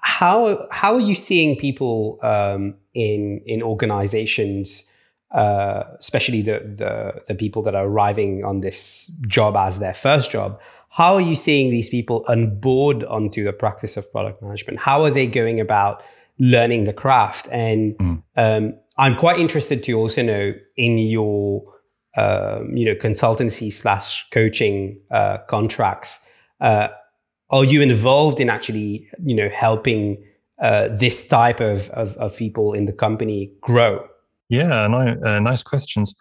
How 0.00 0.66
how 0.70 0.94
are 0.94 1.00
you 1.00 1.14
seeing 1.14 1.56
people 1.56 2.18
um, 2.22 2.74
in 2.94 3.40
in 3.46 3.62
organizations? 3.62 4.90
Uh, 5.30 5.82
especially 5.98 6.42
the, 6.42 6.60
the 6.60 7.22
the 7.26 7.34
people 7.34 7.60
that 7.62 7.74
are 7.74 7.86
arriving 7.86 8.44
on 8.44 8.60
this 8.60 9.10
job 9.26 9.56
as 9.56 9.80
their 9.80 9.94
first 9.94 10.30
job, 10.30 10.60
how 10.90 11.14
are 11.14 11.20
you 11.20 11.34
seeing 11.34 11.70
these 11.70 11.90
people 11.90 12.24
onboard 12.28 13.02
onto 13.04 13.42
the 13.42 13.52
practice 13.52 13.96
of 13.96 14.10
product 14.12 14.40
management? 14.40 14.78
How 14.78 15.02
are 15.02 15.10
they 15.10 15.26
going 15.26 15.58
about 15.58 16.04
learning 16.38 16.84
the 16.84 16.92
craft? 16.92 17.48
And 17.50 17.98
mm. 17.98 18.22
um, 18.36 18.74
I'm 18.96 19.16
quite 19.16 19.40
interested 19.40 19.82
to 19.84 19.92
also 19.94 20.22
know 20.22 20.54
in 20.76 20.98
your 20.98 21.64
um, 22.16 22.76
you 22.76 22.84
know 22.84 22.94
consultancy 22.94 23.72
slash 23.72 24.30
coaching 24.30 25.00
uh, 25.10 25.38
contracts. 25.48 26.30
Uh, 26.60 26.88
are 27.54 27.64
you 27.64 27.80
involved 27.80 28.40
in 28.40 28.50
actually 28.50 29.08
you 29.24 29.34
know 29.34 29.48
helping 29.48 30.22
uh, 30.60 30.88
this 30.88 31.26
type 31.26 31.60
of, 31.60 31.88
of, 31.90 32.16
of 32.16 32.36
people 32.36 32.74
in 32.74 32.86
the 32.86 32.92
company 32.92 33.52
grow? 33.60 34.04
Yeah, 34.48 34.86
no, 34.88 35.16
uh, 35.24 35.38
nice 35.38 35.62
questions. 35.62 36.14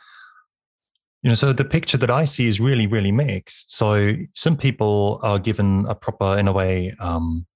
You 1.23 1.29
know 1.29 1.35
so 1.35 1.53
the 1.53 1.65
picture 1.65 1.97
that 1.97 2.11
i 2.11 2.25
see 2.25 2.47
is 2.47 2.59
really 2.59 2.85
really 2.85 3.11
mixed. 3.11 3.71
So 3.71 4.15
some 4.33 4.55
people 4.57 5.19
are 5.23 5.39
given 5.39 5.85
a 5.87 5.95
proper 5.95 6.37
in 6.37 6.47
a 6.47 6.53
way 6.53 6.93
um, 6.99 7.47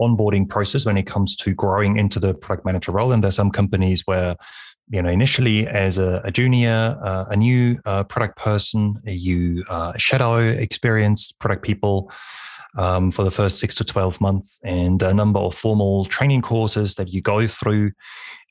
onboarding 0.00 0.48
process 0.48 0.84
when 0.84 0.96
it 0.96 1.06
comes 1.06 1.36
to 1.36 1.54
growing 1.54 1.96
into 1.96 2.18
the 2.18 2.34
product 2.34 2.66
manager 2.66 2.90
role. 2.90 3.12
And 3.12 3.22
there's 3.22 3.36
some 3.36 3.50
companies 3.50 4.02
where 4.06 4.34
you 4.88 5.00
know 5.00 5.10
initially 5.10 5.68
as 5.68 5.96
a, 5.98 6.20
a 6.24 6.32
junior 6.32 6.98
uh, 7.04 7.26
a 7.28 7.36
new 7.36 7.78
uh, 7.84 8.02
product 8.02 8.36
person 8.36 9.00
you 9.04 9.62
uh, 9.68 9.92
shadow 9.96 10.38
experienced 10.38 11.38
product 11.38 11.62
people 11.62 12.10
um, 12.76 13.10
for 13.10 13.24
the 13.24 13.30
first 13.30 13.58
six 13.58 13.74
to 13.76 13.84
12 13.84 14.20
months 14.20 14.60
and 14.64 15.02
a 15.02 15.14
number 15.14 15.40
of 15.40 15.54
formal 15.54 16.04
training 16.04 16.42
courses 16.42 16.94
that 16.94 17.12
you 17.12 17.20
go 17.20 17.46
through 17.46 17.92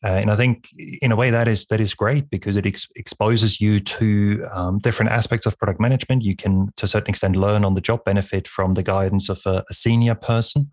uh, 0.03 0.07
and 0.07 0.32
I 0.32 0.36
think, 0.36 0.70
in 1.01 1.11
a 1.11 1.15
way, 1.15 1.30
that 1.30 1.47
is 1.47 1.65
that 1.65 1.82
is 1.82 1.93
great 1.93 2.30
because 2.30 2.55
it 2.55 2.65
ex- 2.65 2.88
exposes 2.95 3.59
you 3.59 3.82
to 3.82 4.45
um, 4.53 4.80
different 4.80 5.11
aspects 5.11 5.45
of 5.45 5.57
product 5.57 5.82
management. 5.82 6.24
You 6.24 6.38
can, 6.38 6.72
to 6.78 6.86
a 6.86 6.88
certain 6.88 7.09
extent, 7.09 7.36
learn 7.36 7.65
on 7.65 7.74
the 7.74 7.82
job, 7.82 8.05
benefit 8.05 8.47
from 8.47 8.76
the 8.76 8.84
guidance 8.84 9.28
of 9.28 9.41
a, 9.45 9.65
a 9.70 9.74
senior 9.74 10.15
person, 10.15 10.70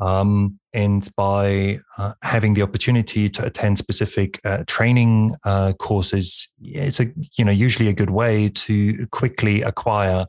um, 0.00 0.58
and 0.72 1.14
by 1.14 1.80
uh, 1.98 2.14
having 2.22 2.54
the 2.54 2.62
opportunity 2.62 3.28
to 3.28 3.44
attend 3.44 3.76
specific 3.76 4.40
uh, 4.46 4.64
training 4.66 5.32
uh, 5.44 5.74
courses, 5.78 6.48
it's 6.62 7.00
a 7.00 7.08
you 7.36 7.44
know 7.44 7.52
usually 7.52 7.90
a 7.90 7.92
good 7.92 8.10
way 8.10 8.48
to 8.48 9.06
quickly 9.08 9.60
acquire 9.60 10.24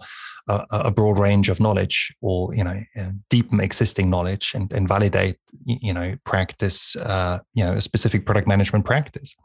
a, 0.49 0.65
a, 0.71 0.91
broad 0.91 1.19
range 1.19 1.49
of 1.49 1.59
knowledge 1.59 2.13
or 2.21 2.53
you 2.55 2.63
know 2.63 2.81
deepen 3.29 3.59
existing 3.59 4.09
knowledge 4.09 4.51
and, 4.55 4.71
and 4.73 4.87
validate 4.87 5.37
you 5.65 5.93
know 5.93 6.15
practice 6.25 6.95
uh, 6.95 7.39
you 7.53 7.63
know 7.63 7.73
a 7.73 7.81
specific 7.81 8.25
product 8.25 8.47
management 8.47 8.85
practice 8.85 9.35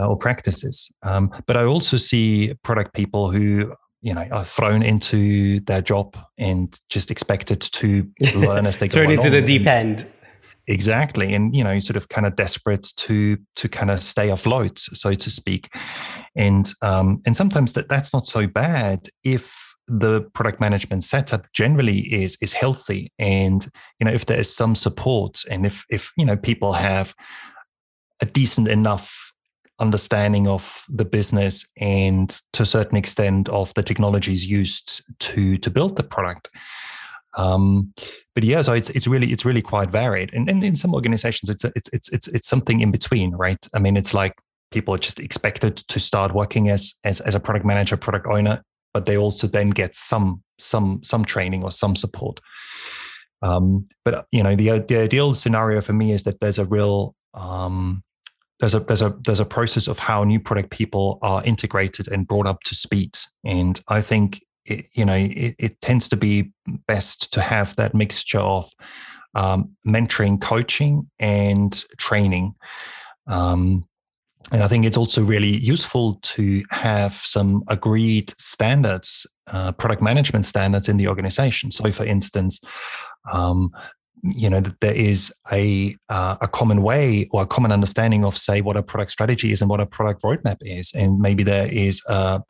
uh, 0.00 0.08
or 0.08 0.16
practices. 0.16 0.92
Um, 1.02 1.30
but 1.46 1.56
i 1.56 1.64
also 1.64 1.96
see 1.96 2.54
product 2.62 2.94
people 2.94 3.30
who 3.30 3.74
you 4.02 4.14
know 4.14 4.26
are 4.30 4.44
thrown 4.44 4.82
into 4.82 5.60
their 5.60 5.82
job 5.82 6.16
and 6.38 6.78
just 6.88 7.10
expected 7.10 7.60
to 7.60 8.08
learn 8.34 8.66
as 8.66 8.78
they 8.78 8.88
go 8.88 8.94
thrown 8.94 9.10
into 9.10 9.30
the 9.30 9.42
deep 9.42 9.66
end. 9.66 10.06
Exactly. 10.68 11.32
And 11.32 11.54
you 11.54 11.62
know 11.62 11.78
sort 11.78 11.96
of 11.96 12.08
kind 12.08 12.26
of 12.26 12.36
desperate 12.36 12.88
to 12.96 13.38
to 13.56 13.68
kind 13.68 13.90
of 13.90 14.02
stay 14.02 14.30
afloat 14.30 14.78
so 14.78 15.14
to 15.14 15.30
speak. 15.30 15.68
And 16.34 16.70
um 16.82 17.22
and 17.24 17.36
sometimes 17.36 17.72
that 17.74 17.88
that's 17.88 18.12
not 18.12 18.26
so 18.26 18.46
bad 18.46 19.08
if 19.24 19.65
the 19.88 20.22
product 20.34 20.60
management 20.60 21.04
setup 21.04 21.46
generally 21.52 22.00
is 22.12 22.36
is 22.40 22.52
healthy. 22.52 23.12
And 23.18 23.66
you 24.00 24.04
know 24.04 24.12
if 24.12 24.26
there 24.26 24.38
is 24.38 24.54
some 24.54 24.74
support 24.74 25.42
and 25.50 25.66
if 25.66 25.84
if 25.90 26.12
you 26.16 26.24
know 26.24 26.36
people 26.36 26.72
have 26.72 27.14
a 28.20 28.26
decent 28.26 28.68
enough 28.68 29.32
understanding 29.78 30.48
of 30.48 30.84
the 30.88 31.04
business 31.04 31.66
and 31.78 32.40
to 32.54 32.62
a 32.62 32.66
certain 32.66 32.96
extent 32.96 33.48
of 33.50 33.74
the 33.74 33.82
technologies 33.82 34.48
used 34.48 35.02
to 35.18 35.58
to 35.58 35.70
build 35.70 35.96
the 35.96 36.02
product 36.02 36.48
um, 37.36 37.92
but 38.34 38.44
yeah 38.44 38.62
so 38.62 38.72
it's 38.72 38.90
it's 38.90 39.06
really 39.06 39.30
it's 39.30 39.44
really 39.44 39.62
quite 39.62 39.90
varied. 39.90 40.32
And, 40.32 40.48
and 40.48 40.64
in 40.64 40.74
some 40.74 40.94
organizations 40.94 41.50
it's 41.50 41.64
it's 41.64 41.88
it's 41.92 42.08
it's 42.10 42.28
it's 42.28 42.48
something 42.48 42.80
in 42.80 42.90
between 42.90 43.34
right? 43.34 43.64
I 43.74 43.78
mean 43.78 43.96
it's 43.96 44.14
like 44.14 44.34
people 44.70 44.94
are 44.94 44.98
just 44.98 45.20
expected 45.20 45.76
to 45.76 46.00
start 46.00 46.34
working 46.34 46.68
as 46.68 46.94
as, 47.04 47.20
as 47.20 47.34
a 47.34 47.40
product 47.40 47.64
manager 47.64 47.96
product 47.96 48.26
owner 48.26 48.62
but 48.96 49.04
they 49.04 49.18
also 49.18 49.46
then 49.46 49.68
get 49.68 49.94
some 49.94 50.42
some 50.58 51.00
some 51.04 51.22
training 51.22 51.62
or 51.62 51.70
some 51.70 51.94
support. 51.94 52.40
Um, 53.42 53.84
but 54.06 54.24
you 54.32 54.42
know, 54.42 54.56
the 54.56 54.78
the 54.88 54.96
ideal 54.96 55.34
scenario 55.34 55.82
for 55.82 55.92
me 55.92 56.12
is 56.12 56.22
that 56.22 56.40
there's 56.40 56.58
a 56.58 56.64
real 56.64 57.14
um, 57.34 58.02
there's 58.58 58.74
a 58.74 58.80
there's 58.80 59.02
a 59.02 59.14
there's 59.26 59.38
a 59.38 59.44
process 59.44 59.86
of 59.86 59.98
how 59.98 60.24
new 60.24 60.40
product 60.40 60.70
people 60.70 61.18
are 61.20 61.44
integrated 61.44 62.08
and 62.08 62.26
brought 62.26 62.46
up 62.46 62.62
to 62.64 62.74
speed, 62.74 63.18
and 63.44 63.78
I 63.86 64.00
think 64.00 64.40
it, 64.64 64.86
you 64.94 65.04
know 65.04 65.12
it, 65.14 65.54
it 65.58 65.78
tends 65.82 66.08
to 66.08 66.16
be 66.16 66.52
best 66.88 67.30
to 67.34 67.42
have 67.42 67.76
that 67.76 67.94
mixture 67.94 68.40
of 68.40 68.72
um, 69.34 69.76
mentoring, 69.86 70.40
coaching, 70.40 71.10
and 71.18 71.84
training. 71.98 72.54
Um, 73.26 73.84
and 74.52 74.62
I 74.62 74.68
think 74.68 74.84
it's 74.84 74.96
also 74.96 75.22
really 75.22 75.56
useful 75.56 76.20
to 76.22 76.62
have 76.70 77.12
some 77.12 77.64
agreed 77.68 78.32
standards, 78.38 79.26
uh, 79.48 79.72
product 79.72 80.00
management 80.00 80.46
standards 80.46 80.88
in 80.88 80.98
the 80.98 81.08
organization. 81.08 81.72
So, 81.72 81.90
for 81.90 82.04
instance, 82.04 82.60
um, 83.32 83.70
you 84.22 84.48
know 84.48 84.60
that 84.60 84.80
there 84.80 84.94
is 84.94 85.32
a 85.52 85.96
uh, 86.08 86.36
a 86.40 86.48
common 86.48 86.82
way 86.82 87.28
or 87.32 87.42
a 87.42 87.46
common 87.46 87.72
understanding 87.72 88.24
of 88.24 88.36
say 88.36 88.60
what 88.60 88.76
a 88.76 88.82
product 88.82 89.10
strategy 89.10 89.52
is 89.52 89.60
and 89.60 89.70
what 89.70 89.80
a 89.80 89.86
product 89.86 90.22
roadmap 90.22 90.56
is, 90.60 90.92
and 90.94 91.18
maybe 91.18 91.42
there 91.42 91.70
is 91.70 92.02
a 92.08 92.40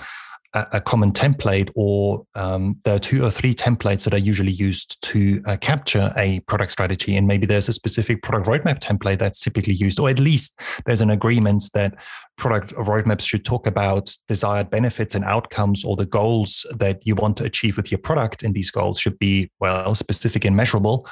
a, 0.72 0.80
common 0.80 1.12
template, 1.12 1.70
or 1.74 2.24
um, 2.34 2.78
there 2.84 2.94
are 2.94 2.98
two 2.98 3.24
or 3.24 3.30
three 3.30 3.54
templates 3.54 4.04
that 4.04 4.14
are 4.14 4.18
usually 4.18 4.52
used 4.52 5.00
to 5.02 5.42
uh, 5.46 5.56
capture 5.60 6.12
a 6.16 6.40
product 6.40 6.72
strategy. 6.72 7.16
And 7.16 7.26
maybe 7.26 7.46
there's 7.46 7.68
a 7.68 7.72
specific 7.72 8.22
product 8.22 8.46
roadmap 8.46 8.78
template 8.78 9.18
that's 9.18 9.40
typically 9.40 9.74
used, 9.74 9.98
or 10.00 10.08
at 10.08 10.18
least 10.18 10.58
there's 10.84 11.00
an 11.00 11.10
agreement 11.10 11.64
that 11.74 11.94
product 12.36 12.72
roadmaps 12.74 13.26
should 13.26 13.44
talk 13.44 13.66
about 13.66 14.14
desired 14.28 14.70
benefits 14.70 15.14
and 15.14 15.24
outcomes 15.24 15.84
or 15.84 15.96
the 15.96 16.06
goals 16.06 16.66
that 16.78 17.06
you 17.06 17.14
want 17.14 17.36
to 17.38 17.44
achieve 17.44 17.76
with 17.76 17.90
your 17.90 17.98
product. 17.98 18.42
And 18.42 18.54
these 18.54 18.70
goals 18.70 19.00
should 19.00 19.18
be, 19.18 19.50
well, 19.60 19.94
specific 19.94 20.44
and 20.44 20.56
measurable 20.56 21.06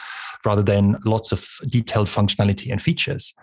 rather 0.45 0.63
than 0.63 0.97
lots 1.05 1.33
of 1.33 1.47
detailed 1.69 2.09
functionality 2.09 2.71
and 2.71 2.81
features. 2.81 3.35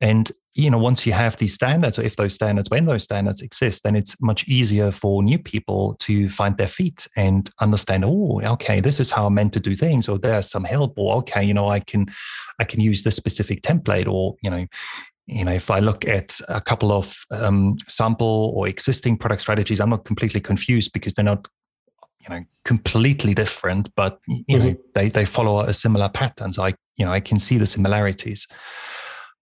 And 0.00 0.32
you 0.54 0.70
know 0.70 0.78
once 0.78 1.06
you 1.06 1.12
have 1.12 1.36
these 1.36 1.54
standards 1.54 1.98
or 1.98 2.02
if 2.02 2.16
those 2.16 2.34
standards 2.34 2.70
when 2.70 2.86
those 2.86 3.04
standards 3.04 3.40
exist 3.40 3.82
then 3.84 3.94
it's 3.94 4.20
much 4.20 4.46
easier 4.48 4.90
for 4.90 5.22
new 5.22 5.38
people 5.38 5.94
to 6.00 6.28
find 6.28 6.56
their 6.56 6.66
feet 6.66 7.06
and 7.16 7.50
understand 7.60 8.04
oh 8.04 8.40
okay 8.44 8.80
this 8.80 8.98
is 8.98 9.12
how 9.12 9.26
i'm 9.26 9.34
meant 9.34 9.52
to 9.52 9.60
do 9.60 9.74
things 9.74 10.08
or 10.08 10.18
there's 10.18 10.50
some 10.50 10.64
help 10.64 10.94
or 10.98 11.14
okay 11.16 11.42
you 11.42 11.54
know 11.54 11.68
i 11.68 11.78
can 11.78 12.06
i 12.58 12.64
can 12.64 12.80
use 12.80 13.02
this 13.02 13.16
specific 13.16 13.62
template 13.62 14.08
or 14.08 14.34
you 14.42 14.50
know 14.50 14.66
you 15.26 15.44
know 15.44 15.52
if 15.52 15.70
i 15.70 15.78
look 15.78 16.04
at 16.06 16.40
a 16.48 16.60
couple 16.60 16.92
of 16.92 17.24
um, 17.30 17.76
sample 17.86 18.52
or 18.54 18.66
existing 18.66 19.16
product 19.16 19.42
strategies 19.42 19.80
i'm 19.80 19.90
not 19.90 20.04
completely 20.04 20.40
confused 20.40 20.92
because 20.92 21.14
they're 21.14 21.24
not 21.24 21.46
you 22.28 22.34
know 22.34 22.44
completely 22.64 23.34
different 23.34 23.94
but 23.94 24.18
you 24.26 24.44
mm-hmm. 24.48 24.68
know 24.68 24.74
they 24.94 25.08
they 25.08 25.24
follow 25.24 25.60
a 25.60 25.72
similar 25.72 26.08
pattern 26.08 26.52
so 26.52 26.64
i 26.64 26.74
you 26.96 27.04
know 27.04 27.12
i 27.12 27.20
can 27.20 27.38
see 27.38 27.56
the 27.56 27.66
similarities 27.66 28.46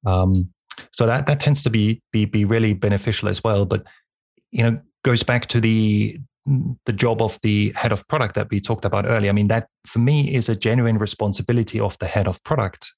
um, 0.06 0.52
so 0.92 1.06
that 1.06 1.26
that 1.26 1.40
tends 1.40 1.62
to 1.62 1.70
be 1.70 2.00
be 2.12 2.24
be 2.24 2.44
really 2.44 2.74
beneficial 2.74 3.28
as 3.28 3.42
well. 3.42 3.64
But 3.66 3.86
you 4.50 4.62
know, 4.62 4.80
goes 5.04 5.22
back 5.22 5.46
to 5.46 5.60
the 5.60 6.18
the 6.86 6.92
job 6.92 7.20
of 7.20 7.38
the 7.42 7.72
head 7.76 7.92
of 7.92 8.06
product 8.08 8.34
that 8.34 8.48
we 8.50 8.60
talked 8.60 8.84
about 8.84 9.06
earlier. 9.06 9.30
I 9.30 9.34
mean, 9.34 9.48
that 9.48 9.68
for 9.86 9.98
me 9.98 10.34
is 10.34 10.48
a 10.48 10.56
genuine 10.56 10.98
responsibility 10.98 11.78
of 11.78 11.98
the 11.98 12.06
head 12.06 12.26
of 12.26 12.42
product. 12.44 12.94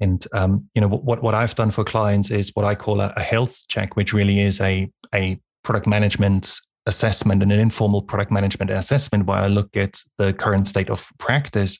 And 0.00 0.26
um, 0.32 0.68
you 0.74 0.80
know 0.80 0.88
what 0.88 1.22
what 1.22 1.34
I've 1.34 1.54
done 1.54 1.70
for 1.70 1.84
clients 1.84 2.30
is 2.30 2.50
what 2.54 2.66
I 2.66 2.74
call 2.74 3.00
a, 3.00 3.12
a 3.16 3.22
health 3.22 3.64
check, 3.68 3.96
which 3.96 4.12
really 4.12 4.40
is 4.40 4.60
a 4.60 4.90
a 5.14 5.40
product 5.62 5.86
management 5.86 6.58
assessment 6.86 7.42
and 7.42 7.52
an 7.52 7.60
informal 7.60 8.02
product 8.02 8.32
management 8.32 8.70
assessment 8.70 9.26
where 9.26 9.38
I 9.38 9.46
look 9.46 9.76
at 9.76 10.00
the 10.18 10.32
current 10.32 10.66
state 10.66 10.90
of 10.90 11.08
practice 11.18 11.78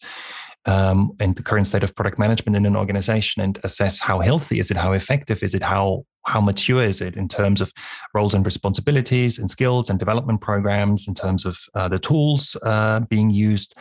um, 0.66 1.12
and 1.20 1.36
the 1.36 1.42
current 1.42 1.66
state 1.66 1.82
of 1.82 1.94
product 1.94 2.18
management 2.18 2.56
in 2.56 2.66
an 2.66 2.76
organization 2.76 3.42
and 3.42 3.58
assess 3.64 4.00
how 4.00 4.20
healthy 4.20 4.60
is 4.60 4.70
it, 4.70 4.76
how 4.76 4.92
effective 4.92 5.42
is 5.42 5.54
it, 5.54 5.62
how 5.62 6.04
how 6.24 6.40
mature 6.40 6.82
is 6.82 7.00
it 7.00 7.16
in 7.16 7.26
terms 7.26 7.60
of 7.60 7.72
roles 8.14 8.34
and 8.34 8.46
responsibilities 8.46 9.38
and 9.38 9.50
skills 9.50 9.90
and 9.90 9.98
development 9.98 10.40
programs, 10.40 11.08
in 11.08 11.14
terms 11.14 11.44
of 11.44 11.58
uh, 11.74 11.88
the 11.88 11.98
tools 11.98 12.56
uh, 12.64 13.00
being 13.00 13.30
used, 13.30 13.74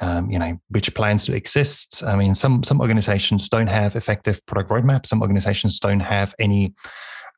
um, 0.00 0.30
you 0.30 0.38
know, 0.38 0.58
which 0.68 0.94
plans 0.94 1.26
to 1.26 1.34
exist. 1.34 2.02
I 2.02 2.16
mean, 2.16 2.34
some 2.34 2.62
some 2.62 2.80
organizations 2.80 3.48
don't 3.48 3.66
have 3.66 3.94
effective 3.94 4.44
product 4.46 4.70
roadmaps. 4.70 5.06
Some 5.06 5.20
organizations 5.20 5.78
don't 5.78 6.00
have 6.00 6.34
any 6.38 6.74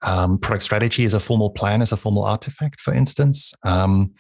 um, 0.05 0.39
product 0.39 0.63
strategy 0.65 1.05
as 1.05 1.15
a 1.15 1.21
formal 1.21 1.51
plan, 1.51 1.83
as 1.83 1.93
a 1.93 1.97
formal 1.97 2.25
artifact, 2.25 2.81
for 2.81 2.93
instance, 2.93 3.53
um, 3.65 4.13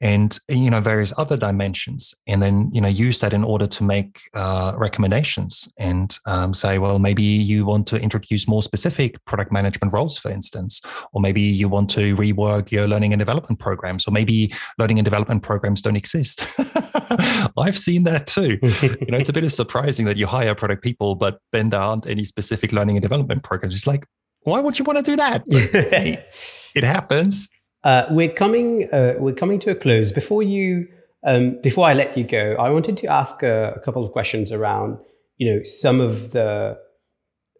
and 0.00 0.38
you 0.48 0.70
know 0.70 0.80
various 0.80 1.12
other 1.16 1.36
dimensions, 1.36 2.14
and 2.26 2.42
then 2.42 2.70
you 2.72 2.80
know 2.80 2.88
use 2.88 3.18
that 3.20 3.32
in 3.32 3.44
order 3.44 3.66
to 3.66 3.84
make 3.84 4.20
uh, 4.34 4.72
recommendations 4.76 5.68
and 5.78 6.18
um, 6.26 6.54
say, 6.54 6.78
well, 6.78 6.98
maybe 6.98 7.22
you 7.22 7.64
want 7.64 7.86
to 7.88 8.00
introduce 8.00 8.48
more 8.48 8.62
specific 8.62 9.22
product 9.24 9.52
management 9.52 9.92
roles, 9.92 10.18
for 10.18 10.30
instance, 10.30 10.80
or 11.12 11.20
maybe 11.20 11.40
you 11.40 11.68
want 11.68 11.90
to 11.90 12.16
rework 12.16 12.70
your 12.70 12.86
learning 12.86 13.12
and 13.12 13.20
development 13.20 13.58
programs, 13.58 14.06
or 14.06 14.10
maybe 14.10 14.52
learning 14.78 14.98
and 14.98 15.04
development 15.04 15.42
programs 15.42 15.82
don't 15.82 15.96
exist. 15.96 16.46
I've 17.58 17.78
seen 17.78 18.04
that 18.04 18.26
too. 18.26 18.58
you 18.62 19.10
know, 19.10 19.18
it's 19.18 19.28
a 19.28 19.32
bit 19.32 19.44
of 19.44 19.52
surprising 19.56 20.06
that 20.06 20.16
you 20.16 20.26
hire 20.26 20.54
product 20.54 20.82
people, 20.82 21.14
but 21.14 21.40
then 21.52 21.70
there 21.70 21.80
aren't 21.80 22.06
any 22.06 22.24
specific 22.24 22.72
learning 22.72 22.96
and 22.96 23.02
development 23.02 23.42
programs. 23.42 23.74
It's 23.74 23.86
like, 23.86 24.06
why 24.46 24.60
would 24.60 24.78
you 24.78 24.84
want 24.84 24.96
to 24.98 25.02
do 25.02 25.16
that? 25.16 25.42
it 25.48 26.84
happens. 26.84 27.48
Uh, 27.82 28.06
we're 28.10 28.32
coming. 28.32 28.88
Uh, 28.92 29.14
we're 29.18 29.34
coming 29.34 29.58
to 29.58 29.70
a 29.70 29.74
close. 29.74 30.12
Before 30.12 30.40
you, 30.40 30.86
um, 31.24 31.60
before 31.62 31.84
I 31.84 31.94
let 31.94 32.16
you 32.16 32.22
go, 32.22 32.54
I 32.56 32.70
wanted 32.70 32.96
to 32.98 33.08
ask 33.08 33.42
a, 33.42 33.74
a 33.76 33.80
couple 33.80 34.04
of 34.04 34.12
questions 34.12 34.52
around, 34.52 34.98
you 35.36 35.52
know, 35.52 35.64
some 35.64 36.00
of 36.00 36.30
the 36.30 36.78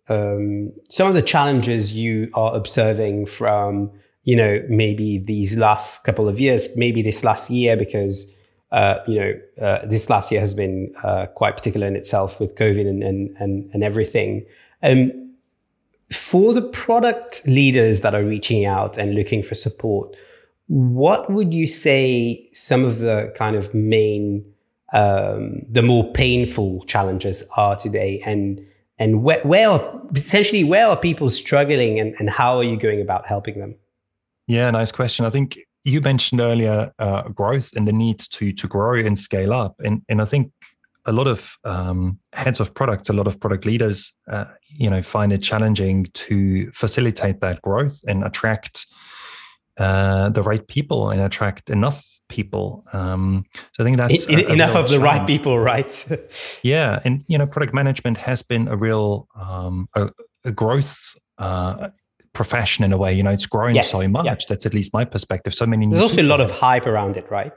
um, 0.09 0.73
some 0.89 1.09
of 1.09 1.15
the 1.15 1.23
challenges 1.23 1.93
you 1.93 2.31
are 2.35 2.55
observing 2.55 3.27
from, 3.27 3.91
you 4.23 4.37
know, 4.37 4.63
maybe 4.69 5.19
these 5.19 5.57
last 5.57 6.05
couple 6.05 6.29
of 6.29 6.39
years, 6.39 6.69
maybe 6.77 7.03
this 7.03 7.25
last 7.25 7.51
year, 7.51 7.77
because 7.77 8.33
uh, 8.71 8.99
you 9.09 9.19
know, 9.19 9.33
uh, 9.61 9.85
this 9.87 10.09
last 10.09 10.31
year 10.31 10.41
has 10.41 10.55
been 10.55 10.95
uh, 11.03 11.27
quite 11.27 11.57
particular 11.57 11.89
in 11.89 11.97
itself 11.97 12.39
with 12.39 12.55
COVID 12.55 12.89
and 12.89 13.03
and 13.03 13.37
and, 13.41 13.71
and 13.75 13.83
everything. 13.83 14.47
Um, 14.85 15.26
for 16.13 16.55
the 16.55 16.63
product 16.63 17.47
leaders 17.47 18.01
that 18.03 18.15
are 18.15 18.25
reaching 18.25 18.65
out 18.65 18.97
and 18.97 19.15
looking 19.15 19.43
for 19.43 19.55
support, 19.55 20.17
what 20.69 21.31
would 21.31 21.53
you 21.53 21.67
say 21.67 22.49
some 22.53 22.85
of 22.85 22.99
the 22.99 23.33
kind 23.37 23.57
of 23.57 23.75
main, 23.75 24.45
um, 24.93 25.63
the 25.69 25.83
more 25.83 26.13
painful 26.13 26.85
challenges 26.85 27.43
are 27.57 27.77
today, 27.77 28.23
and 28.25 28.65
and 28.99 29.23
where, 29.23 29.41
where 29.43 29.69
are, 29.69 30.03
essentially 30.15 30.65
where 30.65 30.87
are 30.87 30.97
people 30.97 31.29
struggling, 31.29 31.99
and, 31.99 32.15
and 32.19 32.31
how 32.31 32.57
are 32.57 32.65
you 32.65 32.77
going 32.77 33.01
about 33.01 33.27
helping 33.27 33.59
them? 33.59 33.77
Yeah, 34.47 34.71
nice 34.71 34.91
question. 34.93 35.27
I 35.27 35.31
think 35.31 35.59
you 35.85 36.01
mentioned 36.01 36.41
earlier 36.41 36.93
uh, 36.99 37.29
growth 37.29 37.77
and 37.77 37.87
the 37.87 37.93
need 37.93 38.19
to 38.19 38.53
to 38.53 38.69
grow 38.69 38.95
and 38.95 39.19
scale 39.19 39.53
up, 39.53 39.77
and 39.85 40.03
and 40.09 40.23
I 40.23 40.25
think 40.25 40.53
a 41.07 41.13
lot 41.13 41.27
of 41.27 41.57
um, 41.65 42.19
heads 42.33 42.61
of 42.61 42.75
products, 42.75 43.09
a 43.09 43.13
lot 43.13 43.27
of 43.27 43.41
product 43.41 43.65
leaders, 43.65 44.13
uh, 44.29 44.47
you 44.69 44.91
know, 44.91 45.03
find 45.03 45.33
it 45.33 45.39
challenging 45.39 46.05
to 46.15 46.71
facilitate 46.73 47.41
that 47.41 47.63
growth 47.63 48.03
and 48.07 48.25
attract 48.25 48.87
uh, 49.79 50.29
the 50.31 50.43
right 50.43 50.67
people 50.67 51.11
and 51.11 51.21
attract 51.21 51.71
enough 51.71 52.21
people. 52.29 52.85
Um, 52.93 53.45
so 53.73 53.83
I 53.83 53.85
think 53.85 53.97
that's 53.99 54.29
a, 54.29 54.49
a 54.49 54.53
enough 54.53 54.75
of 54.75 54.91
the 54.91 55.01
right 55.01 55.27
people, 55.27 55.59
right? 55.59 56.07
yeah, 56.63 57.01
and 57.05 57.25
you 57.29 57.39
know, 57.39 57.47
product 57.47 57.75
management 57.75 58.19
has 58.19 58.43
been 58.43 58.69
a 58.69 58.77
real 58.77 59.29
um, 59.39 59.89
a, 59.95 60.11
a, 60.45 60.53
growth. 60.53 61.15
Uh, 61.39 61.91
profession 62.33 62.85
in 62.85 62.93
a 62.93 62.99
way 62.99 63.15
you 63.15 63.23
know 63.23 63.31
it's 63.31 63.47
grown 63.47 63.75
yes. 63.75 63.91
so 63.91 64.07
much 64.07 64.47
that's 64.47 64.67
at 64.67 64.75
least 64.75 64.93
my 64.93 65.07
perspective 65.07 65.55
so 65.55 65.65
many 65.65 65.87
there's 65.87 66.03
also 66.03 66.21
a 66.21 66.23
lot 66.23 66.39
of 66.39 66.51
hype 66.51 66.85
around 66.85 67.17
it 67.17 67.31
right 67.31 67.51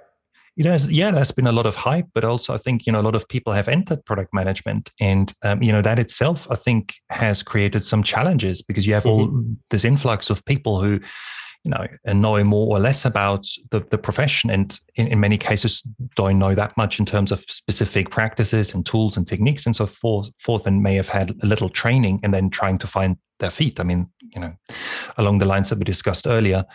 it 0.60 0.66
has, 0.66 0.92
yeah, 0.92 1.10
there's 1.10 1.32
been 1.32 1.48
a 1.48 1.54
lot 1.54 1.66
of 1.66 1.78
hype, 1.78 2.08
but 2.14 2.26
also 2.26 2.54
I 2.54 2.58
think 2.58 2.86
you 2.86 2.92
know 2.92 3.00
a 3.00 3.02
lot 3.02 3.16
of 3.16 3.30
people 3.30 3.54
have 3.54 3.70
entered 3.70 4.04
product 4.04 4.34
management, 4.34 4.92
and 5.00 5.32
um, 5.42 5.64
you 5.64 5.72
know 5.72 5.82
that 5.82 6.00
itself 6.00 6.48
I 6.52 6.56
think 6.56 6.96
has 7.10 7.42
created 7.42 7.82
some 7.82 8.04
challenges 8.04 8.62
because 8.62 8.86
you 8.86 8.94
have 8.94 9.06
mm-hmm. 9.06 9.36
all 9.36 9.56
this 9.70 9.86
influx 9.86 10.30
of 10.30 10.44
people 10.44 10.82
who 10.82 11.00
you 11.64 11.72
know 11.72 11.88
know 12.14 12.44
more 12.44 12.76
or 12.76 12.80
less 12.80 13.06
about 13.06 13.48
the, 13.72 13.80
the 13.90 13.98
profession 13.98 14.50
and 14.50 14.78
in, 14.96 15.08
in 15.08 15.22
many 15.22 15.38
cases 15.38 15.82
don't 16.16 16.38
know 16.38 16.54
that 16.54 16.76
much 16.76 17.00
in 17.00 17.06
terms 17.06 17.32
of 17.32 17.40
specific 17.48 18.10
practices 18.10 18.74
and 18.74 18.86
tools 18.86 19.16
and 19.16 19.28
techniques 19.28 19.66
and 19.66 19.78
so 19.78 19.86
forth, 19.86 20.30
forth 20.40 20.68
and 20.68 20.84
may 20.84 20.96
have 20.96 21.10
had 21.10 21.32
a 21.42 21.46
little 21.46 21.70
training 21.70 22.20
and 22.22 22.34
then 22.34 22.50
trying 22.50 22.78
to 22.78 22.88
find 22.88 23.18
their 23.40 23.52
feet 23.52 23.78
i 23.80 23.84
mean 23.84 24.10
you 24.34 24.40
know 24.40 24.54
along 25.18 25.40
the 25.40 25.46
lines 25.46 25.70
that 25.70 25.78
we 25.78 25.84
discussed 25.84 26.28
earlier 26.28 26.66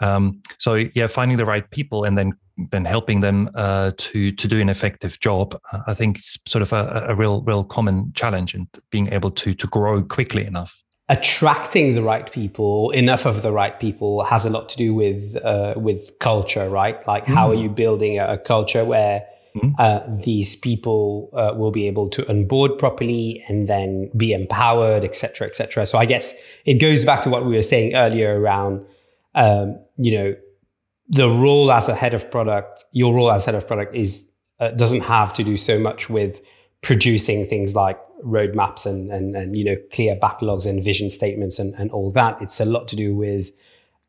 um, 0.00 0.40
so 0.58 0.74
yeah, 0.94 1.06
finding 1.06 1.38
the 1.38 1.44
right 1.44 1.68
people 1.70 2.04
and 2.04 2.16
then 2.16 2.32
then 2.70 2.84
helping 2.84 3.20
them 3.20 3.48
uh, 3.54 3.92
to 3.96 4.32
to 4.32 4.48
do 4.48 4.60
an 4.60 4.68
effective 4.68 5.20
job, 5.20 5.58
I 5.86 5.94
think 5.94 6.18
it's 6.18 6.38
sort 6.46 6.62
of 6.62 6.72
a, 6.72 7.06
a 7.08 7.14
real 7.14 7.42
real 7.42 7.64
common 7.64 8.12
challenge 8.14 8.54
and 8.54 8.66
being 8.90 9.08
able 9.08 9.30
to 9.32 9.54
to 9.54 9.66
grow 9.66 10.02
quickly 10.02 10.44
enough. 10.44 10.82
Attracting 11.10 11.94
the 11.94 12.02
right 12.02 12.30
people, 12.30 12.90
enough 12.90 13.24
of 13.24 13.40
the 13.40 13.50
right 13.50 13.80
people, 13.80 14.24
has 14.24 14.44
a 14.44 14.50
lot 14.50 14.68
to 14.70 14.76
do 14.76 14.94
with 14.94 15.36
uh, 15.42 15.74
with 15.76 16.10
culture, 16.20 16.68
right? 16.68 17.06
Like, 17.06 17.24
mm. 17.24 17.34
how 17.34 17.50
are 17.50 17.54
mm. 17.54 17.62
you 17.62 17.70
building 17.70 18.18
a, 18.18 18.26
a 18.26 18.38
culture 18.38 18.84
where 18.84 19.24
mm. 19.56 19.72
uh, 19.78 20.00
these 20.22 20.54
people 20.56 21.30
uh, 21.32 21.54
will 21.56 21.70
be 21.70 21.86
able 21.86 22.10
to 22.10 22.28
onboard 22.28 22.78
properly 22.78 23.42
and 23.48 23.68
then 23.68 24.10
be 24.16 24.34
empowered, 24.34 25.02
etc., 25.02 25.46
etc. 25.46 25.86
So, 25.86 25.96
I 25.96 26.04
guess 26.04 26.34
it 26.66 26.78
goes 26.78 27.06
back 27.06 27.22
to 27.22 27.30
what 27.30 27.46
we 27.46 27.56
were 27.56 27.62
saying 27.62 27.94
earlier 27.94 28.38
around 28.38 28.84
um, 29.34 29.78
you 29.96 30.18
know, 30.18 30.36
the 31.08 31.28
role 31.28 31.72
as 31.72 31.88
a 31.88 31.94
head 31.94 32.14
of 32.14 32.30
product, 32.30 32.84
your 32.92 33.14
role 33.14 33.30
as 33.30 33.44
head 33.44 33.54
of 33.54 33.66
product 33.66 33.94
is 33.94 34.30
uh, 34.60 34.70
doesn't 34.72 35.02
have 35.02 35.32
to 35.32 35.44
do 35.44 35.56
so 35.56 35.78
much 35.78 36.10
with 36.10 36.40
producing 36.82 37.46
things 37.46 37.74
like 37.74 37.98
roadmaps 38.24 38.84
and, 38.84 39.10
and, 39.10 39.36
and 39.36 39.56
you 39.56 39.64
know 39.64 39.76
clear 39.92 40.16
backlogs 40.16 40.68
and 40.68 40.82
vision 40.82 41.08
statements 41.08 41.58
and, 41.58 41.74
and 41.74 41.90
all 41.92 42.10
that. 42.12 42.40
It's 42.42 42.60
a 42.60 42.64
lot 42.64 42.88
to 42.88 42.96
do 42.96 43.14
with 43.14 43.50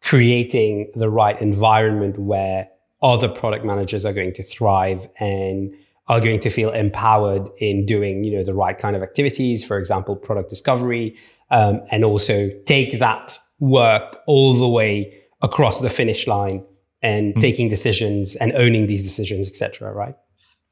creating 0.02 0.91
the 0.95 1.10
right 1.10 1.39
environment 1.41 2.18
where 2.18 2.70
other 3.02 3.30
product 3.30 3.66
managers 3.66 4.06
are 4.06 4.14
going 4.14 4.34
to 4.34 4.43
thrive 4.43 5.08
and 5.20 5.74
are 6.08 6.20
going 6.20 6.39
to 6.39 6.50
feel 6.50 6.72
empowered 6.72 7.47
in 7.60 7.86
doing 7.86 8.24
you 8.24 8.36
know 8.36 8.43
the 8.43 8.54
right 8.54 8.78
kind 8.78 8.95
of 8.95 9.04
activities 9.04 9.64
for 9.64 9.78
example 9.78 10.16
product 10.16 10.50
discovery 10.50 11.16
um, 11.52 11.82
and 11.91 12.04
also 12.04 12.50
take 12.66 13.00
that 13.00 13.38
work 13.60 14.20
all 14.28 14.54
the 14.54 14.68
way 14.68 15.14
across 15.41 15.82
the 15.82 15.89
finish 15.89 16.28
line 16.28 16.64
and 17.02 17.34
mm. 17.34 17.41
taking 17.41 17.70
decisions 17.70 18.36
and 18.36 18.52
owning 18.54 18.88
these 18.88 19.04
decisions, 19.04 19.47
etc. 19.47 19.91
Right? 19.91 20.16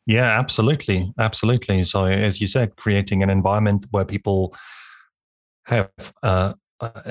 Yeah, 0.06 0.40
absolutely, 0.40 1.14
absolutely. 1.20 1.84
So, 1.84 2.06
as 2.06 2.40
you 2.40 2.48
said, 2.48 2.76
creating 2.78 3.24
an 3.24 3.30
environment 3.30 3.88
where 3.92 4.06
people 4.06 4.56
have 5.66 5.92
uh, 6.24 6.54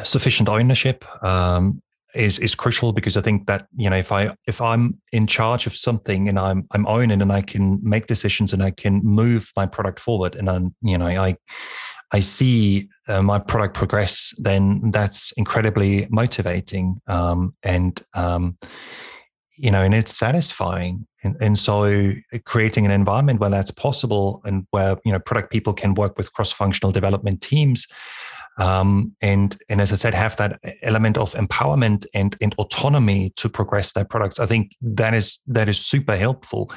sufficient 0.02 0.48
ownership 0.48 1.04
um, 1.22 1.82
is 2.14 2.38
is 2.38 2.54
crucial 2.54 2.92
because 2.92 3.16
I 3.16 3.20
think 3.20 3.46
that 3.46 3.66
you 3.76 3.90
know 3.90 3.96
if 3.96 4.10
I 4.10 4.34
if 4.46 4.60
I'm 4.60 5.00
in 5.12 5.26
charge 5.26 5.66
of 5.66 5.76
something 5.76 6.28
and 6.28 6.38
I'm 6.38 6.66
I'm 6.72 6.86
owning 6.86 7.20
and 7.20 7.30
I 7.30 7.42
can 7.42 7.78
make 7.82 8.06
decisions 8.06 8.52
and 8.52 8.62
I 8.62 8.70
can 8.70 9.00
move 9.04 9.52
my 9.56 9.66
product 9.66 10.00
forward 10.00 10.34
and 10.34 10.48
I'm 10.48 10.74
you 10.80 10.96
know 10.96 11.06
I 11.06 11.36
I 12.12 12.20
see 12.20 12.88
uh, 13.08 13.22
my 13.22 13.38
product 13.38 13.74
progress, 13.74 14.34
then 14.38 14.90
that's 14.90 15.32
incredibly 15.32 16.06
motivating. 16.10 17.00
Um, 17.06 17.54
and, 17.62 18.02
um, 18.14 18.58
you 19.58 19.70
know, 19.70 19.82
and 19.82 19.94
it's 19.94 20.16
satisfying. 20.16 21.06
And, 21.22 21.36
and 21.40 21.58
so 21.58 22.12
creating 22.44 22.84
an 22.84 22.92
environment 22.92 23.40
where 23.40 23.50
that's 23.50 23.70
possible 23.70 24.42
and 24.44 24.66
where, 24.70 24.96
you 25.04 25.12
know, 25.12 25.18
product 25.18 25.50
people 25.50 25.72
can 25.72 25.94
work 25.94 26.16
with 26.16 26.32
cross-functional 26.32 26.92
development 26.92 27.40
teams. 27.40 27.86
Um, 28.58 29.14
and 29.20 29.56
and 29.68 29.80
as 29.80 29.92
I 29.92 29.96
said, 29.96 30.14
have 30.14 30.36
that 30.36 30.58
element 30.82 31.18
of 31.18 31.34
empowerment 31.34 32.06
and 32.14 32.36
and 32.40 32.54
autonomy 32.54 33.30
to 33.36 33.50
progress 33.50 33.92
their 33.92 34.06
products. 34.06 34.40
I 34.40 34.46
think 34.46 34.72
that 34.80 35.14
is 35.14 35.40
that 35.46 35.68
is 35.68 35.78
super 35.78 36.16
helpful. 36.16 36.70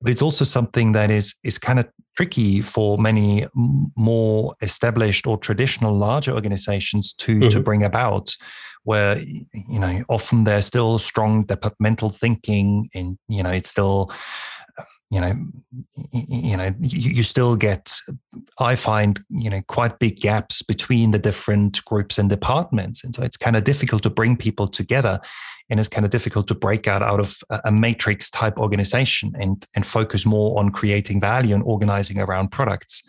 But 0.00 0.10
it's 0.10 0.22
also 0.22 0.44
something 0.44 0.92
that 0.92 1.10
is 1.10 1.34
is 1.42 1.58
kind 1.58 1.78
of 1.78 1.86
tricky 2.16 2.60
for 2.60 2.98
many 2.98 3.46
more 3.54 4.54
established 4.60 5.26
or 5.26 5.36
traditional 5.38 5.96
larger 5.96 6.32
organizations 6.32 7.12
to 7.14 7.36
mm-hmm. 7.36 7.48
to 7.48 7.60
bring 7.60 7.82
about 7.82 8.34
where 8.84 9.18
you 9.18 9.80
know 9.80 10.04
often 10.08 10.44
there's 10.44 10.66
still 10.66 10.98
strong 10.98 11.44
departmental 11.44 12.08
thinking 12.08 12.88
and 12.94 13.18
you 13.28 13.42
know 13.42 13.50
it's 13.50 13.70
still 13.70 14.10
you 15.10 15.20
know 15.20 15.34
you 16.12 16.56
know 16.56 16.72
you, 16.80 17.22
still 17.22 17.54
get 17.54 17.92
i 18.58 18.74
find 18.74 19.20
you 19.30 19.48
know 19.48 19.62
quite 19.68 19.98
big 20.00 20.18
gaps 20.20 20.62
between 20.62 21.12
the 21.12 21.18
different 21.18 21.84
groups 21.84 22.18
and 22.18 22.28
departments. 22.28 23.04
And 23.04 23.14
so 23.14 23.22
it's 23.22 23.36
kind 23.36 23.56
of 23.56 23.64
difficult 23.64 24.02
to 24.02 24.10
bring 24.10 24.36
people 24.36 24.68
together 24.68 25.20
and 25.68 25.80
it's 25.80 25.88
kind 25.88 26.04
of 26.04 26.10
difficult 26.10 26.46
to 26.48 26.54
break 26.54 26.86
out 26.86 27.02
out 27.02 27.20
of 27.20 27.38
a 27.64 27.72
matrix 27.72 28.30
type 28.30 28.58
organization 28.58 29.32
and 29.38 29.64
and 29.74 29.86
focus 29.86 30.26
more 30.26 30.58
on 30.58 30.70
creating 30.70 31.20
value 31.20 31.54
and 31.54 31.64
organizing 31.64 32.20
around 32.20 32.50
products. 32.50 33.02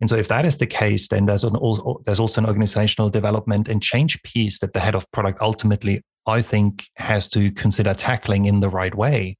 And 0.00 0.10
so 0.10 0.16
if 0.16 0.28
that 0.28 0.44
is 0.46 0.58
the 0.58 0.66
case 0.66 1.08
then 1.08 1.26
there's 1.26 1.44
an 1.44 1.56
there's 2.04 2.20
also 2.20 2.40
an 2.40 2.46
organizational 2.46 3.10
development 3.10 3.68
and 3.68 3.82
change 3.82 4.22
piece 4.22 4.58
that 4.60 4.72
the 4.72 4.80
head 4.80 4.94
of 4.94 5.10
product 5.12 5.38
ultimately 5.40 6.02
i 6.26 6.40
think 6.40 6.88
has 6.96 7.28
to 7.28 7.50
consider 7.52 7.94
tackling 7.94 8.46
in 8.46 8.60
the 8.60 8.68
right 8.68 8.94
way 8.94 9.36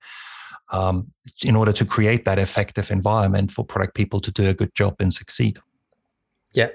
um, 0.70 1.12
in 1.44 1.56
order 1.56 1.72
to 1.72 1.84
create 1.84 2.24
that 2.24 2.38
effective 2.38 2.90
environment 2.90 3.50
for 3.50 3.64
product 3.64 3.94
people 3.94 4.20
to 4.20 4.30
do 4.30 4.48
a 4.48 4.54
good 4.54 4.74
job 4.74 4.96
and 5.00 5.12
succeed. 5.12 5.58
Yeah, 6.54 6.68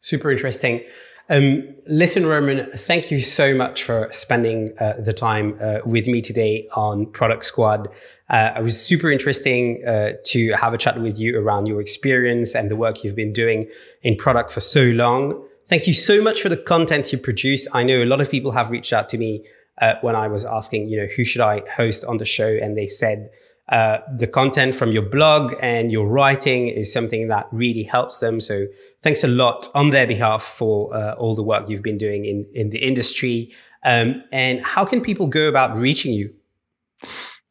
super 0.00 0.30
interesting. 0.30 0.82
Um, 1.28 1.74
listen, 1.88 2.24
Roman, 2.24 2.70
thank 2.70 3.10
you 3.10 3.18
so 3.18 3.52
much 3.52 3.82
for 3.82 4.08
spending 4.12 4.68
uh, 4.78 4.94
the 5.04 5.12
time 5.12 5.58
uh, 5.60 5.80
with 5.84 6.06
me 6.06 6.20
today 6.20 6.68
on 6.76 7.06
Product 7.06 7.44
Squad. 7.44 7.88
Uh, 8.30 8.52
it 8.56 8.62
was 8.62 8.80
super 8.80 9.10
interesting 9.10 9.82
uh, 9.84 10.12
to 10.26 10.52
have 10.52 10.72
a 10.72 10.78
chat 10.78 11.00
with 11.00 11.18
you 11.18 11.40
around 11.40 11.66
your 11.66 11.80
experience 11.80 12.54
and 12.54 12.70
the 12.70 12.76
work 12.76 13.02
you've 13.02 13.16
been 13.16 13.32
doing 13.32 13.68
in 14.02 14.16
product 14.16 14.52
for 14.52 14.60
so 14.60 14.84
long. 14.84 15.44
Thank 15.66 15.88
you 15.88 15.94
so 15.94 16.22
much 16.22 16.40
for 16.40 16.48
the 16.48 16.56
content 16.56 17.12
you 17.12 17.18
produce. 17.18 17.66
I 17.74 17.82
know 17.82 18.04
a 18.04 18.06
lot 18.06 18.20
of 18.20 18.30
people 18.30 18.52
have 18.52 18.70
reached 18.70 18.92
out 18.92 19.08
to 19.08 19.18
me 19.18 19.44
uh, 19.80 19.94
when 20.00 20.16
I 20.16 20.28
was 20.28 20.44
asking, 20.44 20.88
you 20.88 20.96
know, 20.98 21.06
who 21.06 21.24
should 21.24 21.42
I 21.42 21.62
host 21.76 22.04
on 22.04 22.18
the 22.18 22.24
show? 22.24 22.48
And 22.48 22.76
they 22.76 22.86
said, 22.86 23.30
uh, 23.68 23.98
the 24.16 24.28
content 24.28 24.74
from 24.74 24.92
your 24.92 25.02
blog 25.02 25.54
and 25.60 25.90
your 25.90 26.06
writing 26.06 26.68
is 26.68 26.92
something 26.92 27.28
that 27.28 27.48
really 27.50 27.82
helps 27.82 28.20
them. 28.20 28.40
So 28.40 28.66
thanks 29.02 29.24
a 29.24 29.28
lot 29.28 29.68
on 29.74 29.90
their 29.90 30.06
behalf 30.06 30.42
for 30.42 30.94
uh, 30.94 31.14
all 31.14 31.34
the 31.34 31.42
work 31.42 31.68
you've 31.68 31.82
been 31.82 31.98
doing 31.98 32.24
in, 32.24 32.46
in 32.54 32.70
the 32.70 32.78
industry. 32.78 33.52
Um, 33.82 34.22
and 34.30 34.60
how 34.60 34.84
can 34.84 35.00
people 35.00 35.26
go 35.26 35.48
about 35.48 35.76
reaching 35.76 36.12
you? 36.12 36.32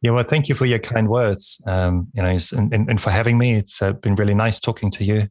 Yeah, 0.01 0.11
well, 0.11 0.23
thank 0.23 0.47
you 0.47 0.55
for 0.55 0.65
your 0.65 0.79
kind 0.79 1.09
words. 1.09 1.61
Um, 1.67 2.07
you 2.13 2.21
know, 2.21 2.37
and, 2.53 2.73
and, 2.73 2.89
and, 2.89 3.01
for 3.01 3.09
having 3.09 3.37
me. 3.37 3.55
It's 3.55 3.81
uh, 3.81 3.93
been 3.93 4.15
really 4.15 4.35
nice 4.35 4.59
talking 4.59 4.91
to 4.91 5.03
you. 5.03 5.29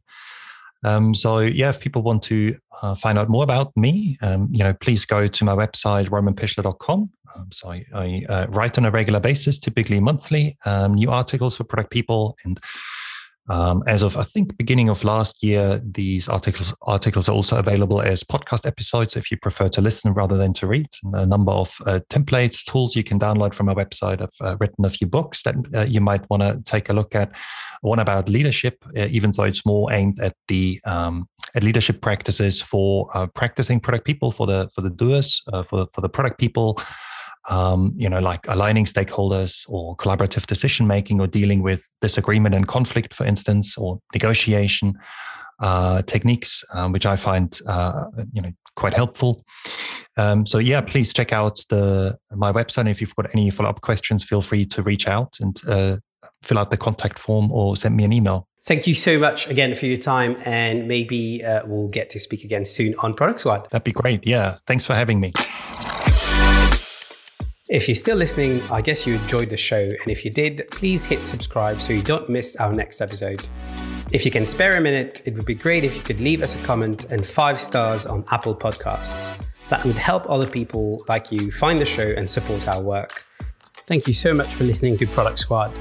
Um, 0.83 1.15
so 1.15 1.39
yeah, 1.39 1.69
if 1.69 1.79
people 1.79 2.03
want 2.03 2.23
to 2.23 2.55
uh, 2.81 2.95
find 2.95 3.17
out 3.17 3.29
more 3.29 3.43
about 3.43 3.75
me, 3.75 4.17
um, 4.21 4.49
you 4.51 4.63
know, 4.63 4.73
please 4.73 5.05
go 5.05 5.27
to 5.27 5.45
my 5.45 5.55
website 5.55 6.09
romanpichler.com. 6.09 7.09
Um, 7.35 7.51
so 7.51 7.71
I, 7.71 7.85
I 7.93 8.21
uh, 8.29 8.47
write 8.49 8.77
on 8.77 8.85
a 8.85 8.91
regular 8.91 9.19
basis, 9.19 9.57
typically 9.57 9.99
monthly, 9.99 10.57
um, 10.65 10.93
new 10.93 11.11
articles 11.11 11.57
for 11.57 11.63
product 11.63 11.91
people, 11.91 12.37
and 12.45 12.59
um, 13.47 13.83
as 13.85 14.01
of 14.01 14.17
I 14.17 14.23
think 14.23 14.57
beginning 14.57 14.89
of 14.89 15.03
last 15.03 15.43
year, 15.43 15.79
these 15.83 16.27
articles 16.27 16.73
articles 16.83 17.29
are 17.29 17.35
also 17.35 17.57
available 17.57 18.01
as 18.01 18.23
podcast 18.23 18.65
episodes 18.65 19.15
if 19.15 19.29
you 19.29 19.37
prefer 19.37 19.69
to 19.69 19.81
listen 19.81 20.13
rather 20.13 20.37
than 20.37 20.53
to 20.53 20.67
read. 20.67 20.87
And 21.03 21.15
a 21.15 21.25
number 21.25 21.51
of 21.51 21.75
uh, 21.85 21.99
templates, 22.09 22.63
tools 22.63 22.95
you 22.95 23.03
can 23.03 23.19
download 23.19 23.53
from 23.53 23.69
our 23.69 23.75
website. 23.75 24.21
I've 24.21 24.29
uh, 24.41 24.57
written 24.59 24.83
a 24.85 24.89
few 24.89 25.05
books 25.07 25.43
that 25.43 25.55
uh, 25.73 25.81
you 25.81 26.01
might 26.01 26.27
want 26.29 26.41
to 26.41 26.61
take 26.63 26.89
a 26.89 26.93
look 26.93 27.13
at. 27.13 27.31
One 27.81 27.99
about 27.99 28.29
leadership, 28.29 28.83
uh, 28.97 29.07
even 29.11 29.31
though 29.31 29.43
it's 29.43 29.65
more 29.65 29.93
aimed 29.93 30.19
at 30.19 30.35
the 30.47 30.81
um, 30.85 31.27
at 31.53 31.63
leadership 31.63 32.01
practices 32.01 32.61
for 32.61 33.07
uh, 33.13 33.27
practicing 33.27 33.79
product 33.79 34.05
people 34.05 34.31
for 34.31 34.47
the 34.47 34.69
for 34.73 34.81
the 34.81 34.89
doers 34.89 35.43
uh, 35.53 35.61
for 35.61 35.85
for 35.93 36.01
the 36.01 36.09
product 36.09 36.39
people 36.39 36.79
um, 37.49 37.93
you 37.95 38.09
know, 38.09 38.19
like 38.19 38.47
aligning 38.47 38.85
stakeholders 38.85 39.65
or 39.67 39.95
collaborative 39.97 40.45
decision 40.47 40.87
making 40.87 41.21
or 41.21 41.27
dealing 41.27 41.61
with 41.61 41.93
disagreement 42.01 42.55
and 42.55 42.67
conflict, 42.67 43.13
for 43.13 43.25
instance, 43.25 43.77
or 43.77 43.99
negotiation 44.13 44.93
uh, 45.59 46.01
techniques, 46.03 46.63
um, 46.73 46.91
which 46.91 47.05
I 47.05 47.15
find, 47.15 47.57
uh, 47.67 48.05
you 48.33 48.41
know, 48.41 48.51
quite 48.75 48.93
helpful. 48.93 49.45
Um, 50.17 50.45
so 50.45 50.57
yeah, 50.57 50.81
please 50.81 51.13
check 51.13 51.33
out 51.33 51.63
the 51.69 52.17
my 52.31 52.51
website. 52.51 52.89
If 52.89 53.01
you've 53.01 53.15
got 53.15 53.33
any 53.33 53.49
follow 53.49 53.69
up 53.69 53.81
questions, 53.81 54.23
feel 54.23 54.41
free 54.41 54.65
to 54.67 54.81
reach 54.81 55.07
out 55.07 55.37
and 55.39 55.59
uh, 55.67 55.97
fill 56.41 56.57
out 56.57 56.71
the 56.71 56.77
contact 56.77 57.19
form 57.19 57.51
or 57.51 57.75
send 57.75 57.95
me 57.95 58.03
an 58.03 58.13
email. 58.13 58.47
Thank 58.65 58.87
you 58.87 58.95
so 58.95 59.19
much 59.19 59.47
again 59.47 59.75
for 59.75 59.85
your 59.85 59.97
time, 59.97 60.37
and 60.43 60.87
maybe 60.87 61.43
uh, 61.43 61.61
we'll 61.67 61.89
get 61.89 62.09
to 62.11 62.19
speak 62.19 62.43
again 62.43 62.65
soon 62.65 62.95
on 62.99 63.13
Product 63.13 63.39
Squad. 63.39 63.67
That'd 63.69 63.83
be 63.83 63.91
great. 63.91 64.25
Yeah, 64.25 64.57
thanks 64.65 64.83
for 64.83 64.95
having 64.95 65.19
me. 65.19 65.33
If 67.67 67.87
you're 67.87 67.95
still 67.95 68.17
listening, 68.17 68.61
I 68.71 68.79
guess 68.79 69.07
you 69.07 69.15
enjoyed 69.15 69.49
the 69.49 69.57
show, 69.57 69.79
and 69.79 70.07
if 70.07 70.23
you 70.23 70.29
did, 70.29 70.67
please 70.69 71.03
hit 71.03 71.25
subscribe 71.25 71.81
so 71.81 71.93
you 71.93 72.03
don't 72.03 72.29
miss 72.29 72.55
our 72.57 72.71
next 72.71 73.01
episode. 73.01 73.43
If 74.13 74.23
you 74.23 74.29
can 74.29 74.45
spare 74.45 74.77
a 74.77 74.81
minute, 74.81 75.23
it 75.25 75.33
would 75.33 75.47
be 75.47 75.55
great 75.55 75.83
if 75.83 75.95
you 75.95 76.03
could 76.03 76.21
leave 76.21 76.43
us 76.43 76.53
a 76.53 76.63
comment 76.63 77.05
and 77.05 77.25
five 77.25 77.59
stars 77.59 78.05
on 78.05 78.23
Apple 78.29 78.55
Podcasts. 78.55 79.49
That 79.69 79.83
would 79.83 79.95
help 79.95 80.29
other 80.29 80.45
people 80.45 81.03
like 81.07 81.31
you 81.31 81.49
find 81.49 81.79
the 81.79 81.87
show 81.87 82.05
and 82.05 82.29
support 82.29 82.67
our 82.67 82.83
work. 82.83 83.25
Thank 83.87 84.07
you 84.07 84.13
so 84.13 84.31
much 84.31 84.53
for 84.53 84.63
listening 84.63 84.99
to 84.99 85.07
Product 85.07 85.39
Squad. 85.39 85.73